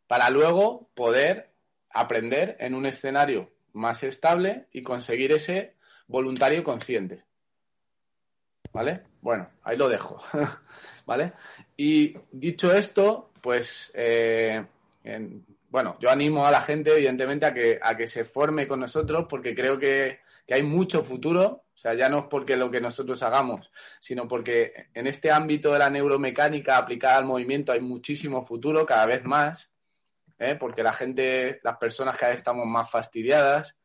para 0.08 0.30
luego 0.30 0.90
poder 0.96 1.52
aprender 1.90 2.58
en 2.60 2.74
un 2.74 2.86
escenario 2.86 3.52
más 3.74 4.04
estable 4.04 4.68
y 4.72 4.82
conseguir 4.82 5.32
ese 5.32 5.76
voluntario 6.08 6.64
consciente. 6.64 7.24
¿Vale? 8.72 9.04
Bueno, 9.22 9.50
ahí 9.64 9.78
lo 9.78 9.90
dejo. 9.90 10.22
¿Vale? 11.06 11.34
Y 11.76 12.16
dicho 12.32 12.74
esto, 12.74 13.32
pues, 13.42 13.92
eh, 13.96 14.66
bueno, 15.70 15.98
yo 16.00 16.10
animo 16.10 16.46
a 16.46 16.52
la 16.52 16.62
gente, 16.62 16.92
evidentemente, 16.92 17.46
a 17.46 17.54
que, 17.54 17.80
a 17.82 17.96
que 17.96 18.08
se 18.08 18.26
forme 18.26 18.68
con 18.68 18.80
nosotros 18.80 19.26
porque 19.30 19.56
creo 19.56 19.78
que, 19.80 20.20
que 20.46 20.54
hay 20.54 20.64
mucho 20.64 21.04
futuro. 21.04 21.64
O 21.74 21.80
sea, 21.80 21.94
ya 21.94 22.10
no 22.10 22.20
es 22.20 22.26
porque 22.26 22.56
lo 22.56 22.72
que 22.72 22.82
nosotros 22.82 23.22
hagamos, 23.22 23.72
sino 24.00 24.28
porque 24.28 24.88
en 24.96 25.06
este 25.06 25.32
ámbito 25.32 25.72
de 25.72 25.80
la 25.80 25.92
neuromecánica 25.92 26.78
aplicada 26.78 27.18
al 27.18 27.26
movimiento 27.26 27.72
hay 27.72 27.82
muchísimo 27.82 28.44
futuro, 28.44 28.86
cada 28.86 29.06
vez 29.06 29.24
más. 29.24 29.77
¿Eh? 30.40 30.56
porque 30.60 30.84
la 30.84 30.94
gente, 30.94 31.60
las 31.64 31.78
personas 31.78 32.18
cada 32.18 32.32
vez 32.32 32.40
estamos 32.40 32.66
más 32.66 32.90
fastidiadas, 32.90 33.78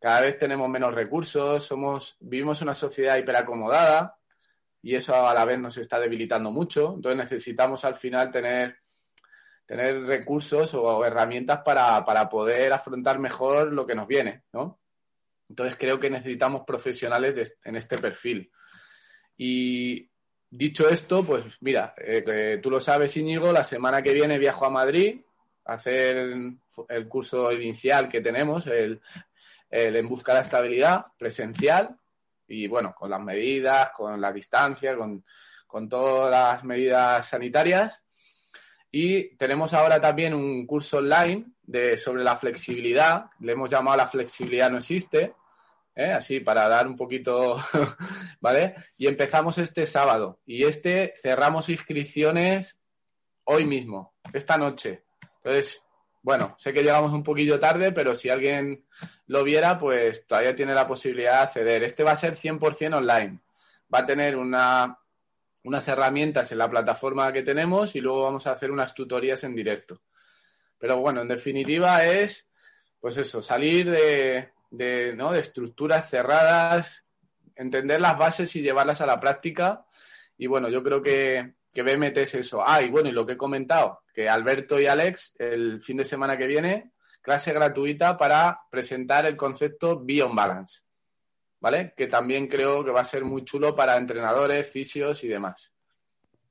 cada 0.00 0.20
vez 0.20 0.38
tenemos 0.38 0.68
menos 0.68 0.94
recursos, 0.94 1.64
somos, 1.64 2.16
vivimos 2.20 2.60
una 2.62 2.74
sociedad 2.74 3.16
hiperacomodada 3.16 4.16
y 4.82 4.94
eso 4.94 5.14
a 5.14 5.34
la 5.34 5.44
vez 5.44 5.58
nos 5.58 5.76
está 5.78 5.98
debilitando 5.98 6.50
mucho. 6.50 6.94
Entonces 6.94 7.18
necesitamos 7.18 7.84
al 7.84 7.96
final 7.96 8.30
tener, 8.30 8.76
tener 9.64 10.02
recursos 10.02 10.74
o 10.74 11.04
herramientas 11.04 11.60
para, 11.64 12.04
para 12.04 12.28
poder 12.28 12.72
afrontar 12.72 13.18
mejor 13.18 13.72
lo 13.72 13.86
que 13.86 13.94
nos 13.94 14.06
viene, 14.06 14.44
¿no? 14.52 14.80
Entonces 15.48 15.76
creo 15.78 15.98
que 15.98 16.10
necesitamos 16.10 16.62
profesionales 16.66 17.58
en 17.64 17.76
este 17.76 17.98
perfil. 17.98 18.50
Y 19.36 20.10
dicho 20.50 20.88
esto, 20.88 21.24
pues 21.24 21.44
mira, 21.60 21.94
eh, 21.98 22.58
tú 22.62 22.70
lo 22.70 22.80
sabes, 22.80 23.16
Íñigo, 23.16 23.52
la 23.52 23.64
semana 23.64 24.02
que 24.02 24.12
viene 24.12 24.38
viajo 24.38 24.66
a 24.66 24.70
Madrid 24.70 25.20
hacer 25.66 26.16
el 26.88 27.08
curso 27.08 27.52
inicial 27.52 28.08
que 28.08 28.20
tenemos, 28.20 28.66
el, 28.66 29.00
En 29.70 30.08
Busca 30.08 30.32
de 30.32 30.38
la 30.38 30.44
Estabilidad, 30.44 31.06
presencial, 31.18 31.96
y 32.48 32.68
bueno, 32.68 32.94
con 32.94 33.10
las 33.10 33.20
medidas, 33.20 33.90
con 33.90 34.20
la 34.20 34.32
distancia, 34.32 34.96
con, 34.96 35.24
con 35.66 35.88
todas 35.88 36.30
las 36.30 36.64
medidas 36.64 37.28
sanitarias. 37.28 38.02
Y 38.90 39.36
tenemos 39.36 39.74
ahora 39.74 40.00
también 40.00 40.32
un 40.32 40.66
curso 40.66 40.98
online 40.98 41.46
de, 41.62 41.98
sobre 41.98 42.22
la 42.22 42.36
flexibilidad, 42.36 43.26
le 43.40 43.52
hemos 43.52 43.68
llamado 43.68 43.96
La 43.96 44.06
flexibilidad 44.06 44.70
no 44.70 44.78
existe, 44.78 45.34
¿eh? 45.94 46.12
así 46.12 46.40
para 46.40 46.68
dar 46.68 46.86
un 46.86 46.96
poquito, 46.96 47.56
¿vale? 48.40 48.76
Y 48.96 49.06
empezamos 49.06 49.58
este 49.58 49.86
sábado 49.86 50.40
y 50.46 50.64
este 50.64 51.14
cerramos 51.20 51.68
inscripciones 51.68 52.80
hoy 53.44 53.64
mismo, 53.64 54.14
esta 54.32 54.56
noche. 54.56 55.05
Entonces, 55.46 55.80
bueno, 56.22 56.56
sé 56.58 56.72
que 56.72 56.82
llegamos 56.82 57.12
un 57.12 57.22
poquillo 57.22 57.60
tarde, 57.60 57.92
pero 57.92 58.16
si 58.16 58.28
alguien 58.28 58.84
lo 59.28 59.44
viera, 59.44 59.78
pues 59.78 60.26
todavía 60.26 60.56
tiene 60.56 60.74
la 60.74 60.88
posibilidad 60.88 61.34
de 61.34 61.38
acceder. 61.44 61.84
Este 61.84 62.02
va 62.02 62.10
a 62.10 62.16
ser 62.16 62.34
100% 62.34 62.96
online. 62.96 63.38
Va 63.94 64.00
a 64.00 64.06
tener 64.06 64.36
una, 64.36 64.98
unas 65.62 65.86
herramientas 65.86 66.50
en 66.50 66.58
la 66.58 66.68
plataforma 66.68 67.32
que 67.32 67.44
tenemos 67.44 67.94
y 67.94 68.00
luego 68.00 68.22
vamos 68.22 68.48
a 68.48 68.50
hacer 68.50 68.72
unas 68.72 68.92
tutorías 68.92 69.44
en 69.44 69.54
directo. 69.54 70.02
Pero 70.78 70.98
bueno, 70.98 71.20
en 71.20 71.28
definitiva 71.28 72.04
es, 72.04 72.50
pues 72.98 73.16
eso, 73.16 73.40
salir 73.40 73.88
de, 73.88 74.48
de, 74.72 75.12
¿no? 75.14 75.30
de 75.30 75.38
estructuras 75.38 76.10
cerradas, 76.10 77.04
entender 77.54 78.00
las 78.00 78.18
bases 78.18 78.56
y 78.56 78.62
llevarlas 78.62 79.00
a 79.00 79.06
la 79.06 79.20
práctica. 79.20 79.86
Y 80.36 80.48
bueno, 80.48 80.68
yo 80.70 80.82
creo 80.82 81.00
que, 81.00 81.54
que 81.76 81.82
BMT 81.82 82.16
es 82.16 82.34
eso. 82.36 82.62
Ah, 82.66 82.80
y 82.80 82.88
bueno, 82.88 83.10
y 83.10 83.12
lo 83.12 83.26
que 83.26 83.34
he 83.34 83.36
comentado, 83.36 84.00
que 84.14 84.30
Alberto 84.30 84.80
y 84.80 84.86
Alex, 84.86 85.34
el 85.38 85.82
fin 85.82 85.98
de 85.98 86.06
semana 86.06 86.38
que 86.38 86.46
viene, 86.46 86.92
clase 87.20 87.52
gratuita 87.52 88.16
para 88.16 88.62
presentar 88.70 89.26
el 89.26 89.36
concepto 89.36 90.00
Beyond 90.02 90.34
Balance. 90.34 90.80
¿Vale? 91.60 91.92
Que 91.94 92.06
también 92.06 92.48
creo 92.48 92.82
que 92.82 92.92
va 92.92 93.02
a 93.02 93.04
ser 93.04 93.26
muy 93.26 93.44
chulo 93.44 93.74
para 93.74 93.98
entrenadores, 93.98 94.66
fisios 94.66 95.22
y 95.22 95.28
demás. 95.28 95.70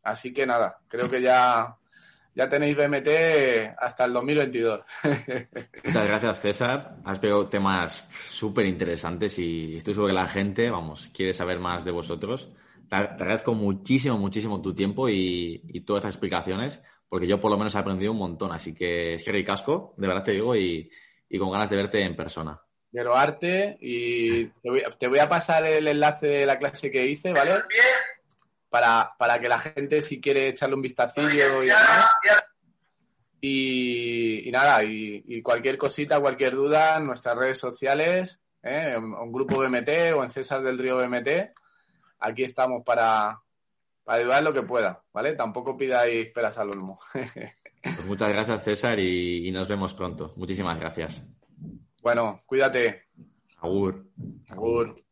Así 0.03 0.32
que 0.32 0.45
nada, 0.45 0.78
creo 0.88 1.09
que 1.09 1.19
ya 1.19 1.76
ya 2.36 2.47
tenéis 2.47 2.78
BMT 2.78 3.09
hasta 3.80 4.05
el 4.05 4.13
2022. 4.13 4.82
Muchas 5.86 6.07
gracias, 6.07 6.41
César. 6.41 6.97
Has 7.03 7.17
pegado 7.17 7.47
temas 7.47 8.07
súper 8.30 8.67
interesantes 8.67 9.39
y 9.39 9.76
estoy 9.78 9.95
seguro 9.95 10.09
que 10.09 10.21
la 10.21 10.28
gente, 10.28 10.69
vamos, 10.69 11.09
quiere 11.11 11.34
saber 11.34 11.57
más 11.57 11.84
de 11.84 11.91
vosotros. 11.91 12.51
Te 12.89 12.95
agradezco 12.95 13.53
muchísimo, 13.53 14.17
muchísimo 14.17 14.61
tu 14.61 14.73
tiempo 14.73 15.09
y, 15.09 15.83
todas 15.86 16.01
estas 16.01 16.15
explicaciones, 16.15 16.81
porque 17.09 17.27
yo 17.27 17.39
por 17.39 17.51
lo 17.51 17.57
menos 17.57 17.75
he 17.75 17.79
aprendido 17.79 18.11
un 18.11 18.17
montón. 18.17 18.51
Así 18.51 18.73
que 18.73 19.15
es 19.15 19.23
que 19.23 19.31
ricasco, 19.31 19.93
de 19.97 20.07
verdad 20.07 20.23
te 20.23 20.31
digo, 20.31 20.55
y, 20.55 20.89
con 21.38 21.51
ganas 21.51 21.69
de 21.69 21.75
verte 21.75 22.01
en 22.01 22.15
persona. 22.15 22.61
Pero 22.91 23.15
arte, 23.15 23.77
y 23.81 24.45
te 24.45 25.07
voy, 25.07 25.19
a 25.19 25.27
pasar 25.27 25.65
el 25.65 25.88
enlace 25.88 26.27
de 26.27 26.45
la 26.45 26.57
clase 26.57 26.89
que 26.89 27.05
hice, 27.05 27.33
¿vale? 27.33 27.51
para, 28.75 29.15
para 29.17 29.39
que 29.39 29.47
la 29.47 29.59
gente, 29.59 30.01
si 30.01 30.19
quiere 30.19 30.49
echarle 30.49 30.75
un 30.75 30.81
vistacillo 30.81 31.63
y 31.63 31.69
Y, 33.39 34.51
nada, 34.51 34.83
y, 34.83 35.41
cualquier 35.41 35.77
cosita, 35.77 36.19
cualquier 36.19 36.55
duda 36.55 36.97
en 36.97 37.05
nuestras 37.05 37.38
redes 37.38 37.57
sociales, 37.57 38.41
¿eh? 38.63 38.95
en, 38.97 39.03
un 39.03 39.31
grupo 39.31 39.59
BMT 39.59 40.13
o 40.13 40.25
en 40.25 40.31
César 40.31 40.61
del 40.61 40.77
Río 40.77 40.97
BMT, 40.97 41.51
aquí 42.20 42.43
estamos 42.43 42.84
para, 42.84 43.41
para 44.03 44.20
ayudar 44.20 44.43
lo 44.43 44.53
que 44.53 44.63
pueda, 44.63 45.03
¿vale? 45.13 45.34
Tampoco 45.34 45.78
pidáis 45.78 46.32
peras 46.32 46.57
al 46.57 46.72
olmo. 46.72 46.99
Pues 47.86 48.07
muchas 48.07 48.30
gracias, 48.30 48.63
César, 48.63 48.99
y, 48.99 49.47
y 49.47 49.51
nos 49.51 49.68
vemos 49.68 49.93
pronto. 49.93 50.34
Muchísimas 50.38 50.80
gracias. 50.80 51.24
Bueno, 52.01 52.41
cuídate. 52.47 53.03
Agur. 53.59 54.07
Agur. 54.49 55.05